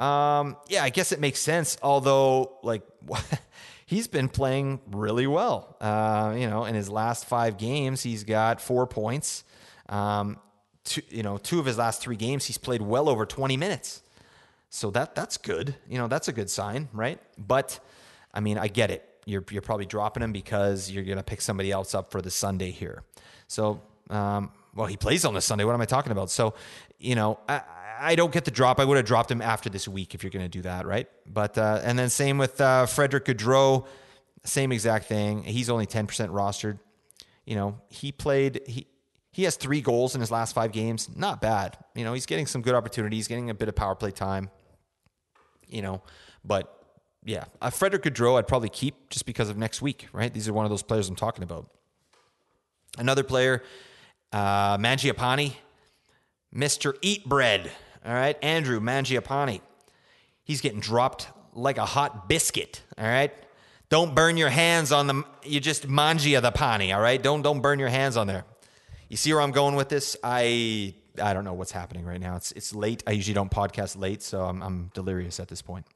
Um, 0.00 0.56
yeah, 0.68 0.82
I 0.82 0.90
guess 0.90 1.12
it 1.12 1.20
makes 1.20 1.38
sense. 1.38 1.78
Although, 1.80 2.58
like, 2.64 2.82
he's 3.86 4.08
been 4.08 4.28
playing 4.28 4.80
really 4.90 5.28
well. 5.28 5.76
Uh, 5.80 6.34
you 6.36 6.50
know, 6.50 6.64
in 6.64 6.74
his 6.74 6.90
last 6.90 7.24
five 7.26 7.56
games, 7.56 8.02
he's 8.02 8.24
got 8.24 8.60
four 8.60 8.86
points. 8.88 9.44
Um, 9.88 10.38
two, 10.84 11.02
you 11.08 11.22
know, 11.22 11.38
two 11.38 11.60
of 11.60 11.66
his 11.66 11.78
last 11.78 12.02
three 12.02 12.16
games, 12.16 12.46
he's 12.46 12.58
played 12.58 12.82
well 12.82 13.08
over 13.08 13.24
20 13.24 13.56
minutes. 13.56 14.02
So 14.70 14.90
that 14.90 15.14
that's 15.14 15.36
good. 15.36 15.74
You 15.88 15.98
know, 15.98 16.08
that's 16.08 16.28
a 16.28 16.32
good 16.32 16.50
sign, 16.50 16.88
right? 16.92 17.18
But 17.38 17.80
I 18.34 18.40
mean, 18.40 18.58
I 18.58 18.68
get 18.68 18.90
it. 18.90 19.04
You're 19.24 19.44
you're 19.50 19.62
probably 19.62 19.86
dropping 19.86 20.22
him 20.22 20.32
because 20.32 20.90
you're 20.90 21.04
gonna 21.04 21.22
pick 21.22 21.40
somebody 21.40 21.70
else 21.70 21.94
up 21.94 22.10
for 22.10 22.20
the 22.20 22.30
Sunday 22.30 22.70
here. 22.70 23.02
So, 23.46 23.80
um, 24.10 24.50
well, 24.74 24.86
he 24.86 24.96
plays 24.96 25.24
on 25.24 25.34
the 25.34 25.40
Sunday. 25.40 25.64
What 25.64 25.74
am 25.74 25.80
I 25.80 25.86
talking 25.86 26.12
about? 26.12 26.30
So, 26.30 26.54
you 26.98 27.14
know, 27.14 27.38
I, 27.48 27.62
I 28.00 28.14
don't 28.14 28.32
get 28.32 28.44
the 28.44 28.50
drop. 28.50 28.78
I 28.78 28.84
would 28.84 28.96
have 28.96 29.06
dropped 29.06 29.30
him 29.30 29.42
after 29.42 29.68
this 29.70 29.88
week 29.88 30.14
if 30.14 30.22
you're 30.22 30.30
going 30.30 30.44
to 30.44 30.48
do 30.48 30.62
that, 30.62 30.86
right? 30.86 31.08
But 31.26 31.58
uh, 31.58 31.80
and 31.82 31.98
then 31.98 32.10
same 32.10 32.38
with 32.38 32.60
uh, 32.60 32.86
Frederick 32.86 33.24
Gaudreau, 33.24 33.86
same 34.44 34.70
exact 34.72 35.06
thing. 35.06 35.42
He's 35.42 35.70
only 35.70 35.86
ten 35.86 36.06
percent 36.06 36.30
rostered. 36.30 36.78
You 37.44 37.56
know, 37.56 37.80
he 37.88 38.12
played 38.12 38.60
he. 38.66 38.86
He 39.30 39.44
has 39.44 39.54
three 39.54 39.82
goals 39.82 40.16
in 40.16 40.20
his 40.20 40.32
last 40.32 40.52
five 40.52 40.72
games. 40.72 41.08
Not 41.14 41.40
bad. 41.40 41.76
You 41.94 42.02
know, 42.02 42.12
he's 42.12 42.26
getting 42.26 42.46
some 42.46 42.60
good 42.60 42.74
opportunities, 42.74 43.28
getting 43.28 43.50
a 43.50 43.54
bit 43.54 43.68
of 43.68 43.76
power 43.76 43.94
play 43.94 44.10
time. 44.10 44.50
You 45.68 45.82
know, 45.82 46.02
but 46.44 46.82
yeah, 47.24 47.44
uh, 47.60 47.70
Frederick 47.70 48.02
Gaudreau 48.02 48.38
I'd 48.38 48.48
probably 48.48 48.68
keep 48.68 49.10
just 49.10 49.26
because 49.26 49.48
of 49.48 49.56
next 49.56 49.82
week, 49.82 50.08
right? 50.12 50.32
These 50.32 50.48
are 50.48 50.52
one 50.52 50.64
of 50.64 50.70
those 50.70 50.82
players 50.82 51.08
I'm 51.08 51.16
talking 51.16 51.44
about. 51.44 51.68
Another 52.96 53.22
player, 53.22 53.62
uh, 54.32 54.78
Mangiapane, 54.78 55.52
Mr. 56.54 56.94
Eat 57.02 57.28
Bread. 57.28 57.70
All 58.04 58.14
right, 58.14 58.36
Andrew 58.42 58.80
Mangiapane. 58.80 59.60
He's 60.44 60.60
getting 60.62 60.80
dropped 60.80 61.28
like 61.52 61.76
a 61.76 61.84
hot 61.84 62.28
biscuit. 62.28 62.82
All 62.96 63.04
right. 63.04 63.32
Don't 63.90 64.14
burn 64.14 64.36
your 64.36 64.50
hands 64.50 64.92
on 64.92 65.06
the. 65.06 65.24
You 65.44 65.60
just 65.60 65.88
mangia 65.88 66.40
the 66.40 66.50
pani. 66.50 66.92
All 66.92 67.00
right. 67.00 67.22
Don't 67.22 67.42
don't 67.42 67.60
burn 67.60 67.78
your 67.78 67.88
hands 67.88 68.16
on 68.16 68.26
there. 68.26 68.44
You 69.08 69.16
see 69.16 69.32
where 69.32 69.42
I'm 69.42 69.52
going 69.52 69.74
with 69.74 69.88
this? 69.88 70.16
I 70.22 70.94
I 71.20 71.34
don't 71.34 71.44
know 71.44 71.52
what's 71.54 71.72
happening 71.72 72.04
right 72.04 72.20
now. 72.20 72.36
It's 72.36 72.52
it's 72.52 72.74
late. 72.74 73.02
I 73.06 73.12
usually 73.12 73.34
don't 73.34 73.50
podcast 73.50 73.98
late, 73.98 74.22
so 74.22 74.42
I'm 74.42 74.62
I'm 74.62 74.90
delirious 74.94 75.40
at 75.40 75.48
this 75.48 75.62
point, 75.62 75.86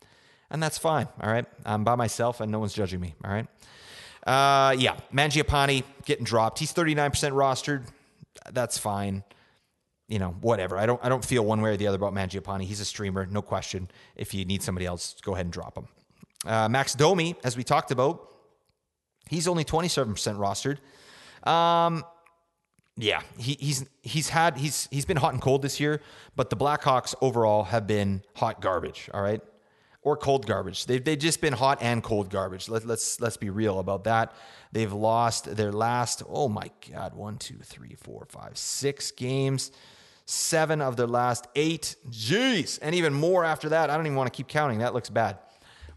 and 0.50 0.62
that's 0.62 0.78
fine. 0.78 1.08
All 1.20 1.30
right. 1.30 1.46
I'm 1.64 1.84
by 1.84 1.94
myself, 1.94 2.40
and 2.40 2.50
no 2.50 2.58
one's 2.58 2.72
judging 2.72 3.00
me. 3.00 3.14
All 3.24 3.30
right. 3.30 3.46
Uh, 4.26 4.72
yeah, 4.78 4.96
Mangiapane 5.12 5.82
getting 6.04 6.24
dropped. 6.24 6.60
He's 6.60 6.72
39% 6.72 7.32
rostered. 7.32 7.82
That's 8.52 8.78
fine. 8.78 9.24
You 10.08 10.20
know, 10.20 10.36
whatever. 10.40 10.78
I 10.78 10.86
don't 10.86 11.02
I 11.02 11.08
don't 11.08 11.24
feel 11.24 11.44
one 11.44 11.60
way 11.60 11.70
or 11.70 11.76
the 11.76 11.86
other 11.86 11.96
about 11.96 12.14
Mangiapane. 12.14 12.62
He's 12.62 12.80
a 12.80 12.84
streamer, 12.84 13.26
no 13.26 13.42
question. 13.42 13.90
If 14.14 14.34
you 14.34 14.44
need 14.44 14.62
somebody 14.62 14.86
else, 14.86 15.16
go 15.22 15.32
ahead 15.32 15.46
and 15.46 15.52
drop 15.52 15.76
him. 15.76 15.88
Uh, 16.46 16.68
Max 16.68 16.94
Domi, 16.94 17.36
as 17.44 17.56
we 17.56 17.64
talked 17.64 17.90
about, 17.90 18.28
he's 19.28 19.48
only 19.48 19.64
27% 19.64 20.14
rostered. 20.36 20.78
Um, 21.48 22.04
yeah, 22.96 23.22
he, 23.38 23.56
he's 23.58 23.86
he's 24.02 24.28
had 24.28 24.56
he's 24.58 24.88
he's 24.90 25.04
been 25.04 25.16
hot 25.16 25.32
and 25.32 25.42
cold 25.42 25.62
this 25.62 25.80
year, 25.80 26.00
but 26.36 26.50
the 26.50 26.56
Blackhawks 26.56 27.14
overall 27.20 27.64
have 27.64 27.86
been 27.86 28.22
hot 28.36 28.60
garbage. 28.60 29.08
All 29.14 29.22
right, 29.22 29.40
or 30.02 30.16
cold 30.16 30.46
garbage. 30.46 30.86
They've, 30.86 31.02
they've 31.02 31.18
just 31.18 31.40
been 31.40 31.52
hot 31.52 31.78
and 31.80 32.02
cold 32.02 32.28
garbage. 32.28 32.68
Let, 32.68 32.84
let's 32.84 33.20
let's 33.20 33.36
be 33.36 33.50
real 33.50 33.78
about 33.78 34.04
that. 34.04 34.34
They've 34.72 34.92
lost 34.92 35.56
their 35.56 35.72
last, 35.72 36.22
oh 36.28 36.48
my 36.48 36.70
God, 36.90 37.14
one, 37.14 37.36
two, 37.38 37.58
three, 37.62 37.94
four, 37.94 38.26
five, 38.28 38.56
six 38.56 39.10
games, 39.10 39.70
seven 40.24 40.80
of 40.80 40.96
their 40.96 41.06
last 41.06 41.46
eight. 41.54 41.96
Jeez. 42.10 42.78
And 42.80 42.94
even 42.94 43.12
more 43.12 43.44
after 43.44 43.68
that. 43.68 43.90
I 43.90 43.96
don't 43.96 44.06
even 44.06 44.16
want 44.16 44.32
to 44.32 44.36
keep 44.36 44.48
counting. 44.48 44.78
That 44.78 44.94
looks 44.94 45.10
bad. 45.10 45.38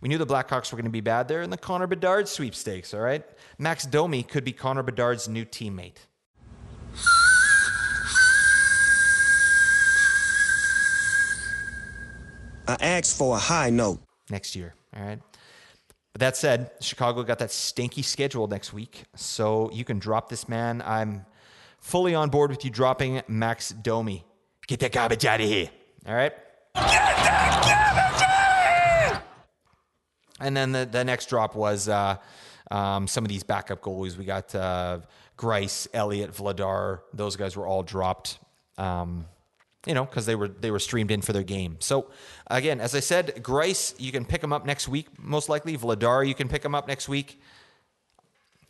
We 0.01 0.09
knew 0.09 0.17
the 0.17 0.25
Blackhawks 0.27 0.71
were 0.71 0.75
going 0.75 0.85
to 0.85 0.91
be 0.91 1.01
bad 1.01 1.27
there 1.27 1.41
in 1.41 1.49
the 1.49 1.57
Connor 1.57 1.87
Bedard 1.87 2.27
sweepstakes, 2.27 2.93
all 2.93 2.99
right? 2.99 3.25
Max 3.57 3.85
Domi 3.85 4.23
could 4.23 4.43
be 4.43 4.51
Connor 4.51 4.83
Bedard's 4.83 5.27
new 5.27 5.45
teammate. 5.45 5.97
I 12.67 12.77
asked 12.79 13.17
for 13.17 13.35
a 13.35 13.39
high 13.39 13.69
note. 13.69 13.99
next 14.29 14.55
year. 14.55 14.73
All 14.95 15.03
right. 15.03 15.19
But 16.13 16.21
that 16.21 16.37
said, 16.37 16.71
Chicago 16.79 17.23
got 17.23 17.39
that 17.39 17.51
stinky 17.51 18.01
schedule 18.01 18.47
next 18.47 18.73
week. 18.73 19.03
So 19.15 19.69
you 19.71 19.83
can 19.83 19.99
drop 19.99 20.29
this 20.29 20.47
man. 20.47 20.81
I'm 20.85 21.25
fully 21.79 22.15
on 22.15 22.29
board 22.29 22.49
with 22.49 22.63
you 22.65 22.71
dropping 22.71 23.21
Max 23.27 23.69
Domi. 23.69 24.23
Get 24.67 24.79
that 24.79 24.93
garbage 24.93 25.25
out 25.25 25.41
of 25.41 25.47
here. 25.47 25.69
All 26.07 26.15
right. 26.15 26.33
Get 26.73 26.83
that 26.83 29.11
garbage 29.11 29.13
out 29.13 29.21
And 30.39 30.57
then 30.57 30.71
the, 30.71 30.87
the 30.89 31.03
next 31.03 31.29
drop 31.29 31.55
was 31.55 31.87
uh, 31.87 32.17
um, 32.71 33.07
some 33.07 33.23
of 33.23 33.29
these 33.29 33.43
backup 33.43 33.81
goalies. 33.81 34.17
We 34.17 34.25
got 34.25 34.55
uh, 34.55 34.99
Grice, 35.37 35.87
Elliott, 35.93 36.33
Vladar. 36.33 37.01
Those 37.13 37.35
guys 37.35 37.55
were 37.55 37.67
all 37.67 37.83
dropped. 37.83 38.39
Um, 38.77 39.25
you 39.85 39.93
know, 39.93 40.05
because 40.05 40.25
they 40.25 40.35
were 40.35 40.47
they 40.47 40.71
were 40.71 40.79
streamed 40.79 41.11
in 41.11 41.21
for 41.21 41.33
their 41.33 41.43
game. 41.43 41.77
So 41.79 42.09
again, 42.47 42.81
as 42.81 42.95
I 42.95 42.99
said, 42.99 43.41
Grice, 43.43 43.95
you 43.97 44.11
can 44.11 44.25
pick 44.25 44.43
him 44.43 44.53
up 44.53 44.65
next 44.65 44.87
week, 44.87 45.07
most 45.19 45.49
likely. 45.49 45.77
Vladar, 45.77 46.27
you 46.27 46.35
can 46.35 46.47
pick 46.47 46.63
him 46.63 46.75
up 46.75 46.87
next 46.87 47.07
week. 47.07 47.39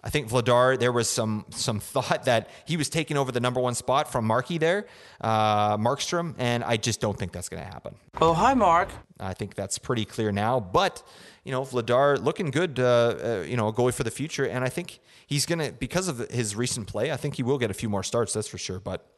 I 0.06 0.10
think 0.12 0.30
Vladar, 0.30 0.78
there 0.78 0.92
was 0.92 1.10
some 1.10 1.46
some 1.50 1.80
thought 1.94 2.26
that 2.26 2.50
he 2.66 2.78
was 2.78 2.90
taking 2.90 3.18
over 3.18 3.32
the 3.32 3.40
number 3.40 3.60
one 3.60 3.74
spot 3.74 4.12
from 4.12 4.26
Marky 4.26 4.60
there, 4.60 4.86
uh, 5.20 5.78
Markstrom, 5.78 6.36
and 6.38 6.64
I 6.64 6.78
just 6.78 7.02
don't 7.02 7.18
think 7.18 7.32
that's 7.32 7.50
going 7.50 7.64
to 7.64 7.70
happen. 7.70 7.96
Oh, 8.22 8.34
hi, 8.34 8.54
Mark. 8.54 8.90
I 9.20 9.34
think 9.34 9.56
that's 9.56 9.80
pretty 9.80 10.06
clear 10.06 10.32
now. 10.32 10.60
But 10.60 11.02
you 11.44 11.52
know, 11.52 11.62
Vladar 11.64 12.24
looking 12.24 12.52
good. 12.52 12.80
Uh, 12.80 12.84
uh, 12.84 13.46
you 13.48 13.58
know, 13.58 13.68
a 13.68 13.74
goalie 13.74 13.94
for 13.94 14.04
the 14.04 14.12
future, 14.12 14.46
and 14.46 14.64
I 14.64 14.70
think 14.70 15.00
he's 15.26 15.46
going 15.48 15.60
to 15.60 15.72
because 15.72 16.08
of 16.08 16.20
his 16.30 16.56
recent 16.56 16.88
play. 16.88 17.12
I 17.12 17.18
think 17.18 17.36
he 17.36 17.44
will 17.44 17.58
get 17.58 17.72
a 17.72 17.76
few 17.76 17.90
more 17.90 18.04
starts. 18.04 18.34
That's 18.34 18.48
for 18.48 18.60
sure. 18.60 18.80
But 18.80 19.10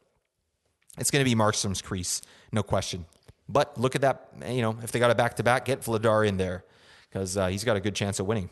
it's 0.97 1.11
going 1.11 1.23
to 1.23 1.29
be 1.29 1.35
Markstrom's 1.35 1.81
crease, 1.81 2.21
no 2.51 2.63
question. 2.63 3.05
But 3.49 3.79
look 3.79 3.95
at 3.95 4.01
that. 4.01 4.29
You 4.47 4.61
know, 4.61 4.77
if 4.83 4.91
they 4.91 4.99
got 4.99 5.11
a 5.11 5.15
back 5.15 5.35
to 5.35 5.43
back, 5.43 5.65
get 5.65 5.81
Vladar 5.81 6.27
in 6.27 6.37
there 6.37 6.63
because 7.09 7.37
uh, 7.37 7.47
he's 7.47 7.63
got 7.63 7.77
a 7.77 7.79
good 7.79 7.95
chance 7.95 8.19
of 8.19 8.25
winning. 8.25 8.49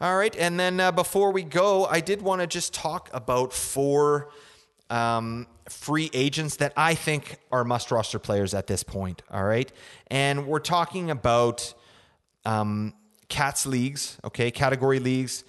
All 0.00 0.16
right, 0.16 0.34
and 0.36 0.60
then 0.60 0.78
uh, 0.78 0.92
before 0.92 1.32
we 1.32 1.42
go, 1.42 1.84
I 1.86 2.00
did 2.00 2.22
want 2.22 2.40
to 2.40 2.46
just 2.46 2.72
talk 2.72 3.10
about 3.12 3.52
four 3.52 4.30
um, 4.90 5.48
free 5.68 6.08
agents 6.12 6.56
that 6.56 6.72
I 6.76 6.94
think 6.94 7.38
are 7.50 7.64
must 7.64 7.90
roster 7.90 8.20
players 8.20 8.54
at 8.54 8.68
this 8.68 8.84
point. 8.84 9.22
All 9.28 9.42
right, 9.42 9.72
and 10.06 10.46
we're 10.46 10.60
talking 10.60 11.10
about 11.10 11.74
um, 12.44 12.94
cats 13.28 13.66
leagues, 13.66 14.18
okay, 14.24 14.52
category 14.52 15.00
leagues, 15.00 15.42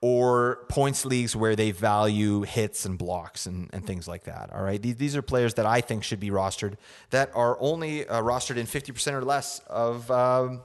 or 0.00 0.66
points 0.68 1.04
leagues 1.04 1.34
where 1.34 1.56
they 1.56 1.70
value 1.70 2.42
hits 2.42 2.84
and 2.84 2.98
blocks 2.98 3.46
and, 3.46 3.70
and 3.72 3.86
things 3.86 4.06
like 4.06 4.24
that. 4.24 4.52
All 4.52 4.62
right, 4.62 4.80
these, 4.80 4.96
these 4.96 5.16
are 5.16 5.22
players 5.22 5.54
that 5.54 5.66
I 5.66 5.80
think 5.80 6.04
should 6.04 6.20
be 6.20 6.30
rostered 6.30 6.74
that 7.10 7.30
are 7.34 7.56
only 7.60 8.06
uh, 8.06 8.20
rostered 8.20 8.56
in 8.56 8.66
fifty 8.66 8.92
percent 8.92 9.16
or 9.16 9.22
less 9.22 9.60
of 9.68 10.10
um, 10.10 10.60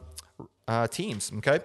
uh, 0.67 0.87
teams. 0.87 1.31
Okay. 1.37 1.59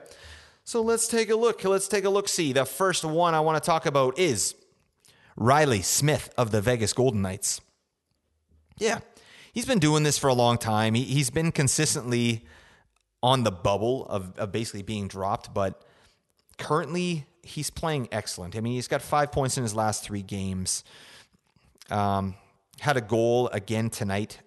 So 0.64 0.82
let's 0.82 1.06
take 1.06 1.30
a 1.30 1.36
look. 1.36 1.62
Let's 1.62 1.86
take 1.86 2.04
a 2.04 2.10
look. 2.10 2.28
See, 2.28 2.52
the 2.52 2.64
first 2.64 3.04
one 3.04 3.34
I 3.34 3.40
want 3.40 3.62
to 3.62 3.64
talk 3.64 3.86
about 3.86 4.18
is 4.18 4.56
Riley 5.36 5.82
Smith 5.82 6.32
of 6.36 6.50
the 6.50 6.60
Vegas 6.60 6.92
Golden 6.92 7.22
Knights. 7.22 7.60
Yeah, 8.78 8.98
he's 9.52 9.64
been 9.64 9.78
doing 9.78 10.02
this 10.02 10.18
for 10.18 10.28
a 10.28 10.34
long 10.34 10.58
time. 10.58 10.94
He, 10.94 11.04
he's 11.04 11.30
been 11.30 11.52
consistently 11.52 12.46
on 13.22 13.44
the 13.44 13.52
bubble 13.52 14.06
of, 14.06 14.36
of 14.38 14.50
basically 14.50 14.82
being 14.82 15.08
dropped, 15.08 15.54
but 15.54 15.82
currently 16.58 17.26
he's 17.46 17.70
playing 17.70 18.08
excellent. 18.12 18.56
I 18.56 18.60
mean, 18.60 18.74
he's 18.74 18.88
got 18.88 19.02
five 19.02 19.32
points 19.32 19.56
in 19.56 19.62
his 19.62 19.74
last 19.74 20.04
three 20.04 20.22
games. 20.22 20.84
Um, 21.90 22.34
had 22.80 22.96
a 22.96 23.00
goal 23.00 23.48
again 23.48 23.90
tonight, 23.90 24.40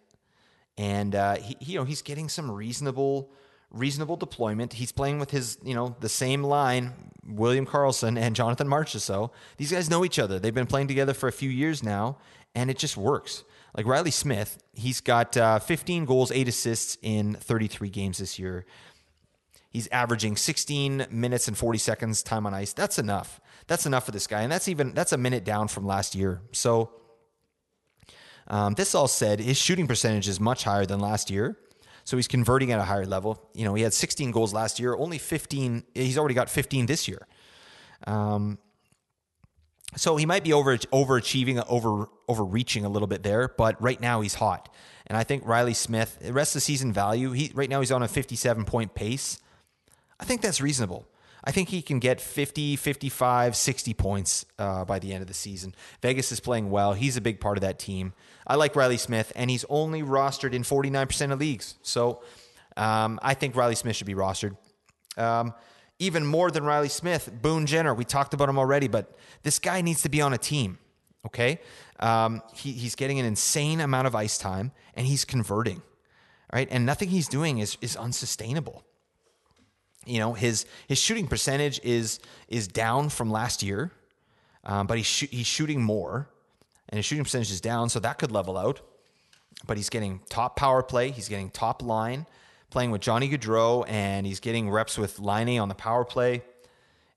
and 0.78 1.16
uh, 1.16 1.36
he, 1.38 1.58
you 1.60 1.80
know 1.80 1.86
he's 1.86 2.02
getting 2.02 2.30
some 2.30 2.52
reasonable 2.52 3.32
reasonable 3.72 4.16
deployment. 4.16 4.74
He's 4.74 4.92
playing 4.92 5.20
with 5.20 5.32
his, 5.32 5.58
you 5.64 5.76
know, 5.76 5.96
the 6.00 6.10
same 6.10 6.44
line, 6.44 6.94
William 7.26 7.66
Karlsson 7.66 8.18
and 8.18 8.36
Jonathan 8.36 8.68
Marchessault. 8.68 9.32
These 9.58 9.72
guys 9.72 9.90
know 9.90 10.04
each 10.04 10.20
other. 10.20 10.40
They've 10.40 10.54
been 10.54 10.68
playing 10.68 10.88
together 10.88 11.14
for 11.14 11.28
a 11.28 11.32
few 11.32 11.50
years 11.50 11.84
now, 11.84 12.18
and 12.56 12.70
it 12.70 12.78
just 12.78 12.98
works. 12.98 13.44
Like 13.78 13.86
Riley 13.86 14.12
Smith, 14.12 14.58
he's 14.74 15.00
got 15.00 15.38
uh, 15.38 15.60
15 15.60 16.06
goals, 16.06 16.32
eight 16.32 16.48
assists 16.48 16.98
in 17.04 17.36
33 17.36 17.90
games 17.90 18.18
this 18.18 18.40
year. 18.40 18.66
He's 19.70 19.88
averaging 19.90 20.36
16 20.36 21.08
minutes 21.12 21.48
and 21.48 21.58
40 21.58 21.78
seconds 21.78 22.24
time 22.24 22.46
on 22.46 22.54
ice. 22.54 22.74
That's 22.74 22.98
enough. 22.98 23.40
That's 23.68 23.86
enough 23.86 24.06
for 24.06 24.12
this 24.12 24.26
guy, 24.26 24.42
and 24.42 24.52
that's 24.52 24.68
even 24.68 24.94
that's 24.94 25.12
a 25.12 25.18
minute 25.18 25.44
down 25.44 25.68
from 25.68 25.86
last 25.86 26.16
year. 26.16 26.42
So, 26.52 26.90
um, 28.48 28.74
this 28.74 28.96
all 28.96 29.08
said, 29.08 29.40
his 29.40 29.58
shooting 29.58 29.86
percentage 29.88 30.28
is 30.28 30.40
much 30.40 30.64
higher 30.64 30.88
than 30.88 31.00
last 31.00 31.30
year. 31.30 31.56
So 32.04 32.18
he's 32.18 32.28
converting 32.28 32.72
at 32.72 32.80
a 32.80 32.84
higher 32.84 33.06
level. 33.06 33.48
You 33.54 33.66
know, 33.66 33.76
he 33.76 33.84
had 33.84 33.94
16 33.94 34.32
goals 34.32 34.52
last 34.52 34.80
year, 34.80 34.96
only 34.96 35.20
15. 35.20 35.84
He's 35.94 36.18
already 36.18 36.34
got 36.34 36.50
15 36.50 36.88
this 36.88 37.08
year. 37.08 37.28
Um, 38.08 38.58
so 39.96 40.16
he 40.16 40.26
might 40.26 40.44
be 40.44 40.52
over 40.52 40.76
overachieving, 40.78 41.64
over 41.70 42.10
overreaching 42.28 42.86
a 42.86 42.90
little 42.90 43.08
bit 43.08 43.22
there, 43.22 43.48
but 43.48 43.80
right 43.80 44.02
now 44.02 44.22
he's 44.22 44.36
hot. 44.36 44.74
And 45.06 45.18
I 45.18 45.24
think 45.24 45.46
Riley 45.46 45.76
Smith, 45.76 46.18
the 46.20 46.34
rest 46.34 46.52
of 46.52 46.56
the 46.56 46.62
season 46.62 46.94
value, 46.94 47.32
he 47.32 47.52
right 47.54 47.70
now 47.70 47.80
he's 47.80 47.92
on 47.92 48.02
a 48.02 48.08
57 48.08 48.66
point 48.66 48.96
pace. 48.96 49.40
I 50.20 50.26
think 50.26 50.42
that's 50.42 50.62
reasonable. 50.62 51.06
I 51.44 51.52
think 51.52 51.70
he 51.70 51.82
can 51.82 52.00
get 52.00 52.20
50, 52.20 52.76
55, 52.76 53.56
60 53.56 53.94
points 53.94 54.46
uh, 54.58 54.84
by 54.84 55.00
the 55.00 55.14
end 55.14 55.22
of 55.22 55.28
the 55.28 55.34
season. 55.34 55.74
Vegas 56.02 56.32
is 56.32 56.40
playing 56.40 56.70
well. 56.70 56.94
He's 56.94 57.16
a 57.16 57.22
big 57.22 57.40
part 57.40 57.58
of 57.58 57.62
that 57.62 57.80
team. 57.80 58.14
I 58.46 58.56
like 58.56 58.76
Riley 58.76 58.98
Smith, 58.98 59.32
and 59.36 59.50
he's 59.50 59.66
only 59.70 60.04
rostered 60.04 60.54
in 60.54 60.64
49% 60.64 61.32
of 61.32 61.40
leagues. 61.40 61.76
So 61.82 62.22
um, 62.76 63.20
I 63.22 63.34
think 63.34 63.56
Riley 63.56 63.76
Smith 63.76 63.96
should 63.96 64.08
be 64.08 64.16
rostered. 64.16 64.58
Um, 65.18 65.54
even 65.98 66.26
more 66.26 66.50
than 66.50 66.64
Riley 66.64 66.90
Smith, 66.90 67.30
Boone 67.42 67.66
Jenner. 67.66 67.94
We 67.94 68.06
talked 68.06 68.34
about 68.34 68.50
him 68.50 68.58
already, 68.58 68.88
but 68.88 69.16
this 69.44 69.60
guy 69.60 69.82
needs 69.82 70.02
to 70.04 70.10
be 70.10 70.22
on 70.22 70.34
a 70.34 70.38
team. 70.38 70.80
Okay, 71.26 71.60
um, 72.00 72.42
he, 72.54 72.72
he's 72.72 72.96
getting 72.96 73.20
an 73.20 73.26
insane 73.26 73.82
amount 73.82 74.08
of 74.08 74.16
ice 74.16 74.38
time, 74.38 74.72
and 74.94 75.06
he's 75.06 75.26
converting. 75.26 75.82
Right, 76.54 76.68
and 76.72 76.86
nothing 76.86 77.10
he's 77.10 77.28
doing 77.28 77.60
is 77.60 77.78
is 77.82 77.98
unsustainable. 77.98 78.84
You 80.06 80.20
know, 80.20 80.34
his 80.34 80.66
his 80.88 80.98
shooting 80.98 81.28
percentage 81.28 81.80
is 81.84 82.20
is 82.48 82.68
down 82.68 83.10
from 83.10 83.32
last 83.32 83.62
year, 83.62 83.92
um, 84.64 84.88
but 84.88 84.98
he's 84.98 85.06
sh- 85.06 85.30
he's 85.30 85.48
shooting 85.48 85.82
more, 85.84 86.30
and 86.90 86.98
his 86.98 87.06
shooting 87.06 87.24
percentage 87.24 87.52
is 87.52 87.62
down, 87.62 87.90
so 87.90 88.00
that 88.00 88.18
could 88.18 88.32
level 88.32 88.58
out. 88.58 88.82
But 89.68 89.78
he's 89.78 89.90
getting 89.90 90.22
top 90.30 90.56
power 90.56 90.82
play. 90.82 91.12
He's 91.12 91.28
getting 91.28 91.50
top 91.50 91.82
line 91.84 92.26
playing 92.70 92.92
with 92.92 93.02
Johnny 93.02 93.30
Gaudreau, 93.30 93.86
and 93.88 94.26
he's 94.26 94.40
getting 94.40 94.70
reps 94.70 94.98
with 94.98 95.20
Laine 95.20 95.60
on 95.60 95.70
the 95.70 95.76
power 95.76 96.06
play. 96.06 96.44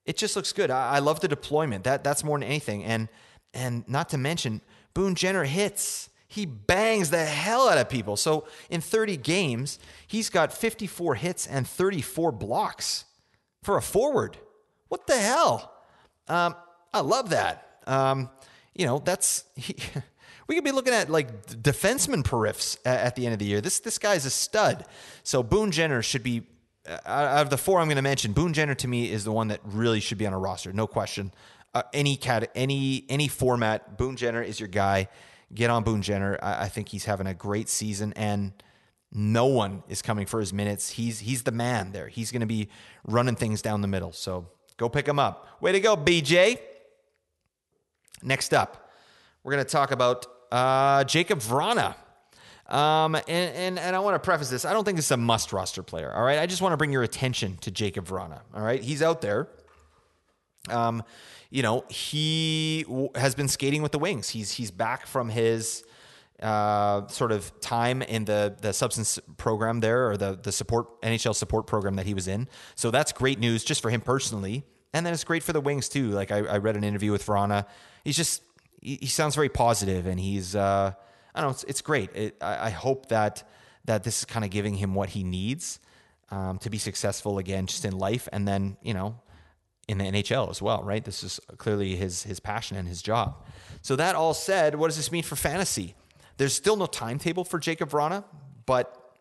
It 0.04 0.16
just 0.16 0.34
looks 0.34 0.52
good. 0.52 0.70
I, 0.70 0.96
I 0.96 0.98
love 0.98 1.20
the 1.20 1.28
deployment. 1.28 1.84
That 1.84 2.02
that's 2.02 2.24
more 2.24 2.38
than 2.38 2.48
anything. 2.48 2.84
And 2.84 3.08
and 3.54 3.88
not 3.88 4.08
to 4.10 4.18
mention, 4.18 4.60
Boone 4.94 5.14
Jenner 5.14 5.44
hits. 5.44 6.08
He 6.32 6.46
bangs 6.46 7.10
the 7.10 7.26
hell 7.26 7.68
out 7.68 7.76
of 7.76 7.90
people. 7.90 8.16
So 8.16 8.46
in 8.70 8.80
30 8.80 9.18
games, 9.18 9.78
he's 10.06 10.30
got 10.30 10.50
54 10.50 11.16
hits 11.16 11.46
and 11.46 11.68
34 11.68 12.32
blocks 12.32 13.04
for 13.62 13.76
a 13.76 13.82
forward. 13.82 14.38
What 14.88 15.06
the 15.06 15.18
hell? 15.18 15.70
Um, 16.28 16.56
I 16.94 17.00
love 17.00 17.28
that. 17.30 17.80
Um, 17.86 18.30
you 18.74 18.86
know, 18.86 18.98
that's 18.98 19.44
he, 19.56 19.76
we 20.48 20.54
could 20.54 20.64
be 20.64 20.72
looking 20.72 20.94
at 20.94 21.10
like 21.10 21.44
defenseman 21.44 22.22
periffs 22.22 22.78
at, 22.86 23.00
at, 23.00 23.16
the 23.16 23.26
end 23.26 23.34
of 23.34 23.38
the 23.38 23.44
year. 23.44 23.60
This 23.60 23.80
this 23.80 23.98
guy's 23.98 24.24
a 24.24 24.30
stud. 24.30 24.86
So 25.24 25.42
Boone 25.42 25.70
Jenner 25.70 26.00
should 26.00 26.22
be 26.22 26.44
uh, 26.88 26.96
out 27.04 27.42
of 27.42 27.50
the 27.50 27.58
four 27.58 27.78
I'm 27.78 27.88
going 27.88 27.96
to 27.96 28.02
mention. 28.02 28.32
Boone 28.32 28.54
Jenner 28.54 28.74
to 28.76 28.88
me 28.88 29.12
is 29.12 29.24
the 29.24 29.32
one 29.32 29.48
that 29.48 29.60
really 29.64 30.00
should 30.00 30.16
be 30.16 30.26
on 30.26 30.32
a 30.32 30.38
roster, 30.38 30.72
no 30.72 30.86
question. 30.86 31.30
Uh, 31.74 31.82
any 31.92 32.16
cat, 32.16 32.50
any 32.54 33.04
any 33.10 33.28
format, 33.28 33.98
Boone 33.98 34.16
Jenner 34.16 34.40
is 34.40 34.58
your 34.58 34.70
guy. 34.70 35.08
Get 35.54 35.70
on 35.70 35.84
Boone 35.84 36.02
Jenner. 36.02 36.38
I, 36.42 36.64
I 36.64 36.68
think 36.68 36.88
he's 36.88 37.04
having 37.04 37.26
a 37.26 37.34
great 37.34 37.68
season 37.68 38.12
and 38.14 38.52
no 39.12 39.46
one 39.46 39.82
is 39.88 40.00
coming 40.00 40.26
for 40.26 40.40
his 40.40 40.52
minutes. 40.52 40.90
He's 40.90 41.20
he's 41.20 41.42
the 41.42 41.52
man 41.52 41.92
there. 41.92 42.08
He's 42.08 42.32
going 42.32 42.40
to 42.40 42.46
be 42.46 42.68
running 43.04 43.36
things 43.36 43.60
down 43.60 43.82
the 43.82 43.88
middle. 43.88 44.12
So 44.12 44.48
go 44.78 44.88
pick 44.88 45.06
him 45.06 45.18
up. 45.18 45.48
Way 45.60 45.72
to 45.72 45.80
go, 45.80 45.96
BJ. 45.96 46.58
Next 48.22 48.54
up, 48.54 48.90
we're 49.42 49.52
going 49.52 49.64
to 49.64 49.70
talk 49.70 49.90
about 49.90 50.26
uh, 50.50 51.04
Jakub 51.04 51.42
Vrana. 51.42 51.94
Um, 52.72 53.16
and, 53.16 53.28
and, 53.28 53.78
and 53.78 53.96
I 53.96 53.98
want 53.98 54.14
to 54.14 54.18
preface 54.18 54.48
this. 54.48 54.64
I 54.64 54.72
don't 54.72 54.84
think 54.84 54.96
it's 54.96 55.10
a 55.10 55.16
must 55.16 55.52
roster 55.52 55.82
player. 55.82 56.12
All 56.14 56.22
right. 56.22 56.38
I 56.38 56.46
just 56.46 56.62
want 56.62 56.72
to 56.72 56.76
bring 56.76 56.92
your 56.92 57.02
attention 57.02 57.58
to 57.58 57.70
Jakub 57.70 58.06
Vrana. 58.06 58.40
All 58.54 58.62
right. 58.62 58.82
He's 58.82 59.02
out 59.02 59.20
there. 59.20 59.48
Um, 60.68 61.02
you 61.50 61.62
know, 61.62 61.84
he 61.88 62.84
w- 62.88 63.10
has 63.14 63.34
been 63.34 63.48
skating 63.48 63.82
with 63.82 63.92
the 63.92 63.98
Wings. 63.98 64.30
He's 64.30 64.52
he's 64.52 64.70
back 64.70 65.06
from 65.06 65.28
his 65.28 65.84
uh, 66.40 67.06
sort 67.08 67.30
of 67.30 67.60
time 67.60 68.02
in 68.02 68.24
the 68.24 68.56
the 68.60 68.72
substance 68.72 69.18
program 69.36 69.80
there, 69.80 70.10
or 70.10 70.16
the 70.16 70.38
the 70.42 70.52
support 70.52 71.00
NHL 71.02 71.34
support 71.34 71.66
program 71.66 71.96
that 71.96 72.06
he 72.06 72.14
was 72.14 72.28
in. 72.28 72.48
So 72.74 72.90
that's 72.90 73.12
great 73.12 73.38
news 73.38 73.64
just 73.64 73.82
for 73.82 73.90
him 73.90 74.00
personally, 74.00 74.64
and 74.92 75.04
then 75.04 75.12
it's 75.12 75.24
great 75.24 75.42
for 75.42 75.52
the 75.52 75.60
Wings 75.60 75.88
too. 75.88 76.10
Like 76.10 76.30
I, 76.30 76.38
I 76.38 76.58
read 76.58 76.76
an 76.76 76.84
interview 76.84 77.12
with 77.12 77.24
Vrana. 77.24 77.66
He's 78.04 78.16
just 78.16 78.42
he, 78.80 78.98
he 79.00 79.06
sounds 79.06 79.34
very 79.34 79.48
positive, 79.48 80.06
and 80.06 80.18
he's 80.18 80.56
uh, 80.56 80.92
I 81.34 81.40
don't 81.40 81.48
know. 81.48 81.52
It's, 81.52 81.64
it's 81.64 81.80
great. 81.80 82.14
It, 82.14 82.36
I, 82.40 82.66
I, 82.66 82.70
hope 82.70 83.06
that 83.10 83.48
that 83.84 84.04
this 84.04 84.20
is 84.20 84.24
kind 84.24 84.44
of 84.44 84.50
giving 84.50 84.74
him 84.74 84.94
what 84.94 85.10
he 85.10 85.24
needs 85.24 85.80
um, 86.30 86.58
to 86.58 86.70
be 86.70 86.78
successful 86.78 87.38
again, 87.38 87.66
just 87.66 87.84
in 87.84 87.96
life, 87.96 88.28
and 88.32 88.48
then 88.48 88.76
you 88.82 88.94
know 88.94 89.20
in 89.88 89.98
the 89.98 90.04
NHL 90.04 90.50
as 90.50 90.62
well, 90.62 90.82
right? 90.82 91.04
This 91.04 91.22
is 91.22 91.40
clearly 91.58 91.96
his 91.96 92.22
his 92.22 92.40
passion 92.40 92.76
and 92.76 92.88
his 92.88 93.02
job. 93.02 93.44
So 93.82 93.96
that 93.96 94.14
all 94.14 94.34
said, 94.34 94.76
what 94.76 94.88
does 94.88 94.96
this 94.96 95.10
mean 95.10 95.22
for 95.22 95.36
fantasy? 95.36 95.94
There's 96.36 96.54
still 96.54 96.76
no 96.76 96.86
timetable 96.86 97.44
for 97.44 97.58
Jakub 97.58 97.90
Vrana, 97.90 98.24
but 98.64 99.16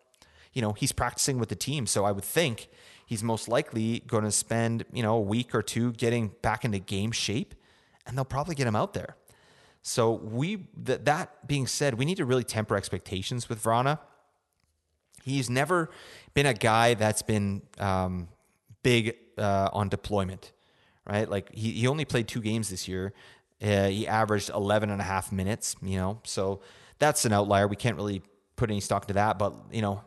you 0.54 0.62
know 0.62 0.74
he's 0.74 0.92
practicing 0.92 1.40
with 1.40 1.50
the 1.50 1.56
team, 1.56 1.86
so 1.88 2.06
I 2.06 2.12
would 2.12 2.24
think 2.24 2.70
he's 3.06 3.24
most 3.24 3.48
likely 3.48 4.00
going 4.08 4.24
to 4.24 4.32
spend 4.32 4.86
you 4.94 5.04
know 5.04 5.16
a 5.16 5.22
week 5.22 5.56
or 5.56 5.62
two 5.62 5.94
getting 5.94 6.32
back 6.42 6.64
into 6.64 6.80
game 6.80 7.12
shape, 7.12 7.56
and 8.06 8.18
they'll 8.18 8.26
probably 8.26 8.56
get 8.56 8.68
him 8.68 8.76
out 8.76 8.94
there. 8.94 9.16
So 9.82 10.12
we 10.12 10.68
th- 10.86 11.02
that 11.04 11.48
being 11.48 11.66
said, 11.66 11.96
we 11.96 12.06
need 12.06 12.18
to 12.18 12.26
really 12.26 12.44
temper 12.44 12.76
expectations 12.76 13.50
with 13.50 13.64
Vrana. 13.64 14.00
He's 15.24 15.50
never 15.50 15.90
been 16.34 16.46
a 16.46 16.54
guy 16.54 16.94
that's 16.94 17.22
been 17.22 17.64
um, 17.80 18.28
big 18.84 19.16
uh, 19.38 19.70
on 19.74 19.90
deployment, 19.90 20.52
right? 21.08 21.30
Like 21.30 21.54
he, 21.54 21.72
he 21.72 21.88
only 21.88 22.06
played 22.06 22.28
two 22.28 22.42
games 22.42 22.70
this 22.70 22.88
year. 22.88 23.14
Uh, 23.62 23.88
he 23.88 24.08
averaged 24.08 24.50
11 24.50 24.90
and 24.90 25.00
a 25.00 25.04
half 25.04 25.32
minutes, 25.32 25.76
you 25.82 25.98
know, 25.98 26.20
so 26.24 26.62
that's 27.00 27.26
an 27.26 27.34
outlier. 27.34 27.68
We 27.68 27.76
can't 27.76 27.96
really 27.96 28.24
put 28.56 28.70
any 28.70 28.80
stock 28.80 29.08
to 29.08 29.14
that, 29.14 29.38
but 29.38 29.54
you 29.72 29.82
know, 29.82 30.02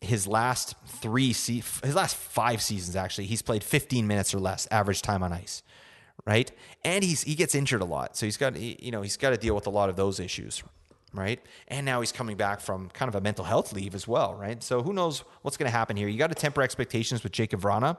his 0.00 0.26
last 0.26 0.74
three, 0.86 1.32
se- 1.32 1.62
his 1.84 1.94
last 1.94 2.16
five 2.16 2.60
seasons 2.60 2.96
actually, 2.96 3.26
he's 3.26 3.42
played 3.42 3.64
15 3.64 4.06
minutes 4.06 4.34
or 4.34 4.38
less 4.38 4.68
average 4.70 5.02
time 5.02 5.22
on 5.22 5.32
ice, 5.32 5.62
right? 6.26 6.50
And 6.84 7.02
he's 7.02 7.22
he 7.22 7.34
gets 7.34 7.54
injured 7.54 7.82
a 7.82 7.84
lot, 7.84 8.16
so 8.16 8.26
he's 8.26 8.36
got 8.36 8.56
you 8.56 8.90
know 8.90 9.02
he's 9.02 9.16
got 9.16 9.30
to 9.30 9.36
deal 9.36 9.54
with 9.54 9.66
a 9.66 9.70
lot 9.70 9.88
of 9.88 9.96
those 9.96 10.20
issues, 10.20 10.62
right? 11.18 11.40
And 11.68 11.84
now 11.84 12.00
he's 12.00 12.12
coming 12.12 12.36
back 12.36 12.60
from 12.60 12.88
kind 12.90 13.08
of 13.08 13.14
a 13.14 13.20
mental 13.20 13.44
health 13.44 13.72
leave 13.72 13.94
as 13.94 14.06
well, 14.06 14.34
right? 14.34 14.62
So 14.62 14.82
who 14.82 14.92
knows 14.92 15.24
what's 15.42 15.56
going 15.56 15.70
to 15.70 15.76
happen 15.76 15.96
here? 15.96 16.08
You 16.08 16.18
got 16.18 16.28
to 16.28 16.34
temper 16.34 16.62
expectations 16.62 17.22
with 17.22 17.32
Jakub 17.32 17.60
Vrana. 17.60 17.96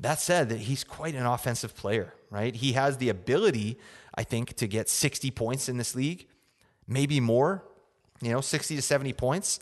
That 0.00 0.20
said, 0.20 0.48
that 0.50 0.60
he's 0.60 0.84
quite 0.84 1.14
an 1.14 1.26
offensive 1.26 1.74
player, 1.76 2.14
right? 2.30 2.54
He 2.54 2.72
has 2.72 2.98
the 2.98 3.08
ability, 3.08 3.78
I 4.14 4.22
think, 4.22 4.54
to 4.54 4.66
get 4.66 4.88
60 4.88 5.30
points 5.32 5.68
in 5.68 5.76
this 5.76 5.94
league, 5.94 6.26
maybe 6.86 7.20
more, 7.20 7.64
you 8.20 8.30
know, 8.30 8.40
60 8.40 8.76
to 8.76 8.82
70 8.82 9.12
points. 9.14 9.60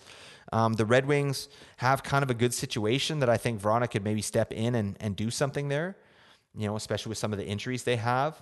Um, 0.52 0.74
the 0.74 0.84
Red 0.84 1.06
Wings 1.06 1.48
have 1.78 2.02
kind 2.02 2.22
of 2.22 2.30
a 2.30 2.34
good 2.34 2.54
situation 2.54 3.20
that 3.20 3.28
I 3.28 3.36
think 3.36 3.60
Vrana 3.60 3.90
could 3.90 4.04
maybe 4.04 4.22
step 4.22 4.52
in 4.52 4.74
and, 4.74 4.96
and 5.00 5.16
do 5.16 5.30
something 5.30 5.68
there, 5.68 5.96
you 6.54 6.66
know, 6.66 6.76
especially 6.76 7.10
with 7.10 7.18
some 7.18 7.32
of 7.32 7.38
the 7.38 7.46
injuries 7.46 7.84
they 7.84 7.96
have. 7.96 8.40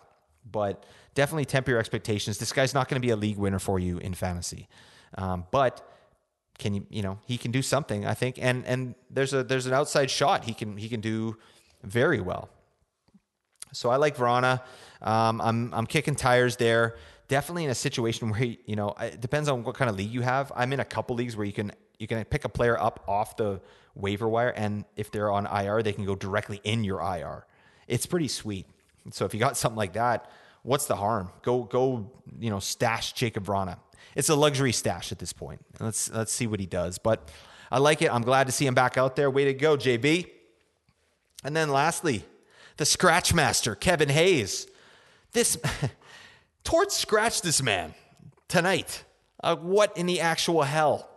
But 0.50 0.84
definitely 1.14 1.44
temper 1.46 1.70
your 1.70 1.80
expectations. 1.80 2.38
This 2.38 2.52
guy's 2.52 2.74
not 2.74 2.88
going 2.88 3.00
to 3.00 3.06
be 3.06 3.10
a 3.10 3.16
league 3.16 3.38
winner 3.38 3.58
for 3.58 3.78
you 3.78 3.98
in 3.98 4.14
fantasy. 4.14 4.68
Um, 5.16 5.46
but 5.50 5.88
can 6.58 6.74
you, 6.74 6.86
you 6.90 7.02
know, 7.02 7.18
he 7.26 7.38
can 7.38 7.50
do 7.50 7.62
something, 7.62 8.06
I 8.06 8.14
think. 8.14 8.38
And 8.40 8.64
and 8.66 8.94
there's 9.10 9.32
a 9.32 9.42
there's 9.42 9.66
an 9.66 9.72
outside 9.72 10.10
shot 10.10 10.44
he 10.44 10.54
can 10.54 10.76
he 10.76 10.88
can 10.88 11.00
do 11.00 11.36
very 11.82 12.20
well. 12.20 12.48
So 13.72 13.90
I 13.90 13.96
like 13.96 14.16
Vrana. 14.16 14.60
Um, 15.02 15.40
I'm 15.40 15.74
I'm 15.74 15.86
kicking 15.86 16.14
tires 16.14 16.56
there. 16.56 16.96
Definitely 17.28 17.64
in 17.64 17.70
a 17.70 17.74
situation 17.74 18.30
where 18.30 18.42
you 18.42 18.76
know 18.76 18.94
it 19.00 19.20
depends 19.20 19.48
on 19.48 19.64
what 19.64 19.74
kind 19.74 19.90
of 19.90 19.96
league 19.96 20.10
you 20.10 20.22
have. 20.22 20.52
I'm 20.54 20.72
in 20.72 20.80
a 20.80 20.84
couple 20.84 21.16
leagues 21.16 21.36
where 21.36 21.46
you 21.46 21.52
can 21.52 21.72
you 21.98 22.06
can 22.06 22.24
pick 22.24 22.44
a 22.44 22.48
player 22.48 22.78
up 22.78 23.04
off 23.08 23.36
the 23.36 23.60
waiver 23.94 24.28
wire, 24.28 24.50
and 24.50 24.84
if 24.96 25.10
they're 25.10 25.30
on 25.30 25.46
IR, 25.46 25.82
they 25.82 25.92
can 25.92 26.04
go 26.04 26.14
directly 26.14 26.60
in 26.64 26.84
your 26.84 27.00
IR. 27.00 27.46
It's 27.86 28.06
pretty 28.06 28.28
sweet. 28.28 28.66
So 29.10 29.24
if 29.24 29.34
you 29.34 29.40
got 29.40 29.56
something 29.56 29.76
like 29.76 29.94
that, 29.94 30.30
what's 30.62 30.86
the 30.86 30.96
harm? 30.96 31.30
Go 31.42 31.64
go 31.64 32.10
you 32.38 32.50
know 32.50 32.60
stash 32.60 33.14
Jakub 33.14 33.44
Vrana. 33.44 33.78
It's 34.14 34.28
a 34.28 34.34
luxury 34.34 34.72
stash 34.72 35.12
at 35.12 35.18
this 35.18 35.32
point. 35.32 35.64
Let's 35.80 36.10
let's 36.10 36.32
see 36.32 36.46
what 36.46 36.60
he 36.60 36.66
does. 36.66 36.98
But 36.98 37.30
I 37.70 37.78
like 37.78 38.02
it. 38.02 38.12
I'm 38.12 38.22
glad 38.22 38.46
to 38.46 38.52
see 38.52 38.66
him 38.66 38.74
back 38.74 38.96
out 38.96 39.16
there. 39.16 39.30
Way 39.30 39.46
to 39.46 39.54
go, 39.54 39.76
JB. 39.76 40.30
And 41.42 41.54
then 41.54 41.70
lastly, 41.70 42.24
the 42.76 42.84
scratch 42.84 43.34
master, 43.34 43.74
Kevin 43.74 44.08
Hayes. 44.08 44.66
This 45.32 45.58
Torts 46.64 46.96
scratched 46.96 47.42
this 47.42 47.62
man 47.62 47.94
tonight. 48.48 49.04
Uh, 49.42 49.56
what 49.56 49.96
in 49.98 50.06
the 50.06 50.20
actual 50.20 50.62
hell? 50.62 51.10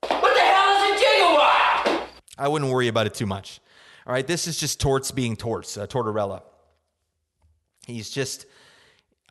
What 0.00 0.34
the 0.34 0.40
hell 0.40 0.94
is 0.94 1.00
a 1.00 1.04
gigawatt? 1.04 2.06
I 2.38 2.48
wouldn't 2.48 2.70
worry 2.70 2.88
about 2.88 3.06
it 3.06 3.14
too 3.14 3.26
much. 3.26 3.60
All 4.06 4.12
right, 4.12 4.26
this 4.26 4.46
is 4.46 4.58
just 4.58 4.80
Torts 4.80 5.10
being 5.10 5.36
Torts, 5.36 5.76
uh, 5.76 5.86
Tortorella. 5.86 6.42
He's 7.86 8.10
just, 8.10 8.46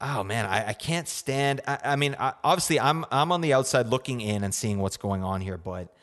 oh 0.01 0.23
man, 0.23 0.45
I, 0.45 0.69
I 0.69 0.73
can't 0.73 1.07
stand. 1.07 1.61
I, 1.67 1.79
I 1.83 1.95
mean, 1.95 2.15
I, 2.19 2.33
obviously, 2.43 2.79
I'm 2.79 3.05
I'm 3.11 3.31
on 3.31 3.41
the 3.41 3.53
outside 3.53 3.87
looking 3.87 4.21
in 4.21 4.43
and 4.43 4.53
seeing 4.53 4.79
what's 4.79 4.97
going 4.97 5.23
on 5.23 5.41
here, 5.41 5.57
but 5.57 5.93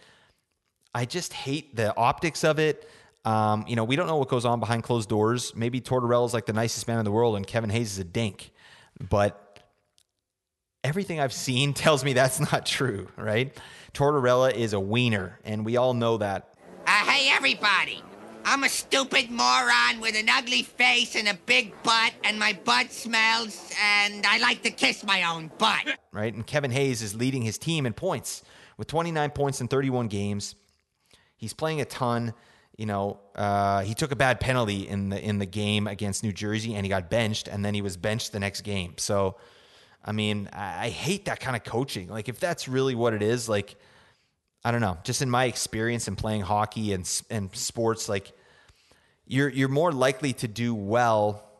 I 0.94 1.04
just 1.04 1.32
hate 1.32 1.76
the 1.76 1.96
optics 1.96 2.44
of 2.44 2.58
it. 2.58 2.88
Um, 3.24 3.64
you 3.68 3.76
know, 3.76 3.84
we 3.84 3.96
don't 3.96 4.06
know 4.06 4.16
what 4.16 4.28
goes 4.28 4.44
on 4.44 4.60
behind 4.60 4.82
closed 4.82 5.08
doors. 5.08 5.54
Maybe 5.54 5.80
Tortorella's 5.80 6.32
like 6.32 6.46
the 6.46 6.52
nicest 6.52 6.88
man 6.88 6.98
in 6.98 7.04
the 7.04 7.12
world, 7.12 7.36
and 7.36 7.46
Kevin 7.46 7.70
Hayes 7.70 7.92
is 7.92 7.98
a 7.98 8.04
dink. 8.04 8.50
But 9.08 9.58
everything 10.82 11.20
I've 11.20 11.32
seen 11.32 11.74
tells 11.74 12.04
me 12.04 12.12
that's 12.12 12.40
not 12.40 12.66
true, 12.66 13.08
right? 13.16 13.56
Tortorella 13.92 14.52
is 14.52 14.72
a 14.72 14.80
wiener, 14.80 15.38
and 15.44 15.64
we 15.64 15.76
all 15.76 15.94
know 15.94 16.16
that. 16.18 16.54
Uh, 16.86 16.90
hey, 16.90 17.30
everybody. 17.30 18.02
I'm 18.44 18.64
a 18.64 18.68
stupid 18.68 19.30
moron 19.30 20.00
with 20.00 20.16
an 20.16 20.28
ugly 20.28 20.62
face 20.62 21.14
and 21.14 21.28
a 21.28 21.34
big 21.46 21.72
butt, 21.82 22.12
and 22.24 22.38
my 22.38 22.58
butt 22.64 22.92
smells, 22.92 23.72
and 23.82 24.26
I 24.26 24.38
like 24.38 24.62
to 24.62 24.70
kiss 24.70 25.04
my 25.04 25.24
own 25.24 25.50
butt. 25.58 25.98
right? 26.12 26.32
And 26.32 26.46
Kevin 26.46 26.70
Hayes 26.70 27.02
is 27.02 27.14
leading 27.14 27.42
his 27.42 27.58
team 27.58 27.86
in 27.86 27.92
points 27.92 28.42
with 28.76 28.88
29 28.88 29.30
points 29.30 29.60
in 29.60 29.68
31 29.68 30.08
games. 30.08 30.54
He's 31.36 31.52
playing 31.52 31.80
a 31.80 31.84
ton. 31.84 32.34
You 32.76 32.86
know, 32.86 33.20
uh, 33.34 33.82
he 33.82 33.94
took 33.94 34.10
a 34.10 34.16
bad 34.16 34.40
penalty 34.40 34.88
in 34.88 35.10
the 35.10 35.22
in 35.22 35.38
the 35.38 35.46
game 35.46 35.86
against 35.86 36.24
New 36.24 36.32
Jersey, 36.32 36.74
and 36.74 36.84
he 36.84 36.88
got 36.88 37.10
benched, 37.10 37.46
and 37.46 37.64
then 37.64 37.74
he 37.74 37.82
was 37.82 37.96
benched 37.96 38.32
the 38.32 38.40
next 38.40 38.62
game. 38.62 38.94
So, 38.96 39.36
I 40.02 40.12
mean, 40.12 40.48
I, 40.52 40.86
I 40.86 40.88
hate 40.88 41.26
that 41.26 41.40
kind 41.40 41.56
of 41.56 41.64
coaching. 41.64 42.08
Like, 42.08 42.28
if 42.30 42.40
that's 42.40 42.68
really 42.68 42.94
what 42.94 43.12
it 43.12 43.22
is, 43.22 43.48
like, 43.48 43.76
I 44.64 44.70
don't 44.70 44.80
know. 44.80 44.98
Just 45.04 45.22
in 45.22 45.30
my 45.30 45.44
experience 45.44 46.06
in 46.08 46.16
playing 46.16 46.42
hockey 46.42 46.92
and 46.92 47.22
and 47.30 47.54
sports, 47.54 48.08
like, 48.08 48.32
you're 49.26 49.48
you're 49.48 49.68
more 49.68 49.92
likely 49.92 50.32
to 50.34 50.48
do 50.48 50.74
well 50.74 51.50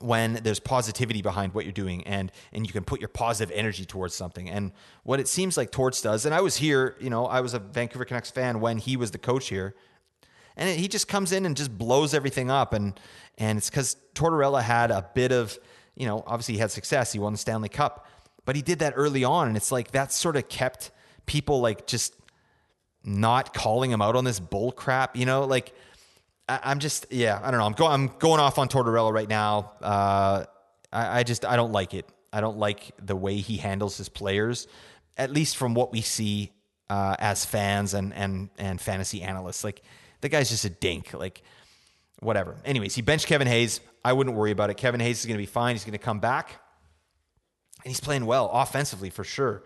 when 0.00 0.34
there's 0.42 0.60
positivity 0.60 1.22
behind 1.22 1.54
what 1.54 1.64
you're 1.64 1.72
doing 1.72 2.06
and 2.06 2.30
and 2.52 2.66
you 2.66 2.72
can 2.72 2.84
put 2.84 3.00
your 3.00 3.08
positive 3.08 3.54
energy 3.54 3.84
towards 3.84 4.14
something 4.14 4.48
and 4.48 4.72
what 5.02 5.20
it 5.20 5.28
seems 5.28 5.56
like 5.56 5.70
Torts 5.70 6.00
does 6.00 6.24
and 6.24 6.34
I 6.34 6.40
was 6.40 6.56
here 6.56 6.96
you 7.00 7.10
know 7.10 7.26
I 7.26 7.40
was 7.40 7.54
a 7.54 7.58
Vancouver 7.58 8.04
Canucks 8.04 8.30
fan 8.30 8.60
when 8.60 8.78
he 8.78 8.96
was 8.96 9.10
the 9.10 9.18
coach 9.18 9.48
here 9.48 9.74
and 10.56 10.78
he 10.78 10.88
just 10.88 11.08
comes 11.08 11.32
in 11.32 11.46
and 11.46 11.56
just 11.56 11.76
blows 11.76 12.14
everything 12.14 12.50
up 12.50 12.72
and 12.72 12.98
and 13.38 13.58
it's 13.58 13.70
because 13.70 13.96
Tortorella 14.14 14.62
had 14.62 14.90
a 14.90 15.08
bit 15.14 15.32
of 15.32 15.58
you 15.96 16.06
know 16.06 16.22
obviously 16.26 16.54
he 16.54 16.60
had 16.60 16.70
success 16.70 17.12
he 17.12 17.18
won 17.18 17.32
the 17.32 17.38
Stanley 17.38 17.68
Cup 17.68 18.06
but 18.44 18.54
he 18.54 18.62
did 18.62 18.78
that 18.80 18.92
early 18.96 19.24
on 19.24 19.48
and 19.48 19.56
it's 19.56 19.72
like 19.72 19.90
that 19.92 20.12
sort 20.12 20.36
of 20.36 20.48
kept 20.48 20.90
people 21.28 21.60
like 21.60 21.86
just 21.86 22.14
not 23.04 23.54
calling 23.54 23.90
him 23.92 24.02
out 24.02 24.16
on 24.16 24.24
this 24.24 24.40
bull 24.40 24.72
crap 24.72 25.16
you 25.16 25.24
know? 25.24 25.44
Like 25.44 25.72
I, 26.48 26.60
I'm 26.64 26.80
just 26.80 27.06
yeah 27.10 27.40
I 27.42 27.50
don't 27.50 27.60
know. 27.60 27.66
I'm 27.66 27.72
going 27.74 27.92
I'm 27.92 28.18
going 28.18 28.40
off 28.40 28.58
on 28.58 28.68
Tortorella 28.68 29.12
right 29.12 29.28
now. 29.28 29.72
Uh, 29.80 30.44
I, 30.92 31.20
I 31.20 31.22
just 31.22 31.44
I 31.44 31.56
don't 31.56 31.72
like 31.72 31.94
it. 31.94 32.08
I 32.32 32.40
don't 32.40 32.58
like 32.58 32.92
the 33.04 33.14
way 33.16 33.36
he 33.36 33.56
handles 33.58 33.96
his 33.96 34.08
players 34.08 34.66
at 35.16 35.30
least 35.30 35.56
from 35.56 35.74
what 35.74 35.92
we 35.92 36.00
see 36.00 36.52
uh, 36.88 37.16
as 37.18 37.44
fans 37.44 37.94
and 37.94 38.14
and 38.14 38.50
and 38.58 38.80
fantasy 38.80 39.22
analysts. 39.22 39.64
Like 39.64 39.82
the 40.20 40.28
guy's 40.28 40.48
just 40.48 40.64
a 40.64 40.70
dink. 40.70 41.12
Like 41.12 41.42
whatever. 42.20 42.56
Anyways 42.64 42.94
he 42.94 43.02
benched 43.02 43.26
Kevin 43.26 43.46
Hayes. 43.46 43.80
I 44.04 44.12
wouldn't 44.12 44.36
worry 44.36 44.52
about 44.52 44.70
it. 44.70 44.76
Kevin 44.76 45.00
Hayes 45.00 45.20
is 45.20 45.26
going 45.26 45.36
to 45.36 45.42
be 45.42 45.46
fine. 45.46 45.74
He's 45.74 45.84
going 45.84 45.92
to 45.92 45.98
come 45.98 46.20
back. 46.20 46.60
And 47.84 47.90
he's 47.90 48.00
playing 48.00 48.26
well 48.26 48.50
offensively 48.52 49.10
for 49.10 49.22
sure, 49.22 49.62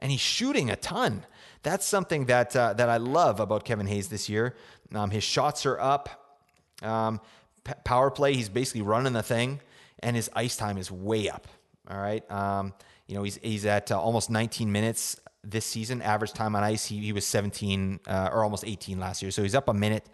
and 0.00 0.10
he's 0.10 0.20
shooting 0.20 0.70
a 0.70 0.76
ton. 0.76 1.24
That's 1.62 1.86
something 1.86 2.26
that 2.26 2.54
uh, 2.54 2.74
that 2.74 2.88
I 2.88 2.98
love 2.98 3.40
about 3.40 3.64
Kevin 3.64 3.86
Hayes 3.86 4.08
this 4.08 4.28
year. 4.28 4.54
Um, 4.94 5.10
his 5.10 5.24
shots 5.24 5.66
are 5.66 5.78
up. 5.78 6.40
Um, 6.82 7.20
p- 7.64 7.72
power 7.84 8.10
play, 8.10 8.34
he's 8.34 8.48
basically 8.48 8.82
running 8.82 9.12
the 9.12 9.22
thing, 9.22 9.60
and 10.00 10.14
his 10.14 10.30
ice 10.34 10.56
time 10.56 10.76
is 10.76 10.90
way 10.90 11.28
up. 11.28 11.48
All 11.90 11.98
right, 11.98 12.28
um, 12.30 12.74
you 13.06 13.14
know 13.14 13.22
he's 13.22 13.36
he's 13.42 13.66
at 13.66 13.90
uh, 13.90 14.00
almost 14.00 14.30
19 14.30 14.70
minutes 14.70 15.18
this 15.42 15.64
season. 15.64 16.02
Average 16.02 16.32
time 16.32 16.54
on 16.56 16.62
ice, 16.62 16.86
he, 16.86 16.98
he 16.98 17.12
was 17.12 17.26
17 17.26 18.00
uh, 18.06 18.30
or 18.32 18.44
almost 18.44 18.64
18 18.66 18.98
last 18.98 19.22
year, 19.22 19.30
so 19.30 19.42
he's 19.42 19.54
up 19.54 19.68
a 19.68 19.74
minute 19.74 20.06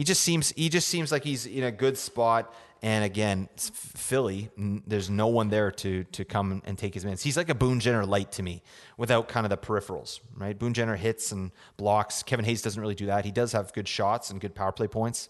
he 0.00 0.04
just 0.04 0.22
seems 0.22 0.48
he 0.52 0.70
just 0.70 0.88
seems 0.88 1.12
like 1.12 1.24
he's 1.24 1.44
in 1.44 1.62
a 1.62 1.70
good 1.70 1.98
spot. 1.98 2.54
And 2.82 3.04
again, 3.04 3.48
Philly, 3.56 4.50
there's 4.56 5.10
no 5.10 5.26
one 5.26 5.50
there 5.50 5.70
to 5.70 6.04
to 6.04 6.24
come 6.24 6.62
and 6.64 6.78
take 6.78 6.94
his 6.94 7.04
minutes. 7.04 7.22
He's 7.22 7.36
like 7.36 7.50
a 7.50 7.54
Boone 7.54 7.78
Jenner 7.78 8.06
light 8.06 8.32
to 8.32 8.42
me, 8.42 8.62
without 8.96 9.28
kind 9.28 9.44
of 9.44 9.50
the 9.50 9.58
peripherals, 9.58 10.20
right? 10.34 10.58
Boone 10.58 10.72
Jenner 10.72 10.96
hits 10.96 11.30
and 11.30 11.52
blocks. 11.76 12.22
Kevin 12.22 12.44
Hayes 12.46 12.62
doesn't 12.62 12.80
really 12.80 12.94
do 12.94 13.06
that. 13.06 13.26
He 13.26 13.32
does 13.32 13.52
have 13.52 13.72
good 13.74 13.86
shots 13.86 14.30
and 14.30 14.40
good 14.40 14.54
power 14.54 14.72
play 14.72 14.86
points, 14.86 15.28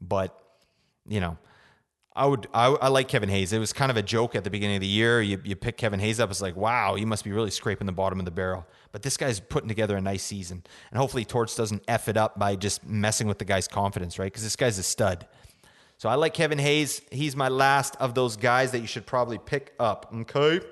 but 0.00 0.36
you 1.08 1.20
know, 1.20 1.38
I 2.16 2.26
would 2.26 2.48
I, 2.52 2.66
I 2.66 2.88
like 2.88 3.06
Kevin 3.06 3.28
Hayes. 3.28 3.52
It 3.52 3.60
was 3.60 3.72
kind 3.72 3.90
of 3.90 3.96
a 3.96 4.02
joke 4.02 4.34
at 4.34 4.42
the 4.42 4.50
beginning 4.50 4.76
of 4.76 4.80
the 4.80 4.88
year. 4.88 5.22
You 5.22 5.40
you 5.44 5.54
pick 5.54 5.76
Kevin 5.76 6.00
Hayes 6.00 6.18
up, 6.18 6.28
it's 6.30 6.42
like 6.42 6.56
wow, 6.56 6.96
you 6.96 7.06
must 7.06 7.22
be 7.22 7.30
really 7.30 7.50
scraping 7.52 7.86
the 7.86 7.92
bottom 7.92 8.18
of 8.18 8.24
the 8.24 8.32
barrel. 8.32 8.66
But 8.90 9.02
this 9.02 9.16
guy's 9.16 9.38
putting 9.38 9.68
together 9.68 9.96
a 9.96 10.00
nice 10.00 10.24
season, 10.24 10.64
and 10.90 10.98
hopefully 10.98 11.24
Torts 11.24 11.54
doesn't 11.54 11.84
f 11.86 12.08
it 12.08 12.16
up 12.16 12.36
by 12.36 12.56
just 12.56 12.84
messing 12.84 13.28
with 13.28 13.38
the 13.38 13.44
guy's 13.44 13.68
confidence, 13.68 14.18
right? 14.18 14.26
Because 14.26 14.42
this 14.42 14.56
guy's 14.56 14.76
a 14.76 14.82
stud. 14.82 15.28
So 16.00 16.08
I 16.08 16.14
like 16.14 16.32
Kevin 16.32 16.58
Hayes. 16.58 17.02
He's 17.12 17.36
my 17.36 17.48
last 17.48 17.94
of 17.96 18.14
those 18.14 18.38
guys 18.38 18.72
that 18.72 18.78
you 18.78 18.86
should 18.86 19.04
probably 19.04 19.36
pick 19.36 19.74
up. 19.78 20.10
Okay. 20.10 20.64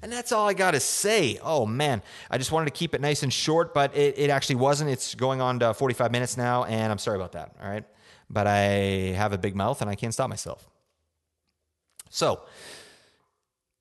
And 0.00 0.12
that's 0.12 0.30
all 0.30 0.48
I 0.48 0.54
got 0.54 0.74
to 0.74 0.80
say. 0.80 1.40
Oh, 1.42 1.66
man. 1.66 2.00
I 2.30 2.38
just 2.38 2.52
wanted 2.52 2.66
to 2.66 2.70
keep 2.70 2.94
it 2.94 3.00
nice 3.00 3.24
and 3.24 3.32
short, 3.32 3.74
but 3.74 3.96
it, 3.96 4.16
it 4.16 4.30
actually 4.30 4.54
wasn't. 4.54 4.90
It's 4.90 5.16
going 5.16 5.40
on 5.40 5.58
to 5.58 5.74
45 5.74 6.12
minutes 6.12 6.36
now, 6.36 6.62
and 6.62 6.92
I'm 6.92 6.98
sorry 6.98 7.16
about 7.16 7.32
that. 7.32 7.56
All 7.60 7.68
right. 7.68 7.82
But 8.30 8.46
I 8.46 8.60
have 9.16 9.32
a 9.32 9.38
big 9.38 9.56
mouth 9.56 9.80
and 9.80 9.90
I 9.90 9.96
can't 9.96 10.14
stop 10.14 10.30
myself. 10.30 10.70
So, 12.10 12.42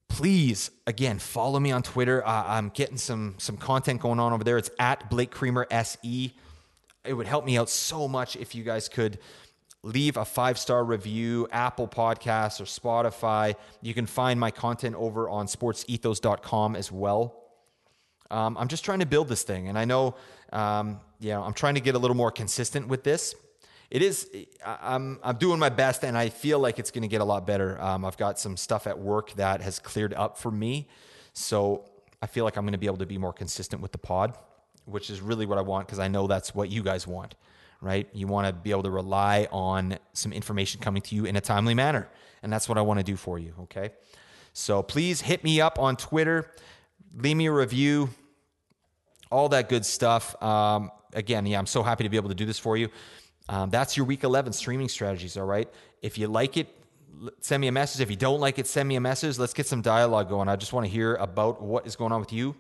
please 0.08 0.70
again 0.86 1.18
follow 1.18 1.60
me 1.60 1.72
on 1.72 1.82
twitter 1.82 2.24
uh, 2.24 2.44
i'm 2.46 2.70
getting 2.70 2.98
some 2.98 3.34
some 3.40 3.58
content 3.58 4.00
going 4.00 4.20
on 4.20 4.32
over 4.32 4.44
there 4.44 4.60
it's 4.60 4.70
at 4.78 5.10
blake 5.10 5.32
creamer 5.32 5.66
se 5.72 6.32
it 7.04 7.14
would 7.14 7.26
help 7.26 7.46
me 7.46 7.58
out 7.58 7.68
so 7.68 8.08
much 8.08 8.36
if 8.36 8.54
you 8.54 8.64
guys 8.64 8.88
could 8.88 9.18
leave 9.84 10.18
a 10.18 10.26
five 10.26 10.58
star 10.58 10.84
review 10.84 11.48
apple 11.52 11.88
podcasts 11.88 12.60
or 12.60 12.64
spotify. 12.64 13.56
You 13.82 13.94
can 13.94 14.06
find 14.06 14.40
my 14.40 14.50
content 14.50 14.96
over 14.96 15.30
on 15.30 15.48
sportsethos.com 15.48 16.76
as 16.76 16.92
well. 16.92 17.40
Um, 18.32 18.58
i'm 18.58 18.68
just 18.68 18.84
trying 18.84 19.00
to 19.00 19.06
build 19.06 19.28
this 19.28 19.44
thing 19.44 19.68
and 19.68 19.78
i 19.78 19.86
know 19.86 20.16
um, 20.52 21.00
i'm 21.24 21.54
trying 21.54 21.76
to 21.76 21.82
get 21.82 21.94
a 21.94 22.00
little 22.00 22.16
more 22.16 22.32
consistent 22.32 22.88
with 22.88 23.04
this. 23.04 23.36
It 23.94 24.02
is 24.02 24.28
I'm 24.66 25.20
I'm 25.22 25.38
doing 25.38 25.60
my 25.60 25.70
best 25.70 26.04
and 26.04 26.18
I 26.18 26.30
feel 26.30 26.58
like 26.58 26.80
it's 26.80 26.90
going 26.90 27.04
to 27.04 27.08
get 27.08 27.22
a 27.22 27.26
lot 27.26 27.46
better. 27.46 27.80
Um, 27.80 28.06
I've 28.06 28.18
got 28.18 28.40
some 28.40 28.58
stuff 28.58 28.88
at 28.88 28.98
work 28.98 29.34
that 29.34 29.62
has 29.62 29.78
cleared 29.78 30.16
up 30.16 30.36
for 30.36 30.50
me, 30.50 30.88
so 31.34 31.86
I 32.20 32.26
feel 32.26 32.44
like 32.44 32.58
I'm 32.58 32.64
going 32.64 32.72
to 32.72 32.80
be 32.80 32.88
able 32.88 32.98
to 32.98 33.06
be 33.06 33.20
more 33.20 33.34
consistent 33.34 33.84
with 33.84 33.92
the 33.92 34.00
pod, 34.00 34.36
which 34.86 35.12
is 35.12 35.22
really 35.22 35.46
what 35.46 35.60
I 35.60 35.62
want 35.62 35.86
because 35.86 36.00
I 36.00 36.08
know 36.08 36.26
that's 36.26 36.56
what 36.56 36.72
you 36.72 36.82
guys 36.82 37.06
want, 37.06 37.36
right? 37.84 38.08
You 38.14 38.28
want 38.28 38.48
to 38.48 38.54
be 38.54 38.72
able 38.72 38.84
to 38.84 38.90
rely 38.90 39.48
on 39.52 40.00
some 40.14 40.34
information 40.34 40.82
coming 40.82 41.02
to 41.04 41.16
you 41.16 41.26
in 41.26 41.36
a 41.36 41.42
timely 41.42 41.76
manner, 41.76 42.10
and 42.42 42.52
that's 42.52 42.68
what 42.68 42.78
I 42.78 42.82
want 42.82 43.00
to 43.00 43.04
do 43.04 43.16
for 43.16 43.38
you. 43.38 43.54
Okay, 43.64 43.92
so 44.54 44.82
please 44.82 45.22
hit 45.22 45.44
me 45.44 45.62
up 45.62 45.78
on 45.78 45.96
Twitter, 45.96 46.50
leave 47.16 47.38
me 47.38 47.46
a 47.46 47.52
review 47.52 48.10
all 49.34 49.50
that 49.50 49.68
good 49.68 49.86
stuff. 49.86 50.42
Um, 50.42 50.92
again, 51.14 51.46
yeah, 51.46 51.58
I'm 51.58 51.66
so 51.66 51.82
happy 51.82 52.04
to 52.04 52.10
be 52.10 52.18
able 52.18 52.30
to 52.30 52.36
do 52.36 52.46
this 52.46 52.60
for 52.60 52.78
you. 52.78 52.90
Um, 53.50 53.72
that's 53.72 53.98
your 53.98 54.06
week 54.06 54.24
11 54.24 54.54
streaming 54.54 54.88
strategies, 54.88 55.36
all 55.36 55.46
right? 55.46 55.68
If 56.02 56.18
you 56.18 56.28
like 56.28 56.56
it, 56.56 56.68
send 57.42 57.60
me 57.62 57.68
a 57.68 57.72
message. 57.72 58.02
If 58.02 58.10
you 58.12 58.16
don't 58.16 58.40
like 58.40 58.60
it, 58.60 58.68
send 58.68 58.88
me 58.88 58.96
a 58.96 59.02
message. 59.02 59.40
Let's 59.40 59.54
get 59.54 59.66
some 59.66 59.82
dialogue 59.82 60.30
going. 60.30 60.48
I 60.48 60.56
just 60.56 60.72
want 60.72 60.86
to 60.86 60.92
hear 60.92 61.16
about 61.16 61.62
what 61.62 61.88
is 61.88 61.96
going 61.96 62.12
on 62.12 62.20
with 62.20 62.32
you. 62.32 62.56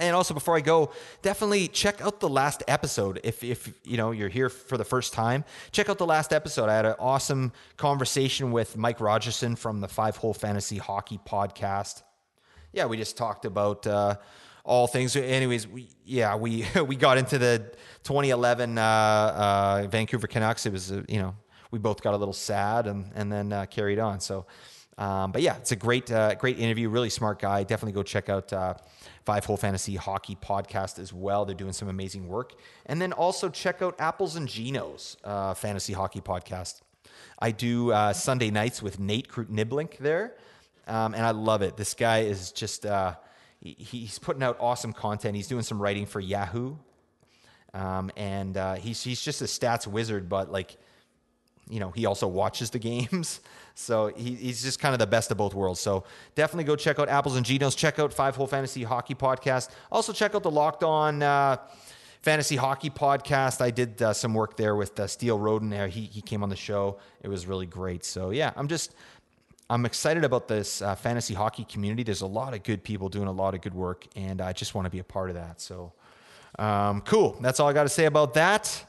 And 0.00 0.16
also, 0.16 0.34
before 0.34 0.56
I 0.56 0.60
go, 0.60 0.90
definitely 1.22 1.68
check 1.68 2.00
out 2.00 2.18
the 2.18 2.28
last 2.28 2.64
episode. 2.66 3.20
If, 3.22 3.44
if 3.44 3.72
you 3.84 3.96
know 3.96 4.10
you're 4.10 4.28
here 4.28 4.48
for 4.48 4.76
the 4.76 4.84
first 4.84 5.12
time, 5.12 5.44
check 5.70 5.88
out 5.88 5.98
the 5.98 6.06
last 6.06 6.32
episode. 6.32 6.68
I 6.68 6.74
had 6.74 6.86
an 6.86 6.96
awesome 6.98 7.52
conversation 7.76 8.50
with 8.50 8.76
Mike 8.76 9.00
Rogerson 9.00 9.54
from 9.54 9.80
the 9.80 9.88
Five 9.88 10.16
Hole 10.16 10.34
Fantasy 10.34 10.78
Hockey 10.78 11.20
Podcast 11.24 12.02
yeah, 12.74 12.86
we 12.86 12.96
just 12.96 13.16
talked 13.16 13.44
about 13.44 13.86
uh, 13.86 14.16
all 14.64 14.86
things. 14.86 15.16
Anyways, 15.16 15.66
we 15.66 15.88
yeah 16.04 16.34
we 16.34 16.66
we 16.86 16.96
got 16.96 17.16
into 17.16 17.38
the 17.38 17.58
2011 18.02 18.76
uh, 18.76 18.82
uh, 18.82 19.86
Vancouver 19.88 20.26
Canucks. 20.26 20.66
It 20.66 20.72
was 20.72 20.92
uh, 20.92 21.02
you 21.08 21.20
know 21.20 21.34
we 21.70 21.78
both 21.78 22.02
got 22.02 22.14
a 22.14 22.16
little 22.16 22.34
sad 22.34 22.86
and 22.86 23.10
and 23.14 23.32
then 23.32 23.52
uh, 23.52 23.66
carried 23.66 23.98
on. 23.98 24.20
So, 24.20 24.46
um, 24.98 25.32
but 25.32 25.42
yeah, 25.42 25.56
it's 25.56 25.72
a 25.72 25.76
great 25.76 26.10
uh, 26.10 26.34
great 26.34 26.58
interview. 26.58 26.88
Really 26.88 27.10
smart 27.10 27.40
guy. 27.40 27.62
Definitely 27.62 27.92
go 27.92 28.02
check 28.02 28.28
out. 28.28 28.52
Uh, 28.52 28.74
Five 29.24 29.46
Hole 29.46 29.56
Fantasy 29.56 29.96
Hockey 29.96 30.36
Podcast 30.36 30.98
as 30.98 31.10
well. 31.10 31.46
They're 31.46 31.54
doing 31.54 31.72
some 31.72 31.88
amazing 31.88 32.28
work. 32.28 32.52
And 32.84 33.00
then 33.00 33.14
also 33.14 33.48
check 33.48 33.80
out 33.80 33.94
Apples 33.98 34.36
and 34.36 34.46
Genos 34.46 35.16
uh, 35.24 35.54
Fantasy 35.54 35.94
Hockey 35.94 36.20
Podcast. 36.20 36.82
I 37.38 37.50
do 37.50 37.90
uh, 37.90 38.12
Sunday 38.12 38.50
nights 38.50 38.82
with 38.82 39.00
Nate 39.00 39.28
Niblink 39.28 39.98
there, 39.98 40.34
um, 40.86 41.14
and 41.14 41.24
I 41.24 41.30
love 41.30 41.62
it. 41.62 41.76
This 41.76 41.94
guy 41.94 42.20
is 42.20 42.52
just 42.52 42.84
uh, 42.84 43.14
putting 44.20 44.42
out 44.42 44.58
awesome 44.60 44.92
content. 44.92 45.36
He's 45.36 45.48
doing 45.48 45.62
some 45.62 45.80
writing 45.80 46.06
for 46.06 46.20
Yahoo, 46.20 46.76
um, 47.72 48.10
and 48.16 48.56
uh, 48.56 48.74
he's 48.74 49.02
he's 49.02 49.20
just 49.20 49.40
a 49.42 49.46
stats 49.46 49.86
wizard. 49.86 50.28
But 50.28 50.52
like 50.52 50.76
you 51.68 51.80
know, 51.80 51.90
he 51.90 52.06
also 52.06 52.26
watches 52.26 52.70
the 52.70 52.78
games. 52.78 53.40
So 53.76 54.12
he, 54.14 54.36
he's 54.36 54.62
just 54.62 54.78
kind 54.78 54.94
of 54.94 55.00
the 55.00 55.06
best 55.08 55.32
of 55.32 55.36
both 55.36 55.52
worlds. 55.52 55.80
So 55.80 56.04
definitely 56.36 56.62
go 56.62 56.76
check 56.76 57.00
out 57.00 57.08
Apples 57.08 57.34
and 57.34 57.44
Genos. 57.44 57.76
Check 57.76 57.98
out 57.98 58.14
Five 58.14 58.36
Hole 58.36 58.46
Fantasy 58.46 58.84
Hockey 58.84 59.16
Podcast. 59.16 59.70
Also 59.90 60.12
check 60.12 60.36
out 60.36 60.44
the 60.44 60.50
Locked 60.52 60.84
On 60.84 61.20
uh, 61.24 61.56
Fantasy 62.22 62.54
Hockey 62.54 62.88
Podcast. 62.88 63.60
I 63.60 63.72
did 63.72 64.00
uh, 64.00 64.12
some 64.12 64.32
work 64.32 64.56
there 64.56 64.76
with 64.76 65.00
uh, 65.00 65.08
Steele 65.08 65.40
Roden. 65.40 65.72
He 65.90 66.02
he 66.02 66.20
came 66.20 66.44
on 66.44 66.50
the 66.50 66.56
show. 66.56 67.00
It 67.20 67.26
was 67.26 67.48
really 67.48 67.66
great. 67.66 68.04
So 68.04 68.30
yeah, 68.30 68.52
I'm 68.54 68.68
just 68.68 68.94
I'm 69.68 69.86
excited 69.86 70.22
about 70.22 70.46
this 70.46 70.80
uh, 70.80 70.94
fantasy 70.94 71.34
hockey 71.34 71.64
community. 71.64 72.04
There's 72.04 72.20
a 72.20 72.26
lot 72.26 72.54
of 72.54 72.62
good 72.62 72.84
people 72.84 73.08
doing 73.08 73.26
a 73.26 73.32
lot 73.32 73.54
of 73.54 73.60
good 73.60 73.74
work, 73.74 74.06
and 74.14 74.40
I 74.40 74.52
just 74.52 74.76
want 74.76 74.84
to 74.86 74.90
be 74.90 75.00
a 75.00 75.04
part 75.04 75.30
of 75.30 75.34
that. 75.34 75.60
So 75.60 75.92
um, 76.58 77.00
cool. 77.00 77.36
That's 77.40 77.58
all 77.60 77.68
I 77.68 77.72
got 77.72 77.84
to 77.84 77.88
say 77.88 78.04
about 78.04 78.34
that. 78.34 78.84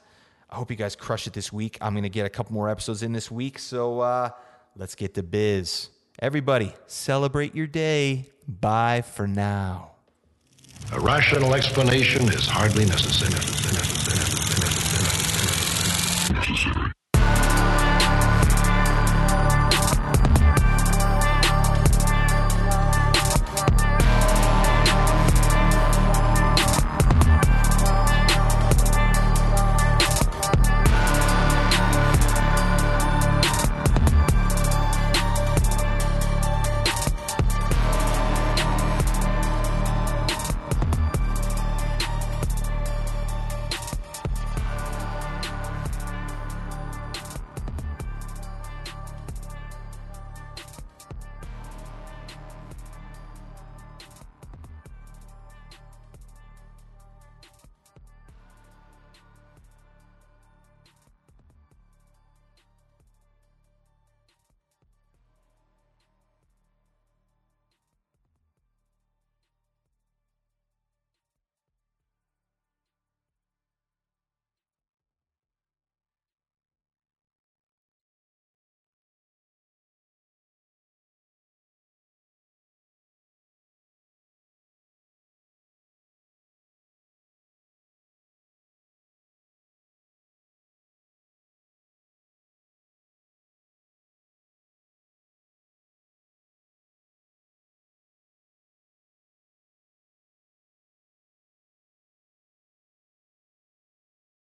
I 0.56 0.58
hope 0.58 0.72
you 0.72 0.78
guys 0.78 0.96
crush 0.96 1.28
it 1.28 1.34
this 1.34 1.52
week. 1.52 1.78
I'm 1.82 1.92
going 1.92 2.04
to 2.04 2.10
get 2.10 2.26
a 2.26 2.30
couple 2.30 2.54
more 2.54 2.70
episodes 2.70 3.04
in 3.04 3.12
this 3.12 3.30
week. 3.30 3.60
So 3.60 4.00
uh, 4.00 4.30
let's 4.78 4.96
get 4.96 5.14
to 5.16 5.24
biz. 5.24 5.90
Everybody, 6.20 6.74
celebrate 6.88 7.54
your 7.54 7.68
day. 7.68 8.28
Bye 8.48 9.02
for 9.02 9.28
now. 9.28 9.92
A 10.94 11.00
rational 11.02 11.56
explanation 11.56 12.30
is 12.30 12.48
hardly 12.48 12.86
necessary. 12.86 13.34
necessary. 13.34 14.05